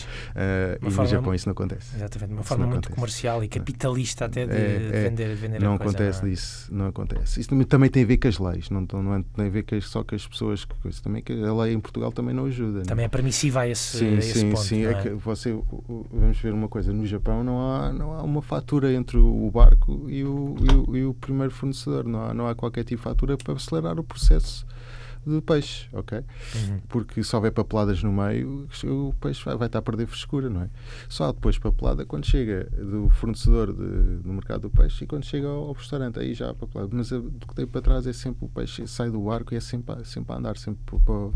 e 0.82 0.90
no 0.90 1.06
Japão 1.06 1.34
isso 1.34 1.48
não 1.48 1.52
acontece. 1.52 1.96
Exatamente, 1.96 2.28
de 2.28 2.34
uma 2.34 2.42
forma 2.42 2.66
muito 2.66 2.86
acontece. 2.86 2.94
comercial 2.94 3.44
e 3.44 3.48
capitalista 3.48 4.24
até 4.26 4.46
de, 4.46 4.52
é, 4.52 4.90
é, 4.92 5.08
vender, 5.08 5.28
de 5.28 5.34
vender 5.34 5.60
não 5.60 5.74
a 5.74 5.78
coisa, 5.78 5.96
acontece 5.96 6.22
não 6.22 6.28
é? 6.28 6.32
isso, 6.32 6.74
não 6.74 6.86
acontece. 6.86 7.40
Isso 7.40 7.48
também, 7.48 7.66
também 7.66 7.90
tem 7.90 8.04
a 8.04 8.06
ver 8.06 8.18
com 8.18 8.28
as 8.28 8.38
leis, 8.38 8.70
não, 8.70 8.86
não 8.92 9.14
é, 9.16 9.24
tem 9.34 9.46
a 9.46 9.50
ver 9.50 9.62
com 9.64 9.74
as, 9.74 9.84
só 9.84 10.04
com 10.04 10.14
as 10.14 10.26
pessoas, 10.26 10.66
isso 10.84 11.02
também 11.02 11.22
que 11.22 11.32
a 11.32 11.52
lei 11.54 11.72
em 11.72 11.80
Portugal 11.80 12.12
também 12.12 12.34
não 12.34 12.46
ajuda. 12.46 12.82
Também 12.82 13.02
não? 13.02 13.04
é 13.04 13.08
permissiva 13.08 13.60
a 13.60 13.68
esse, 13.68 13.98
sim, 13.98 14.14
a 14.14 14.18
esse 14.18 14.38
sim, 14.40 14.50
ponto. 14.50 14.62
Sim, 14.62 14.86
é? 14.86 14.90
é 14.90 14.94
que 15.02 15.08
você, 15.10 15.56
vamos 16.10 16.38
ver 16.38 16.52
uma 16.52 16.68
coisa, 16.68 16.92
no 16.92 17.06
Japão 17.06 17.21
Japão 17.22 17.44
não 17.44 17.70
há, 17.70 17.92
não 17.92 18.12
há 18.12 18.22
uma 18.22 18.42
fatura 18.42 18.92
entre 18.92 19.16
o 19.16 19.50
barco 19.50 20.10
e 20.10 20.24
o, 20.24 20.56
e 20.60 20.74
o, 20.74 20.96
e 20.96 21.04
o 21.04 21.14
primeiro 21.14 21.52
fornecedor. 21.52 22.04
Não 22.04 22.24
há, 22.24 22.34
não 22.34 22.48
há 22.48 22.54
qualquer 22.54 22.82
tipo 22.82 23.00
de 23.00 23.04
fatura 23.04 23.36
para 23.36 23.54
acelerar 23.54 23.98
o 23.98 24.04
processo 24.04 24.66
de 25.24 25.40
peixe, 25.40 25.88
ok? 25.92 26.18
Uhum. 26.18 26.80
Porque 26.88 27.22
se 27.22 27.36
houver 27.36 27.52
papeladas 27.52 28.02
no 28.02 28.12
meio, 28.12 28.66
o 28.84 29.14
peixe 29.20 29.44
vai, 29.44 29.56
vai, 29.56 29.68
estar 29.68 29.78
a 29.78 29.82
perder 29.82 30.06
frescura, 30.06 30.50
não 30.50 30.62
é? 30.62 30.70
Só 31.08 31.30
depois 31.30 31.56
papelada 31.58 32.04
quando 32.04 32.26
chega 32.26 32.68
do 32.72 33.08
fornecedor 33.08 33.72
de, 33.72 34.18
do 34.18 34.32
mercado 34.32 34.62
do 34.62 34.70
peixe 34.70 35.04
e 35.04 35.06
quando 35.06 35.24
chega 35.24 35.46
ao, 35.46 35.68
ao 35.68 35.72
restaurante, 35.74 36.18
aí 36.18 36.34
já 36.34 36.50
há 36.50 36.54
papelada. 36.54 36.90
Mas 36.92 37.10
do 37.10 37.46
que 37.46 37.54
tem 37.54 37.66
para 37.68 37.80
trás 37.80 38.04
é 38.04 38.12
sempre 38.12 38.44
o 38.44 38.48
peixe 38.48 38.84
sai 38.88 39.10
do 39.10 39.20
barco 39.20 39.54
e 39.54 39.56
é 39.56 39.60
sempre, 39.60 40.04
sempre 40.04 40.32
a 40.32 40.38
andar, 40.38 40.56
sempre 40.56 40.82
para, 40.82 41.30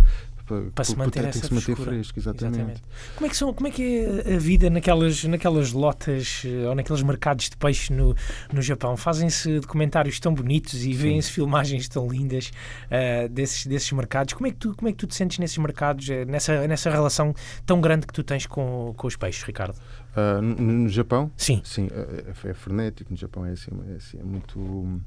para, 0.46 0.62
para 0.70 0.84
se 0.84 0.96
manter, 0.96 1.22
tem 1.22 1.40
que 1.40 1.46
se 1.46 1.52
manter 1.52 1.76
fresco, 1.76 2.18
exatamente. 2.18 2.56
exatamente. 2.56 2.82
Como 3.16 3.26
é 3.26 3.28
que 3.28 3.36
são, 3.36 3.52
como 3.52 3.66
é 3.66 3.70
que 3.70 4.22
é 4.24 4.34
a 4.34 4.38
vida 4.38 4.70
naquelas 4.70 5.24
naquelas 5.24 5.72
lotas 5.72 6.42
eh, 6.44 6.68
ou 6.68 6.74
naqueles 6.74 7.02
mercados 7.02 7.50
de 7.50 7.56
peixe 7.56 7.92
no, 7.92 8.14
no 8.52 8.62
Japão? 8.62 8.96
Fazem-se 8.96 9.58
documentários 9.60 10.20
tão 10.20 10.32
bonitos 10.32 10.84
e 10.84 10.92
vêem-se 10.92 11.30
filmagens 11.30 11.88
tão 11.88 12.08
lindas 12.08 12.52
uh, 12.86 13.28
desses 13.28 13.66
desses 13.66 13.90
mercados. 13.90 14.34
Como 14.34 14.46
é 14.46 14.50
que 14.50 14.56
tu 14.56 14.74
como 14.74 14.88
é 14.88 14.92
que 14.92 14.98
tu 14.98 15.06
te 15.06 15.14
sentes 15.14 15.38
nesses 15.38 15.58
mercados, 15.58 16.08
eh, 16.08 16.24
nessa 16.24 16.66
nessa 16.68 16.90
relação 16.90 17.34
tão 17.64 17.80
grande 17.80 18.06
que 18.06 18.12
tu 18.12 18.22
tens 18.22 18.46
com, 18.46 18.94
com 18.96 19.06
os 19.06 19.16
peixes, 19.16 19.42
Ricardo? 19.42 19.76
Uh, 20.16 20.40
no, 20.40 20.54
no, 20.54 20.88
Japão? 20.88 21.30
Sim. 21.36 21.60
Sim, 21.64 21.88
é, 21.92 22.30
é, 22.48 22.54
frenético. 22.54 23.10
No 23.10 23.16
Japão 23.16 23.44
é 23.44 23.50
assim, 23.50 23.70
é, 23.90 23.96
assim, 23.96 24.18
é 24.18 24.24
muito. 24.24 24.58
Um, 24.58 25.00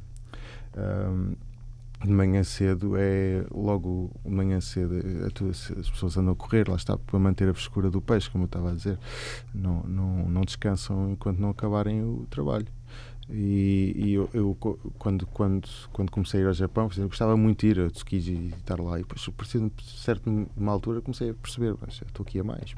de 2.04 2.12
manhã 2.12 2.44
cedo 2.44 2.94
é 2.96 3.46
logo 3.52 4.12
de 4.24 4.32
manhã 4.32 4.62
cedo 4.62 4.96
as 5.26 5.90
pessoas 5.90 6.18
andam 6.18 6.34
a 6.34 6.36
correr 6.36 6.70
lá 6.70 6.76
está 6.76 6.98
para 6.98 7.20
manter 7.20 7.50
a 7.50 7.54
frescura 7.54 7.90
do 7.90 8.02
peixe 8.02 8.30
como 8.30 8.46
eu 8.46 8.48
estava 8.48 8.72
a 8.72 8.74
dizer. 8.74 8.98
Não 9.54 9.84
não, 9.84 10.30
não 10.30 10.42
descansam 10.42 11.12
enquanto 11.12 11.40
não 11.40 11.50
acabarem 11.50 12.02
o 12.04 12.26
trabalho. 12.30 12.68
E, 13.32 13.94
e 13.96 14.14
eu, 14.14 14.28
eu, 14.34 14.58
quando 14.98 15.28
quando 15.28 15.70
quando 15.94 16.12
comecei 16.12 16.40
a 16.40 16.44
ir 16.44 16.48
ao 16.48 16.54
Japão 16.54 16.90
eu 16.98 17.08
gostava 17.08 17.38
muito 17.38 17.60
de 17.60 17.68
ir 17.68 17.80
a 17.80 17.90
Tsukiji 17.90 18.34
e 18.34 18.48
estar 18.58 18.80
lá. 18.80 18.98
E 18.98 19.04
depois 19.04 19.24
a 19.28 19.32
partir 19.32 19.60
de 19.60 19.84
certa 19.84 20.32
uma 20.58 20.72
altura 20.72 21.00
comecei 21.00 21.30
a 21.30 21.34
perceber 21.36 21.76
estou 21.92 22.26
aqui 22.26 22.40
a 22.40 22.44
mais 22.44 22.74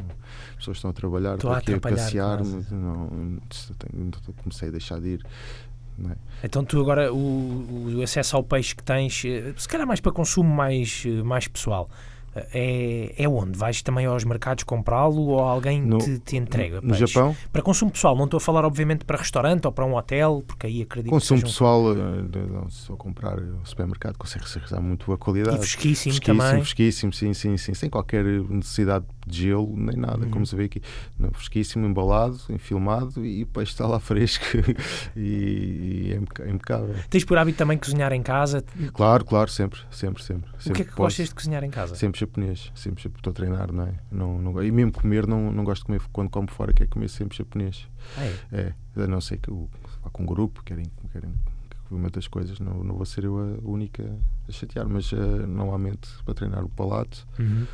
as 0.49 0.55
pessoas 0.57 0.77
estão 0.77 0.89
a 0.89 0.93
trabalhar 0.93 1.35
estou, 1.35 1.55
estou 1.57 1.73
aqui 1.73 1.73
a, 1.73 1.79
passear 1.79 2.43
não, 2.69 3.39
comecei 4.43 4.67
a 4.67 4.71
deixar 4.71 4.99
de 4.99 5.07
ir 5.09 5.25
é? 6.09 6.15
Então 6.43 6.65
tu 6.65 6.81
agora 6.81 7.13
o, 7.13 7.97
o, 7.97 8.01
acesso 8.01 8.35
ao 8.35 8.43
peixe 8.43 8.75
que 8.75 8.83
tens, 8.83 9.23
eh, 9.23 9.53
se 9.55 9.67
calhar 9.67 9.85
mais 9.85 9.99
para 9.99 10.11
consumo 10.11 10.49
mais, 10.49 11.03
eh, 11.05 11.21
mais 11.21 11.47
pessoal, 11.47 11.87
é, 12.33 13.13
é 13.17 13.27
onde? 13.27 13.57
Vais 13.57 13.81
também 13.81 14.05
aos 14.05 14.23
mercados 14.23 14.63
comprá-lo 14.63 15.21
ou 15.27 15.39
alguém 15.39 15.81
no, 15.81 15.97
te, 15.97 16.17
te 16.19 16.37
entrega? 16.37 16.79
No 16.79 16.89
peixe? 16.89 17.07
Japão? 17.07 17.35
Para 17.51 17.61
consumo 17.61 17.91
pessoal, 17.91 18.15
não 18.15 18.25
estou 18.25 18.37
a 18.37 18.41
falar 18.41 18.63
obviamente 18.63 19.03
para 19.03 19.17
restaurante 19.17 19.65
ou 19.65 19.71
para 19.71 19.85
um 19.85 19.95
hotel, 19.95 20.41
porque 20.47 20.67
aí 20.67 20.81
acredito 20.81 21.11
Consumo 21.11 21.41
que 21.41 21.47
pessoal, 21.47 21.83
um... 21.83 22.69
se 22.69 22.89
eu 22.89 22.95
comprar 22.95 23.35
no 23.35 23.65
supermercado, 23.65 24.17
consegue 24.17 24.45
reservar 24.45 24.81
muito 24.81 25.05
boa 25.05 25.17
qualidade. 25.17 25.57
E 25.57 25.59
fresquíssimo, 25.59 26.13
fresquíssimo 26.13 26.39
também. 26.39 26.61
Fresquíssimo, 26.61 27.13
sim, 27.13 27.33
sim, 27.33 27.57
sim, 27.57 27.73
sem 27.73 27.89
qualquer 27.89 28.23
necessidade 28.23 29.05
de 29.05 29.20
gelo 29.31 29.73
nem 29.75 29.95
nada, 29.95 30.25
uhum. 30.25 30.31
como 30.31 30.45
se 30.45 30.55
vê 30.55 30.65
aqui. 30.65 30.81
Não, 31.17 31.31
fresquíssimo, 31.31 31.85
embalado, 31.85 32.39
enfilmado 32.49 33.25
e 33.25 33.43
o 33.43 33.47
peixe 33.47 33.71
está 33.71 33.87
lá 33.87 33.99
fresco 34.01 34.45
e, 35.15 35.21
e 35.21 36.13
é 36.13 36.49
impecável. 36.49 36.95
Tens 37.09 37.23
por 37.23 37.37
hábito 37.37 37.57
também 37.57 37.77
cozinhar 37.77 38.11
em 38.13 38.21
casa? 38.21 38.63
Claro, 38.93 39.25
claro, 39.25 39.49
sempre, 39.49 39.79
sempre, 39.89 40.23
sempre. 40.23 40.49
sempre 40.59 40.71
o 40.71 40.75
que 40.75 40.81
é 40.81 40.85
que 40.85 40.91
posso. 40.91 41.01
gostas 41.01 41.29
de 41.29 41.35
cozinhar 41.35 41.63
em 41.63 41.69
casa? 41.69 41.95
Sempre 41.95 42.19
japonês, 42.19 42.71
sempre 42.75 43.07
estou 43.07 43.31
a 43.31 43.33
treinar, 43.33 43.71
não 43.71 43.83
é? 43.83 43.93
Não, 44.11 44.41
não, 44.41 44.63
e 44.63 44.71
mesmo 44.71 44.91
comer, 44.91 45.27
não, 45.27 45.51
não 45.51 45.63
gosto 45.63 45.81
de 45.81 45.87
comer 45.87 46.01
quando 46.11 46.29
como 46.29 46.49
fora, 46.49 46.73
quero 46.73 46.89
comer 46.89 47.09
sempre 47.09 47.37
japonês. 47.37 47.87
Ah, 48.17 48.25
é? 48.25 48.73
é, 48.97 49.03
a 49.03 49.07
não 49.07 49.21
ser 49.21 49.37
que 49.37 49.49
eu 49.49 49.69
vá 50.03 50.09
com 50.09 50.23
um 50.23 50.25
grupo, 50.25 50.63
querem, 50.63 50.85
querem 51.11 51.33
das 52.11 52.27
coisas, 52.27 52.59
não, 52.59 52.83
não 52.83 52.95
vou 52.95 53.05
ser 53.05 53.25
eu 53.25 53.37
a 53.37 53.69
única 53.69 54.03
a 54.47 54.51
chatear, 54.51 54.87
mas 54.87 55.11
uh, 55.11 55.17
normalmente 55.47 56.09
para 56.23 56.33
treinar 56.33 56.63
o 56.63 56.69
palato. 56.69 57.27
Uhum 57.37 57.65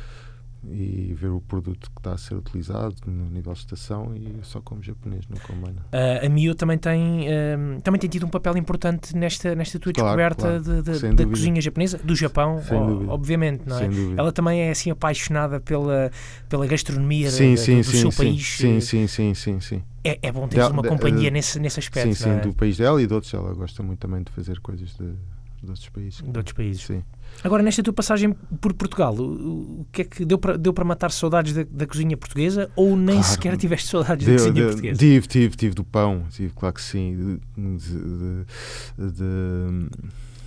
e 0.66 1.14
ver 1.14 1.28
o 1.28 1.40
produto 1.40 1.90
que 1.90 2.00
está 2.00 2.12
a 2.12 2.18
ser 2.18 2.34
utilizado 2.34 2.96
no 3.06 3.30
nível 3.30 3.52
de 3.52 3.60
estação 3.60 4.12
e 4.16 4.38
só 4.42 4.60
como 4.60 4.82
japonês, 4.82 5.24
não 5.28 5.38
como 5.38 5.62
mais 5.62 5.76
uh, 5.76 6.26
A 6.26 6.28
Mio 6.28 6.54
também 6.54 6.76
tem, 6.76 7.26
uh, 7.28 7.80
também 7.82 8.00
tem 8.00 8.10
tido 8.10 8.26
um 8.26 8.28
papel 8.28 8.56
importante 8.56 9.16
nesta, 9.16 9.54
nesta 9.54 9.78
tua 9.78 9.92
claro, 9.92 10.08
descoberta 10.08 10.60
claro. 10.60 10.82
de, 10.82 10.98
de, 10.98 11.14
da 11.14 11.26
cozinha 11.26 11.60
japonesa, 11.60 11.98
do 11.98 12.14
Japão, 12.14 12.60
o, 12.70 13.08
obviamente, 13.08 13.62
não 13.66 13.78
é? 13.78 13.88
Ela 14.16 14.32
também 14.32 14.60
é 14.62 14.70
assim 14.70 14.90
apaixonada 14.90 15.60
pela, 15.60 16.10
pela 16.48 16.66
gastronomia 16.66 17.30
sim, 17.30 17.54
da, 17.54 17.60
sim, 17.60 17.76
do, 17.76 17.84
do 17.84 17.90
sim, 17.90 17.98
seu 17.98 18.12
país. 18.12 18.56
Sim, 18.56 18.80
sim, 18.80 19.06
sim, 19.06 19.34
sim, 19.34 19.60
sim. 19.60 19.82
É, 20.04 20.18
é 20.22 20.32
bom 20.32 20.48
ter 20.48 20.62
uma 20.64 20.82
companhia 20.82 21.30
nesse, 21.30 21.58
nesse 21.60 21.78
aspecto. 21.78 22.14
Sim, 22.14 22.24
sim, 22.24 22.30
é? 22.30 22.40
do 22.40 22.52
país 22.52 22.76
dela 22.76 23.00
e 23.00 23.06
de 23.06 23.14
outros. 23.14 23.32
Ela 23.32 23.52
gosta 23.54 23.82
muito 23.82 23.98
também 23.98 24.22
de 24.22 24.32
fazer 24.32 24.58
coisas 24.60 24.90
de 24.96 25.14
de 25.62 25.70
outros 25.70 25.88
países. 25.88 26.20
De 26.22 26.38
outros 26.38 26.52
países. 26.52 26.82
Sim. 26.82 27.02
Agora, 27.44 27.62
nesta 27.62 27.82
tua 27.82 27.92
passagem 27.92 28.32
por 28.60 28.72
Portugal, 28.74 29.14
o, 29.14 29.86
que 29.92 30.02
é 30.02 30.04
que 30.04 30.24
deu 30.24 30.38
para, 30.38 30.56
deu 30.56 30.72
para 30.72 30.84
matar 30.84 31.10
saudades 31.10 31.52
da, 31.52 31.64
da 31.70 31.86
cozinha 31.86 32.16
portuguesa 32.16 32.70
ou 32.74 32.96
nem 32.96 33.16
Claro. 33.16 33.28
sequer 33.32 33.56
tiveste 33.56 33.88
saudades 33.88 34.24
Deu- 34.26 34.36
da 34.36 34.38
cozinha 34.42 34.54
deu- 34.54 34.66
portuguesa? 34.68 34.98
Tive, 34.98 35.26
tive, 35.26 35.56
tive 35.56 35.74
do 35.74 35.84
pão, 35.84 36.24
tive, 36.30 36.52
claro 36.54 36.74
que 36.74 36.82
sim. 36.82 37.40
De, 37.56 37.78
de, 37.78 39.12
de, 39.12 39.88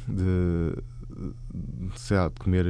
de- 0.07 0.83
sei 1.95 2.17
lá, 2.17 2.27
de 2.29 2.33
comer, 2.35 2.65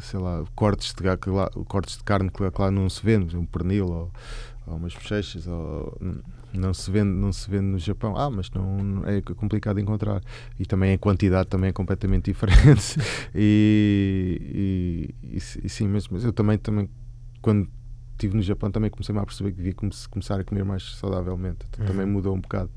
sei 0.00 0.20
lá, 0.20 0.44
cortes 0.54 0.94
de, 0.94 1.64
cortes 1.66 1.96
de 1.96 2.04
carne 2.04 2.30
que 2.30 2.42
lá, 2.42 2.50
que 2.50 2.60
lá 2.60 2.70
não 2.70 2.88
se 2.88 3.02
vende, 3.04 3.36
um 3.36 3.44
pernil 3.44 3.86
ou, 3.88 4.10
ou 4.66 4.76
umas 4.76 4.94
bochechas, 4.94 5.46
ou, 5.46 5.96
não 6.52 6.72
se 6.74 6.90
vende 6.90 7.10
não 7.10 7.32
se 7.32 7.48
vende 7.50 7.64
no 7.66 7.78
Japão. 7.78 8.16
Ah 8.16 8.30
mas 8.30 8.50
não 8.50 9.02
é 9.06 9.20
complicado 9.20 9.78
encontrar. 9.80 10.22
E 10.58 10.64
também 10.66 10.92
a 10.94 10.98
quantidade 10.98 11.48
também 11.48 11.70
é 11.70 11.72
completamente 11.72 12.26
diferente. 12.32 12.96
E, 13.34 15.12
e, 15.22 15.36
e, 15.36 15.66
e 15.66 15.68
sim 15.68 15.88
mas, 15.88 16.08
mas 16.08 16.24
eu 16.24 16.32
também 16.32 16.58
também 16.58 16.88
quando 17.42 17.68
estive 18.12 18.36
no 18.36 18.42
Japão 18.42 18.70
também 18.70 18.90
comecei 18.90 19.16
a 19.16 19.24
perceber 19.24 19.50
que 19.52 19.56
devia 19.56 19.72
come- 19.74 19.92
começar 20.10 20.38
a 20.38 20.44
comer 20.44 20.64
mais 20.64 20.82
saudavelmente. 20.96 21.58
Então, 21.70 21.86
também 21.86 22.04
Uhum. 22.04 22.12
mudou 22.12 22.34
um 22.36 22.40
bocado. 22.40 22.70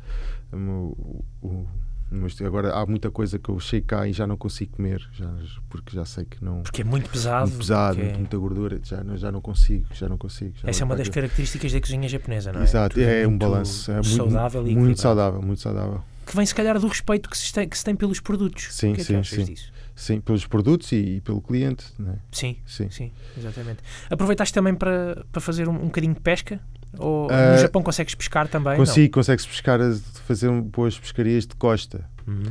O, 0.54 1.26
o- 1.42 1.68
mas 2.14 2.40
agora 2.42 2.74
há 2.74 2.86
muita 2.86 3.10
coisa 3.12 3.38
que 3.40 3.50
eu 3.50 3.60
chego 3.60 3.88
cá 3.88 4.08
e 4.08 4.14
já 4.14 4.26
não 4.28 4.38
consigo 4.38 4.76
comer 4.76 5.08
já, 5.14 5.30
porque 5.70 5.96
já 5.96 6.06
sei 6.06 6.26
que 6.26 6.44
não 6.44 6.62
Porque 6.62 6.82
é 6.82 6.86
muito 6.86 7.10
pesado. 7.10 7.48
muito 7.48 7.60
pesado, 7.60 7.98
muito- 8.00 8.20
muita 8.20 8.38
gordura, 8.38 8.80
já, 8.84 9.04
não- 9.04 9.18
já 9.18 9.32
não 9.32 9.42
consigo, 9.42 9.86
já 9.94 10.08
não 10.08 10.18
consigo. 10.18 10.54
já 10.62 10.70
Essa 10.70 10.84
é 10.84 10.86
uma 10.86 10.96
das 10.96 11.10
características 11.10 11.72
da 11.74 11.82
cozinha 11.82 12.08
japonesa, 12.08 12.52
não 12.54 12.62
é? 12.62 12.64
Exato, 12.64 12.96
Tudo 12.96 13.06
é 13.06 13.26
um 13.26 13.32
muito 13.32 13.42
balanço 13.42 13.92
é 13.92 13.96
muito, 13.96 14.08
saudável 14.10 14.68
e 14.68 14.76
muito 14.76 15.02
saudável, 15.02 15.42
muito 15.42 15.62
saudável. 15.62 16.04
Que 16.26 16.36
vem, 16.38 16.46
se 16.46 16.56
calhar, 16.56 16.80
do 16.80 16.88
respeito 16.88 17.30
que 17.30 17.38
se 17.38 17.52
tem, 17.52 17.68
que 17.68 17.78
se 17.78 17.84
tem 17.84 17.96
pelos 17.96 18.20
produtos. 18.22 18.68
Sim, 18.74 18.94
é 18.94 19.04
sim, 19.04 19.16
achas 19.18 19.46
sim. 19.46 19.52
disso? 19.54 19.74
Sim, 19.96 20.22
pelos 20.22 20.46
produtos 20.48 20.92
e, 20.94 20.96
e 21.18 21.22
pelo 21.22 21.42
cliente, 21.42 21.86
né? 22.00 22.18
Sim, 22.32 22.56
Sim. 22.66 22.90
sim, 22.90 23.12
exatamente. 23.38 23.80
Aproveitaste 24.10 24.54
também 24.54 24.74
para, 24.74 25.26
para 25.32 25.42
fazer 25.42 25.68
um, 25.68 25.74
um 25.76 25.86
bocadinho 25.86 26.14
de 26.14 26.22
pesca? 26.22 26.60
Ou 26.98 27.28
no 27.28 27.34
Ah, 27.34 27.58
Japão 27.58 27.82
consegues 27.82 28.14
pescar 28.16 28.48
também? 28.48 28.76
Consigo, 28.78 29.14
consegue-se 29.14 29.48
pescar, 29.48 29.80
fazer 30.28 30.50
boas 30.62 30.98
pescarias 30.98 31.46
de 31.48 31.56
costa. 31.56 32.06
Não? 32.26 32.34
Uhum. 32.36 32.42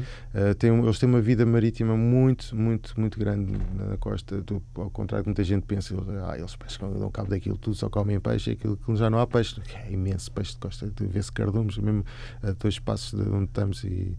Uh, 0.50 0.54
tem 0.54 0.70
um- 0.70 0.84
eles 0.84 0.98
têm 0.98 1.08
uma 1.08 1.20
vida 1.20 1.44
marítima 1.46 1.96
muito, 1.96 2.54
muito, 2.56 2.98
muito 3.00 3.18
grande 3.18 3.52
na 3.74 3.96
costa, 3.96 4.40
do- 4.42 4.62
ao 4.76 4.90
contrário 4.90 5.24
que 5.24 5.28
muita 5.28 5.44
gente 5.44 5.64
pensa, 5.64 5.94
eles, 5.94 6.06
ah, 6.24 6.36
eles 6.38 6.54
pescam, 6.56 6.92
dão 6.98 7.10
cabo 7.10 7.30
daquilo 7.30 7.56
tudo, 7.56 7.74
só 7.76 7.88
comem 7.88 8.18
peixe, 8.20 8.50
aquilo, 8.52 8.78
aquilo 8.80 8.96
já 8.96 9.08
não 9.10 9.18
há 9.18 9.26
peixe, 9.26 9.60
é 9.74 9.92
imenso 9.92 10.30
peixe 10.32 10.52
de 10.52 10.58
costa, 10.58 10.92
vê-se 11.00 11.30
cardumes, 11.32 11.78
mesmo 11.78 12.04
a 12.42 12.52
dois 12.52 12.78
passos 12.78 13.18
de 13.18 13.28
onde 13.30 13.44
estamos, 13.44 13.84
e 13.84 14.16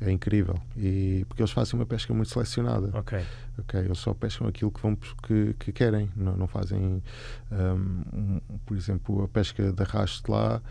é 0.00 0.10
incrível. 0.10 0.58
E, 0.76 1.24
porque 1.28 1.42
eles 1.42 1.52
fazem 1.52 1.74
uma 1.78 1.86
pesca 1.86 2.12
muito 2.14 2.30
selecionada. 2.30 2.90
Ok. 2.94 3.18
Ok, 3.58 3.78
eles 3.80 3.98
só 3.98 4.14
pescam 4.14 4.46
aquilo 4.48 4.70
que, 4.70 4.80
vão, 4.80 4.96
que, 4.96 5.54
que 5.58 5.72
querem, 5.72 6.08
não, 6.16 6.34
não 6.36 6.46
fazem, 6.46 7.02
hum, 7.52 8.40
um, 8.50 8.58
por 8.64 8.76
exemplo, 8.76 9.22
a 9.24 9.28
pesca 9.28 9.70
de 9.72 9.82
arrasto 9.82 10.32
lá, 10.32 10.62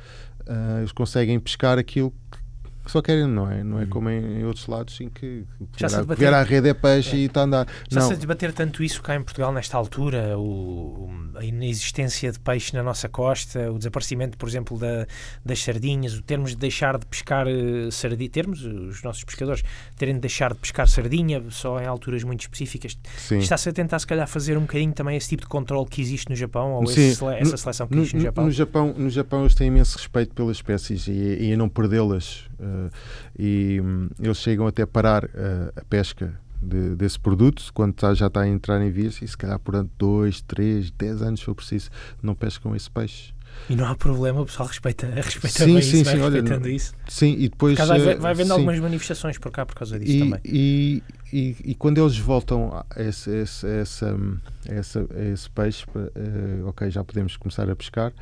ah, 0.47 0.79
eles 0.79 0.91
conseguem 0.91 1.39
pescar 1.39 1.77
aquilo 1.77 2.11
que 2.31 2.40
só 2.85 3.01
querem, 3.01 3.27
não 3.27 3.49
é? 3.51 3.63
Não 3.63 3.79
é 3.79 3.83
Uhum. 3.83 3.89
como 3.89 4.09
em, 4.09 4.39
em 4.39 4.45
outros 4.45 4.67
lados 4.67 4.99
em 5.01 5.09
que 5.09 5.45
Já 5.77 5.89
se 5.89 6.01
vier, 6.17 6.33
à 6.33 6.43
rede 6.43 6.69
é 6.69 6.73
peixe 6.73 7.15
É. 7.15 7.19
e 7.19 7.25
está 7.25 7.41
a 7.41 7.43
andar. 7.43 7.67
Já 7.89 7.99
não, 8.01 8.07
se 8.07 8.13
a 8.13 8.15
debater 8.15 8.51
tanto 8.53 8.83
isso 8.83 9.01
cá 9.01 9.15
em 9.15 9.21
Portugal 9.23 9.51
nesta 9.53 9.77
altura, 9.77 10.37
o, 10.37 11.09
a 11.35 11.43
inexistência 11.45 12.31
de 12.31 12.39
peixe 12.39 12.73
na 12.75 12.83
nossa 12.83 13.07
costa, 13.09 13.71
o 13.71 13.77
desaparecimento, 13.77 14.37
por 14.37 14.47
exemplo, 14.49 14.77
da, 14.77 15.05
das 15.45 15.61
sardinhas, 15.63 16.13
o 16.15 16.21
termos 16.21 16.51
de 16.51 16.57
deixar 16.57 16.97
de 16.97 17.05
pescar 17.05 17.45
sardinha, 17.91 18.29
termos, 18.29 18.63
os 18.63 19.03
nossos 19.03 19.23
pescadores 19.23 19.63
terem 19.97 20.15
de 20.15 20.21
deixar 20.21 20.53
de 20.53 20.59
pescar 20.59 20.87
sardinha 20.87 21.43
só 21.49 21.79
em 21.79 21.85
alturas 21.85 22.23
muito 22.23 22.41
específicas. 22.41 22.97
Está-se 23.31 23.69
a 23.69 23.73
tentar, 23.73 23.99
se 23.99 24.07
calhar, 24.07 24.27
fazer 24.27 24.57
um 24.57 24.61
bocadinho 24.61 24.93
também 24.93 25.15
esse 25.17 25.29
tipo 25.29 25.43
de 25.43 25.49
controle 25.49 25.87
que 25.87 26.01
existe 26.01 26.29
no 26.29 26.35
Japão, 26.35 26.71
ou 26.73 26.83
esse 26.83 27.11
essa 27.39 27.57
seleção 27.57 27.87
que 27.87 27.95
No, 27.95 28.01
existe 28.01 28.13
no 28.15 28.19
no- 28.19 28.25
Japão? 28.25 28.45
no 28.45 28.51
Japão, 28.51 28.93
no 28.97 29.09
Japão 29.09 29.41
eles 29.41 29.55
têm 29.55 29.67
imenso 29.67 29.97
respeito 29.97 30.33
pelas 30.33 30.57
espécies 30.57 31.07
e, 31.07 31.11
e 31.11 31.53
a 31.53 31.57
não 31.57 31.69
perdê-las. 31.69 32.45
Eh, 32.61 32.89
e 33.37 33.81
hum, 33.83 34.09
eles 34.19 34.37
chegam 34.37 34.67
até 34.67 34.85
parar 34.85 35.25
eh, 35.25 35.73
a 35.75 35.83
pesca 35.85 36.33
de- 36.61 36.95
desse 36.95 37.19
produto 37.19 37.63
quando 37.73 37.93
tá- 37.93 38.13
já 38.13 38.27
está 38.27 38.41
a 38.41 38.47
entrar 38.47 38.81
em 38.81 38.91
vias 38.91 39.21
e 39.21 39.27
se 39.27 39.35
calhar 39.37 39.57
por 39.59 39.75
ano 39.75 39.89
2, 39.97 40.41
3, 40.41 40.91
10 40.91 41.21
anos 41.21 41.39
se 41.39 41.45
for 41.47 41.55
preciso, 41.55 41.89
não 42.21 42.35
pescam 42.35 42.75
esse 42.75 42.89
peixe. 42.89 43.33
E 43.69 43.75
não 43.75 43.85
há 43.85 43.95
problema, 43.95 44.39
o 44.41 44.45
pessoal 44.45 44.67
respeita, 44.69 45.07
respeita 45.13 45.65
Sim, 45.65 45.73
bem 45.73 45.81
sim, 45.81 45.95
isso, 46.01 46.05
vai 46.05 46.15
sim, 46.15 46.21
olha, 46.21 46.33
respeitando 46.35 46.67
não- 46.67 46.73
isso. 46.75 46.93
Sim, 47.07 47.35
e 47.37 47.49
depois. 47.49 47.77
Vai, 47.77 47.99
eh, 47.99 48.15
vai 48.15 48.31
havendo 48.31 48.53
algumas 48.53 48.79
manifestações 48.79 49.37
por 49.37 49.51
cá 49.51 49.65
por 49.65 49.75
causa 49.75 49.99
disso 49.99 50.11
e, 50.13 50.19
também. 50.19 50.39
E, 50.45 51.03
e, 51.33 51.55
e 51.65 51.75
quando 51.75 51.97
eles 52.01 52.17
voltam 52.17 52.71
a 52.89 53.01
esse, 53.03 53.29
esse, 53.29 53.67
essa, 53.67 54.17
essa, 54.65 55.05
a 55.15 55.23
esse 55.33 55.49
peixe, 55.49 55.85
eh, 56.15 56.63
ok, 56.65 56.89
já 56.89 57.03
podemos 57.03 57.35
começar 57.37 57.69
a 57.69 57.75
pescar. 57.75 58.13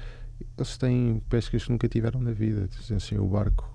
Eles 0.57 0.77
têm 0.77 1.21
pescas 1.29 1.63
que 1.63 1.71
nunca 1.71 1.87
tiveram 1.87 2.19
na 2.21 2.31
vida, 2.31 2.67
dizem 2.79 2.97
assim, 2.97 3.17
o 3.17 3.25
barco. 3.27 3.71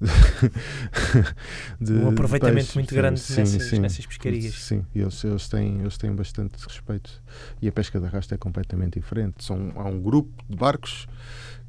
de- 1.80 1.92
Um 1.92 2.08
aproveitamento 2.10 2.56
peixe. 2.66 2.78
muito 2.78 2.94
grande 2.94 3.20
sim, 3.20 3.36
nessas, 3.40 3.62
sim. 3.64 3.78
nessas 3.78 4.06
pescarias. 4.06 4.54
Sim, 4.54 4.84
e 4.94 5.00
eles, 5.00 5.22
eles, 5.24 5.48
têm, 5.48 5.80
eles 5.80 5.96
têm 5.98 6.14
bastante 6.14 6.56
respeito. 6.66 7.22
E 7.60 7.68
a 7.68 7.72
pesca 7.72 7.98
de 7.98 8.06
arrasto 8.06 8.34
é 8.34 8.36
completamente 8.38 8.98
diferente. 8.98 9.44
São, 9.44 9.72
há 9.76 9.84
um 9.84 10.00
grupo 10.00 10.30
de 10.48 10.56
barcos 10.56 11.06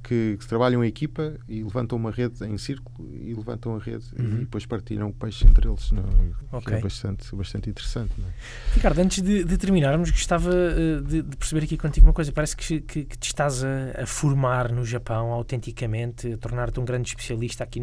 que, 0.02 0.38
que 0.40 0.48
trabalham 0.48 0.82
em 0.82 0.88
equipa 0.88 1.34
e 1.46 1.62
levantam 1.62 1.98
uma 1.98 2.10
rede 2.10 2.46
em 2.46 2.58
círculo 2.58 3.14
e 3.14 3.34
levantam 3.34 3.76
a 3.76 3.80
rede 3.80 4.06
Uhum. 4.18 4.26
e 4.38 4.40
depois 4.40 4.66
partilham 4.66 5.10
o 5.10 5.14
peixe 5.14 5.46
entre 5.46 5.68
eles. 5.68 5.92
Não? 5.92 6.04
é? 6.04 6.06
Que 6.50 6.56
Ok. 6.56 6.78
É 6.78 6.82
bastante, 6.82 7.36
bastante 7.36 7.70
interessante. 7.70 8.14
É? 8.18 8.76
Ricardo, 8.76 9.00
antes 9.00 9.22
de, 9.22 9.44
de 9.44 9.58
terminarmos, 9.58 10.10
gostava 10.10 10.52
eh, 10.54 11.02
de, 11.06 11.22
de 11.22 11.36
perceber 11.36 11.66
aqui 11.66 11.78
contigo 11.78 12.08
uma 12.08 12.14
coisa. 12.14 12.32
Parece 12.32 12.56
que, 12.56 12.80
que, 12.80 13.04
que 13.04 13.18
te 13.18 13.28
estás 13.28 13.62
a, 13.64 14.02
a 14.04 14.06
formar 14.06 14.72
no 14.72 14.86
Japão 14.86 15.34
autenticamente, 15.34 16.32
a 16.32 16.38
tornar-te 16.38 16.80
um 16.80 16.86
grande 16.86 17.10
especialista 17.10 17.66
aqui 17.66 17.82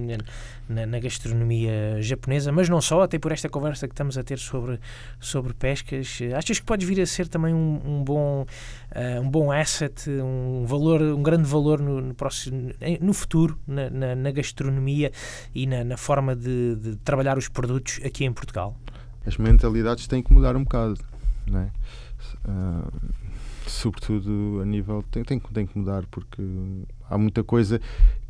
na, 0.69 0.87
na, 0.87 0.99
gastronomia 0.99 2.01
japonesa, 2.01 2.51
mas 2.51 2.69
não 2.69 2.81
só, 2.81 3.03
até 3.03 3.19
por 3.19 3.33
esta 3.33 3.49
conversa 3.49 3.87
que 3.87 3.93
estamos 3.93 4.19
a 4.19 4.23
ter 4.23 4.39
sobre, 4.39 4.81
sobre 5.21 5.55
pescas. 5.55 6.19
Achas 6.37 6.59
que 6.59 6.67
podes 6.67 6.87
vir 6.89 7.01
a 7.01 7.07
ser 7.07 7.29
também 7.29 7.55
um, 7.55 7.81
um 7.85 8.05
bom, 8.05 8.47
eh, 8.91 9.21
um 9.21 9.31
bom 9.31 9.53
asset, 9.53 10.11
um, 10.11 10.65
valor, 10.67 11.01
um 11.01 11.23
grande 11.23 11.49
valor 11.49 11.81
no, 11.81 12.01
no, 12.01 12.15
próximo, 12.15 12.73
no 13.01 13.13
futuro, 13.13 13.59
na, 13.67 13.89
na, 13.91 14.15
na 14.15 14.31
gastronomia 14.31 15.13
e 15.55 15.67
na, 15.67 15.97
forma 15.97 16.35
de, 16.35 16.77
de 16.77 16.97
trabalhar 16.97 17.39
os 17.39 17.49
produtos 17.49 18.01
aqui 18.05 18.25
em 18.25 18.33
Portugal? 18.33 18.77
As 19.25 19.37
mentalidades 19.37 20.07
têm 20.07 20.23
que 20.23 20.33
mudar 20.33 20.57
um 20.57 20.63
bocado. 20.63 20.97
Não 21.47 21.61
é? 21.61 21.71
Ah, 22.45 22.89
sobretudo 23.67 24.61
a 24.63 24.65
nível. 24.65 25.03
Tem, 25.11 25.25
tem, 25.25 25.39
tem 25.39 25.67
que 25.67 25.79
mudar 25.79 26.07
porque 26.07 26.43
há 27.09 27.19
muita 27.19 27.43
coisa 27.43 27.81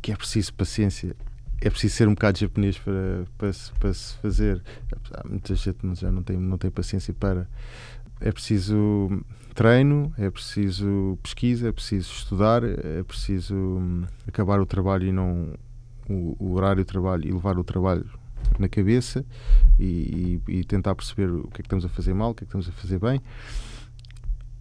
que 0.01 0.11
é 0.11 0.15
preciso 0.15 0.53
paciência. 0.53 1.15
É 1.61 1.69
preciso 1.69 1.95
ser 1.95 2.07
um 2.07 2.13
bocado 2.13 2.37
japonês 2.39 2.77
para, 2.77 3.25
para, 3.37 3.51
se, 3.51 3.71
para 3.73 3.93
se 3.93 4.13
fazer. 4.17 4.61
Há 5.13 5.27
muita 5.27 5.55
gente 5.55 5.77
já 5.95 6.11
não 6.11 6.21
tem, 6.21 6.37
não 6.37 6.57
tem 6.57 6.69
paciência 6.69 7.13
para. 7.13 7.47
É 8.21 8.31
preciso 8.31 9.23
treino, 9.55 10.13
é 10.17 10.29
preciso 10.29 11.17
pesquisa, 11.23 11.69
é 11.69 11.71
preciso 11.71 12.11
estudar, 12.11 12.63
é 12.63 13.01
preciso 13.03 13.55
hum, 13.55 14.03
acabar 14.27 14.59
o 14.59 14.65
trabalho 14.65 15.07
e 15.07 15.11
não 15.11 15.53
o, 16.09 16.35
o 16.39 16.53
horário 16.53 16.83
de 16.83 16.87
trabalho 16.87 17.27
e 17.27 17.31
levar 17.31 17.57
o 17.57 17.63
trabalho 17.63 18.05
na 18.59 18.69
cabeça 18.69 19.25
e, 19.79 20.39
e- 20.47 20.59
e 20.59 20.63
tentar 20.63 20.95
perceber 20.95 21.29
o 21.29 21.43
que 21.47 21.55
é 21.55 21.61
que 21.61 21.61
estamos 21.63 21.85
a 21.85 21.89
fazer 21.89 22.13
mal, 22.13 22.31
o 22.31 22.35
que 22.35 22.43
é 22.43 22.45
que 22.45 22.49
estamos 22.49 22.69
a 22.69 22.71
fazer 22.71 22.99
bem. 22.99 23.19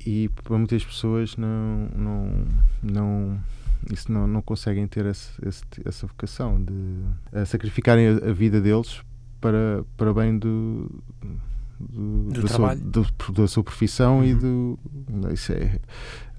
E 0.04 0.28
para 0.42 0.56
muitas 0.56 0.84
pessoas 0.84 1.36
não, 1.36 1.88
não, 1.94 2.46
não, 2.82 3.40
isso 3.92 4.10
não, 4.10 4.26
não 4.26 4.42
conseguem 4.42 4.86
ter 4.86 5.06
esse, 5.06 5.30
esse- 5.46 5.64
essa 5.84 6.06
vocação 6.06 6.62
de 6.62 7.44
sacrificarem 7.46 8.08
a, 8.08 8.30
a 8.30 8.32
vida 8.32 8.60
deles 8.60 9.00
para, 9.40 9.84
para 9.96 10.12
bem 10.14 10.38
do, 10.38 10.90
do, 11.78 12.30
Do 12.30 12.40
da, 12.42 12.48
sua, 12.48 12.48
trabalho. 12.48 12.80
do- 12.80 13.32
da 13.32 13.46
sua 13.48 13.62
profissão 13.62 14.24
e 14.24 14.32
Uhum. 14.32 14.78
do. 15.18 15.32
Isso 15.32 15.52
é, 15.52 15.78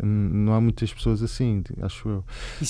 não 0.04 0.54
há 0.54 0.62
muitas 0.62 0.92
pessoas 0.94 1.22
assim, 1.22 1.64
acho 1.82 2.10
eu. 2.10 2.26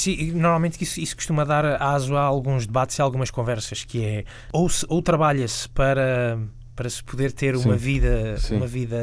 E 0.05 0.32
normalmente 0.32 0.82
isso, 0.84 0.99
isso 0.99 1.15
costuma 1.15 1.43
dar 1.43 1.82
aso 1.82 2.15
a 2.15 2.21
alguns 2.21 2.65
debates 2.67 2.97
e 2.97 3.01
algumas 3.01 3.32
conversas, 3.32 3.84
que 3.84 4.03
é 4.03 4.25
ou, 4.51 4.67
se- 4.69 4.86
ou 4.89 5.01
trabalha-se 5.01 5.67
para, 5.69 6.38
para 6.78 6.89
se 6.91 7.03
poder 7.03 7.32
ter 7.32 7.55
uma 7.55 7.73
Sim. 7.73 7.80
vida, 7.80 8.38
Sim. 8.38 8.55
uma 8.57 8.67
vida 8.67 8.95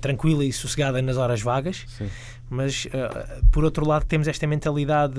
tranquila 0.00 0.44
e 0.44 0.52
sossegada 0.52 1.02
nas 1.02 1.16
horas 1.16 1.42
vagas, 1.42 1.84
Sim. 1.88 2.08
mas 2.48 2.86
ah, 2.94 3.40
por 3.50 3.64
outro 3.64 3.84
lado 3.84 4.06
temos 4.06 4.28
esta 4.28 4.46
mentalidade 4.46 5.18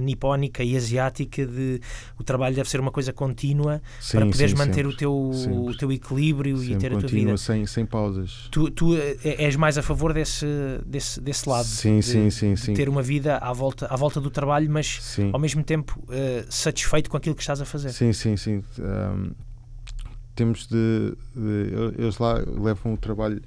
nipónica 0.00 0.62
e 0.62 0.76
asiática 0.76 1.44
de 1.44 1.80
o 2.16 2.22
trabalho 2.22 2.54
deve 2.54 2.70
ser 2.70 2.78
uma 2.78 2.92
coisa 2.92 3.12
contínua 3.12 3.82
para 4.12 4.24
poderes 4.26 4.54
manter 4.54 4.84
sempre. 4.84 4.86
o 4.86 4.96
teu, 4.96 5.30
Sempre. 5.34 5.58
o 5.58 5.76
teu 5.76 5.90
equilíbrio 5.92 6.56
e 6.56 6.66
Sempre 6.68 6.78
ter 6.78 6.94
a 6.94 6.98
tua 7.00 7.08
vida. 7.08 7.36
sem, 7.36 7.66
sem 7.66 7.84
pausas. 7.84 8.46
Tu, 8.52 8.70
tu 8.70 8.96
eh, 8.96 9.16
és 9.24 9.56
mais 9.56 9.76
a 9.76 9.82
favor 9.82 10.12
desse, 10.14 10.46
desse, 10.86 11.20
desse 11.20 11.48
lado, 11.48 11.66
Sim, 11.66 11.98
de, 11.98 12.04
sim, 12.06 12.30
sim, 12.30 12.54
sim. 12.54 12.74
ter 12.74 12.88
uma 12.88 13.02
vida 13.02 13.38
à 13.38 13.52
volta, 13.52 13.86
à 13.86 13.96
volta 13.96 14.20
do 14.20 14.30
trabalho, 14.30 14.70
mas 14.70 15.18
ao 15.32 15.40
mesmo 15.40 15.64
tempo 15.64 16.00
eh, 16.12 16.44
satisfeito 16.48 17.10
com 17.10 17.16
aquilo 17.16 17.34
que 17.34 17.42
estás 17.42 17.60
a 17.60 17.64
fazer. 17.64 17.90
Sim, 17.90 18.12
sim, 18.12 18.36
sim. 18.36 18.62
Ahm, 18.78 19.32
temos 20.34 20.66
de, 20.66 21.16
de, 21.34 21.98
Eles 21.98 22.18
lá 22.18 22.34
levam 22.34 22.94
o 22.94 22.96
trabalho 22.96 23.42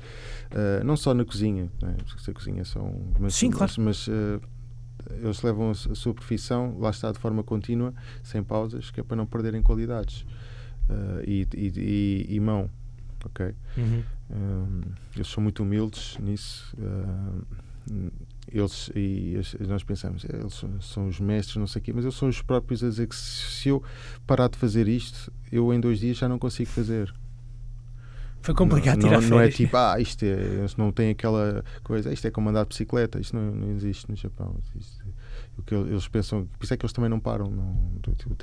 uh, 0.51 0.83
não 0.83 0.95
só 0.95 1.13
na 1.13 1.25
cozinha, 1.25 1.69
né? 1.81 1.95
porque 2.07 2.31
a 2.31 2.33
cozinha 2.33 2.65
são. 2.65 3.11
Mas, 3.19 3.35
Sim, 3.35 3.51
claro. 3.51 3.73
Mas, 3.79 4.07
uh, 4.07 4.41
eles 5.21 5.41
levam 5.41 5.69
a, 5.69 5.71
a, 5.71 5.95
sua 5.95 6.13
profissão, 6.13 6.77
lá 6.79 6.89
está, 6.89 7.11
de 7.11 7.19
forma 7.19 7.43
contínua, 7.43 7.93
sem 8.23 8.43
pausas, 8.43 8.91
que 8.91 8.99
é 8.99 9.03
para 9.03 9.15
não 9.15 9.25
perderem 9.25 9.61
qualidades. 9.61 10.25
Uh, 10.89 11.21
e, 11.25 11.47
e, 11.55 11.73
e, 11.75 12.35
e, 12.35 12.39
mão, 12.39 12.69
ok? 13.23 13.53
Uhum. 13.77 14.03
eles 15.15 15.27
são 15.27 15.41
muito 15.41 15.63
humildes 15.63 16.17
nisso 16.19 16.75
eles 18.51 18.89
e 18.95 19.39
nós 19.67 19.83
pensamos, 19.83 20.23
eles 20.25 20.53
são, 20.53 20.81
são, 20.81 21.07
os 21.07 21.19
mestres, 21.19 21.57
não 21.57 21.67
sei 21.67 21.81
o 21.81 21.83
quê, 21.83 21.93
mas 21.93 22.05
eles 22.05 22.15
são 22.15 22.29
os 22.29 22.41
próprios 22.41 22.83
a 22.83 22.89
dizer 22.89 23.07
que 23.07 23.15
se 23.15 23.69
eu 23.69 23.83
parar 24.25 24.47
de 24.49 24.57
fazer 24.57 24.87
isto, 24.87 25.31
eu 25.51 25.73
em 25.73 25.79
dois 25.79 25.99
dias 25.99 26.17
já 26.17 26.29
não 26.29 26.37
consigo 26.37 26.69
fazer. 26.69 27.13
Foi 28.41 28.53
complicado 28.53 28.97
não, 28.97 29.09
tirar 29.09 29.21
não, 29.21 29.29
não 29.29 29.39
é 29.39 29.49
tipo, 29.49 29.75
ah, 29.77 29.99
isto 29.99 30.23
é, 30.23 30.65
não 30.77 30.91
tem 30.91 31.09
aquela 31.09 31.63
coisa, 31.83 32.13
isto 32.13 32.27
é 32.27 32.31
como 32.31 32.49
andar 32.49 32.63
de 32.63 32.69
bicicleta, 32.69 33.19
isto 33.19 33.35
não, 33.35 33.51
não 33.51 33.71
existe 33.71 34.07
no 34.09 34.15
Japão. 34.15 34.55
Isto, 34.75 35.03
o 35.57 35.63
que 35.63 35.73
eles 35.73 36.07
pensam, 36.07 36.45
por 36.57 36.65
isso 36.65 36.73
é 36.73 36.77
que 36.77 36.85
eles 36.85 36.93
também 36.93 37.09
não 37.09 37.19
param. 37.19 37.49
Não, 37.49 37.91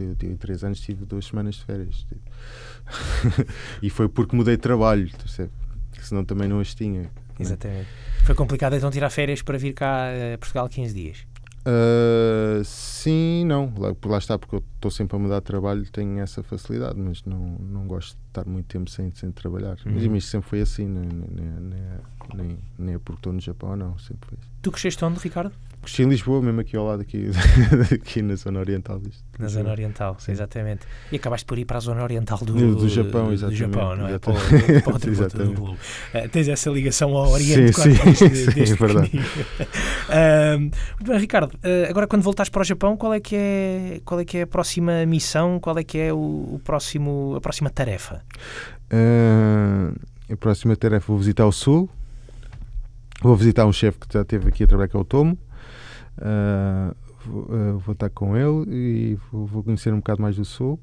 eu, 0.01 0.15
tive 0.17 0.37
três 0.37 0.65
anos, 0.65 0.81
tive 0.81 1.05
duas 1.05 1.27
semanas 1.27 1.57
de 1.57 1.65
férias. 1.65 2.07
Tipo. 2.09 3.53
e 3.83 3.91
foi 3.91 4.09
porque 4.09 4.35
mudei 4.35 4.57
de 4.57 4.63
trabalho, 4.63 5.09
percebe? 5.17 5.53
senão 6.01 6.25
também 6.25 6.49
não 6.49 6.61
as 6.61 6.75
tinha. 6.75 7.11
Exatamente. 7.39 7.89
Foi 8.25 8.35
complicado 8.35 8.75
então 8.75 8.91
tirar 8.91 9.11
férias 9.11 9.43
para 9.43 9.59
vir 9.59 9.73
cá 9.73 10.09
a 10.35 10.39
Portugal 10.39 10.69
15 10.69 10.95
dias? 10.95 11.27
Uh, 11.67 12.65
sim, 12.65 13.45
não. 13.45 13.73
Lá, 13.77 13.95
lá 14.05 14.19
está, 14.19 14.39
porque 14.39 14.57
eu 14.57 14.65
estou 14.75 14.91
sempre 14.91 15.17
a 15.17 15.19
mudar 15.19 15.41
de 15.41 15.45
trabalho, 15.45 15.85
tenho 15.91 16.19
essa 16.21 16.43
facilidade, 16.43 16.99
mas 16.99 17.25
não, 17.25 17.57
não 17.61 17.87
gosto 17.87 18.17
de 18.17 18.23
estar 18.29 18.45
muito 18.45 18.67
tempo 18.67 18.91
sem, 18.91 19.13
sem 19.15 19.31
trabalhar. 19.31 19.77
Uhum. 19.87 19.93
Mas 19.93 20.03
isto 20.05 20.31
sempre 20.31 20.49
foi 20.49 20.61
assim, 20.61 20.87
nem, 20.87 21.09
nem, 21.09 21.91
nem, 22.35 22.59
nem 22.79 22.95
é 22.95 22.99
porque 22.99 23.19
estou 23.19 23.33
no 23.33 23.41
Japão, 23.41 23.77
não. 23.77 23.97
Sempre 23.99 24.29
foi 24.29 24.39
assim. 24.41 24.51
Tu 24.61 24.71
cresceste 24.73 25.05
onde, 25.05 25.21
Ricardo? 25.21 25.53
Cresci 25.83 26.05
em 26.05 26.09
Lisboa, 26.09 26.41
mesmo 26.41 26.61
aqui 26.61 26.77
ao 26.77 26.87
lado, 26.87 27.03
aqui, 27.03 27.31
aqui 27.93 28.23
na 28.23 28.37
zona 28.37 28.61
oriental. 28.61 29.01
Disto. 29.01 29.25
Na 29.37 29.49
zona 29.49 29.71
oriental, 29.71 30.17
Sim. 30.21 30.31
exatamente. 30.31 30.87
E 31.11 31.17
acabaste 31.17 31.45
por 31.45 31.59
ir 31.59 31.65
para 31.65 31.79
a 31.79 31.81
zona 31.81 32.03
oriental 32.05 32.39
do, 32.39 32.53
do, 32.53 32.77
do 32.77 32.89
Japão, 32.89 33.33
exatamente. 33.33 33.67
Do 33.67 33.73
Japão, 33.73 33.97
não 33.97 34.07
é? 34.07 34.19
Para, 34.19 34.35
para 34.83 34.93
outro 34.93 35.11
exatamente. 35.13 35.55
do 35.55 35.73
Uh, 35.73 36.29
tens 36.31 36.49
essa 36.49 36.71
ligação 36.71 37.17
ao 37.17 37.31
Oriente, 37.31 37.73
sim, 37.73 37.95
sim, 37.95 38.29
desde, 38.29 38.55
desde 38.55 38.67
sim, 38.67 38.73
é 38.73 38.77
verdade. 38.77 39.11
uh, 39.17 40.61
muito 40.61 41.05
bem, 41.05 41.19
Ricardo, 41.19 41.53
uh, 41.53 41.91
agora 41.91 42.07
quando 42.07 42.23
voltares 42.23 42.51
para 42.51 42.61
o 42.61 42.65
Japão, 42.65 42.97
qual 42.97 43.15
é 43.15 43.21
que 43.21 43.35
é, 43.35 44.01
qual 44.05 44.21
é, 44.21 44.25
que 44.25 44.39
é 44.39 44.43
a 44.43 44.47
próxima 44.47 45.05
missão, 45.07 45.59
qual 45.59 45.79
é 45.79 45.85
que 45.85 45.99
é 45.99 46.13
o, 46.13 46.17
o 46.17 46.61
próximo, 46.63 47.35
a 47.37 47.41
próxima 47.41 47.71
tarefa? 47.71 48.23
a 50.31 50.37
próxima 50.37 50.77
tarefa, 50.77 51.07
vou 51.07 51.19
visitar 51.19 51.47
o 51.47 51.53
Sul, 51.53 51.89
vou 53.23 53.35
visitar 53.35 53.65
um 53.65 53.73
chefe 53.73 53.99
que 54.01 54.07
já 54.13 54.21
esteve 54.21 54.49
aqui 54.49 54.65
a 54.65 54.67
trabalhar, 54.67 54.89
que 54.89 54.97
é 54.97 55.01
o 55.01 55.05
Tomo, 55.05 55.39
Uh, 56.19 56.95
vou, 57.25 57.43
uh, 57.45 57.79
vou, 57.79 57.93
estar 57.93 58.11
com 58.11 58.37
ele 58.37 58.65
e 58.69 59.19
vou, 59.31 59.47
vou, 59.47 59.63
conhecer 59.63 59.93
um 59.93 59.99
bocado 59.99 60.21
mais 60.21 60.37
do 60.37 60.45
Sul, 60.45 60.79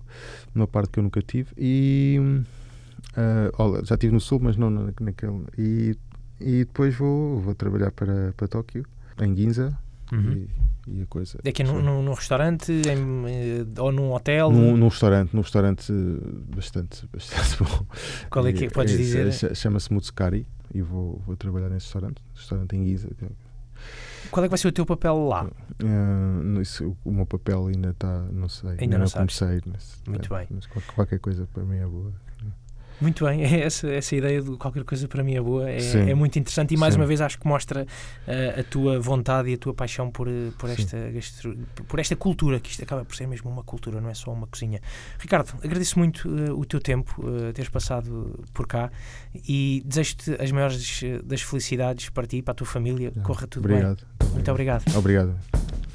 uma 0.56 0.68
parte 0.68 0.92
que 0.92 1.00
eu 1.00 1.04
nunca 1.04 1.22
tive. 1.22 1.50
E 1.58 2.18
uh, 2.20 3.54
olha, 3.58 3.86
já 3.86 3.96
estive 3.96 4.14
no 4.14 4.20
Sul, 4.20 4.40
mas 4.42 4.58
não 4.58 4.70
naquele. 4.70 5.44
E, 5.58 5.96
e 6.40 6.60
depois 6.60 6.96
vou, 6.96 7.40
vou 7.40 7.56
trabalhar 7.56 7.92
para, 7.92 8.34
para 8.36 8.48
Tóquio, 8.48 8.86
em 9.22 9.36
Ginza. 9.36 9.78
Uhum. 10.12 10.32
E, 10.32 10.50
e, 10.88 11.02
a 11.04 11.06
coisa. 11.06 11.38
É 11.44 11.52
que 11.52 11.62
é 11.62 11.66
num, 11.66 12.14
restaurante 12.14 12.72
em, 12.72 13.26
eh, 13.28 13.66
ou 13.80 13.92
num 13.92 14.12
hotel? 14.12 14.52
Num, 14.52 14.76
num, 14.76 14.88
restaurante, 14.88 15.36
num 15.36 15.42
restaurante 15.42 15.94
bastante, 16.56 17.08
bastante 17.14 17.64
bom. 17.64 17.86
Qual 18.32 18.48
é 18.48 18.54
que 18.54 18.66
é, 18.66 18.70
podes 18.70 18.98
dizer? 18.98 19.32
Chama-se 19.56 19.94
Mutsukari 19.94 20.48
e 20.74 20.82
vou, 20.82 21.22
vou 21.28 21.36
trabalhar 21.36 21.70
nesse 21.70 21.86
restaurante, 21.86 22.22
restaurante 22.34 22.76
em 22.76 22.86
Giza. 22.86 23.10
Qual 24.32 24.44
é 24.44 24.48
que 24.48 24.52
vai 24.52 24.58
ser 24.58 24.68
o 24.68 24.72
teu 24.72 24.86
papel 24.86 25.18
lá? 25.28 25.50
Uh, 25.82 26.62
isso, 26.62 26.96
o 27.04 27.12
meu 27.12 27.26
papel 27.26 27.68
ainda 27.68 27.90
está, 27.90 28.22
não 28.32 28.50
sei. 28.50 28.76
Ainda, 28.80 28.98
não, 28.98 29.06
não 29.06 29.12
comecei. 29.12 29.62
Muito 30.08 30.34
é, 30.34 30.38
bem. 30.40 30.48
Mas 30.52 30.66
qualquer 30.66 31.20
coisa 31.20 31.48
para 31.54 31.64
mim 31.64 31.78
é 31.78 31.86
boa. 31.86 32.14
Muito 33.02 33.26
bem, 33.26 33.43
essa, 33.64 33.88
essa 33.88 34.16
ideia 34.16 34.41
de 34.41 34.52
qualquer 34.58 34.84
coisa 34.84 35.08
para 35.08 35.24
mim 35.24 35.36
é 35.36 35.41
boa, 35.41 35.70
é, 35.70 36.10
é 36.10 36.16
muito 36.16 36.38
interessante 36.38 36.74
e 36.74 36.78
mais 36.78 36.93
Sim. 36.93 37.00
uma 37.00 37.06
vez 37.06 37.22
acho 37.22 37.39
que 37.39 37.47
mostra 37.47 37.84
uh, 37.84 38.60
a 38.60 38.64
tua 38.64 39.00
vontade 39.00 39.50
e 39.50 39.54
a 39.54 39.58
tua 39.58 39.74
paixão 39.74 40.12
por, 40.12 40.28
eh, 40.28 40.52
por, 40.58 40.70
esta, 40.70 40.97
por 41.88 42.00
esta 42.00 42.16
cultura, 42.16 42.60
que 42.60 42.72
isto 42.72 42.84
acaba 42.84 43.06
por 43.06 43.16
ser 43.16 43.28
mesmo 43.28 43.50
uma 43.50 43.64
cultura, 43.64 44.02
não 44.02 44.10
é 44.10 44.14
só 44.14 44.32
uma 44.32 44.47
cozinha. 44.47 44.82
Ricardo, 45.18 45.54
agradeço 45.64 45.97
muito 45.97 46.28
uh, 46.28 46.60
o 46.60 46.66
teu 46.66 46.80
tempo, 46.80 47.16
uh, 47.20 47.54
teres 47.54 47.70
passado 47.70 48.43
por 48.54 48.68
cá 48.68 48.91
e 49.47 49.82
desejo-te 49.86 50.36
as 50.41 50.52
maiores 50.52 51.02
das 51.24 51.41
felicidades 51.41 52.10
para 52.10 52.28
ti 52.28 52.38
e 52.38 52.41
para 52.41 52.52
a 52.52 52.56
tua 52.56 52.68
família. 52.68 53.12
Corra 53.24 53.47
tudo 53.47 53.66
obrigado. 53.66 54.06
bem. 54.20 54.30
Muito 54.34 54.52
obrigado. 54.52 54.84
Obrigado. 54.95 55.89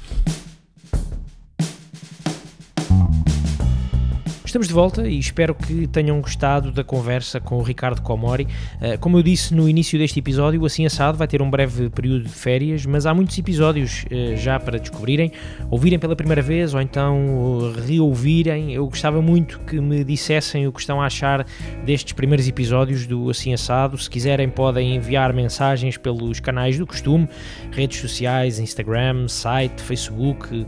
Estamos 4.55 4.69
de 4.69 4.73
volta 4.73 5.05
e 5.05 5.19
espero 5.19 5.53
que 5.53 5.85
tenham 5.85 6.21
gostado 6.21 6.71
da 6.71 6.81
conversa 6.81 7.41
com 7.41 7.57
o 7.57 7.61
Ricardo 7.61 8.01
Comori. 8.01 8.47
Uh, 8.75 8.97
como 9.01 9.17
eu 9.17 9.21
disse 9.21 9.53
no 9.53 9.67
início 9.67 9.99
deste 9.99 10.17
episódio, 10.17 10.61
o 10.61 10.65
Assim 10.65 10.85
Assado 10.85 11.17
vai 11.17 11.27
ter 11.27 11.41
um 11.41 11.49
breve 11.49 11.89
período 11.89 12.23
de 12.23 12.29
férias, 12.29 12.85
mas 12.85 13.05
há 13.05 13.13
muitos 13.13 13.37
episódios 13.37 14.05
uh, 14.05 14.37
já 14.37 14.57
para 14.57 14.79
descobrirem, 14.79 15.29
ouvirem 15.69 15.99
pela 15.99 16.15
primeira 16.15 16.41
vez 16.41 16.73
ou 16.73 16.79
então 16.79 17.17
uh, 17.35 17.73
reouvirem. 17.85 18.73
Eu 18.73 18.87
gostava 18.87 19.21
muito 19.21 19.59
que 19.59 19.81
me 19.81 20.05
dissessem 20.05 20.65
o 20.65 20.71
que 20.71 20.79
estão 20.79 21.01
a 21.01 21.07
achar 21.07 21.45
destes 21.83 22.13
primeiros 22.13 22.47
episódios 22.47 23.05
do 23.05 23.29
Assim 23.29 23.53
Assado. 23.53 23.97
Se 23.97 24.09
quiserem, 24.09 24.47
podem 24.47 24.95
enviar 24.95 25.33
mensagens 25.33 25.97
pelos 25.97 26.39
canais 26.39 26.79
do 26.79 26.87
costume, 26.87 27.27
redes 27.73 27.99
sociais, 27.99 28.57
Instagram, 28.57 29.27
site, 29.27 29.81
Facebook. 29.81 30.65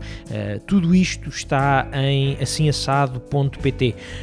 tudo 0.66 0.94
isto 0.94 1.30
está 1.30 1.88
em 1.94 2.36
assimassado.pt 2.38 3.77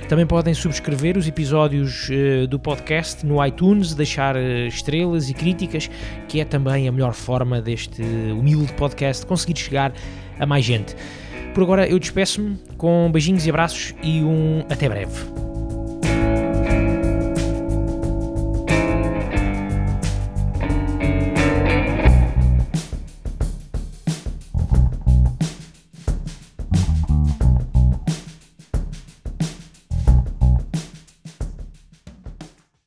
também 0.08 0.26
podem 0.26 0.54
subscrever 0.54 1.18
os 1.18 1.28
episódios 1.28 2.10
uh, 2.10 2.48
do 2.48 2.60
podcast 2.60 3.26
no 3.26 3.44
iTunes, 3.46 3.94
deixar 3.94 4.36
uh, 4.36 4.68
estrelas 4.68 5.30
e 5.30 5.34
críticas, 5.34 5.90
que 6.28 6.40
é 6.40 6.46
também 6.46 6.88
a 6.88 6.92
melhor 6.92 7.14
forma 7.14 7.62
deste 7.62 8.02
humilde 8.02 8.74
podcast 8.74 9.26
conseguir 9.26 9.58
chegar 9.60 9.94
a 10.40 10.46
mais 10.46 10.66
gente. 10.66 10.96
Por 11.54 11.64
agora 11.64 11.88
eu 11.88 11.98
despeço-me 11.98 12.58
com 12.78 13.10
beijinhos 13.12 13.46
e 13.46 13.50
abraços 13.50 13.96
e 14.04 14.22
um 14.22 14.66
até 14.70 14.90
breve. 14.90 15.45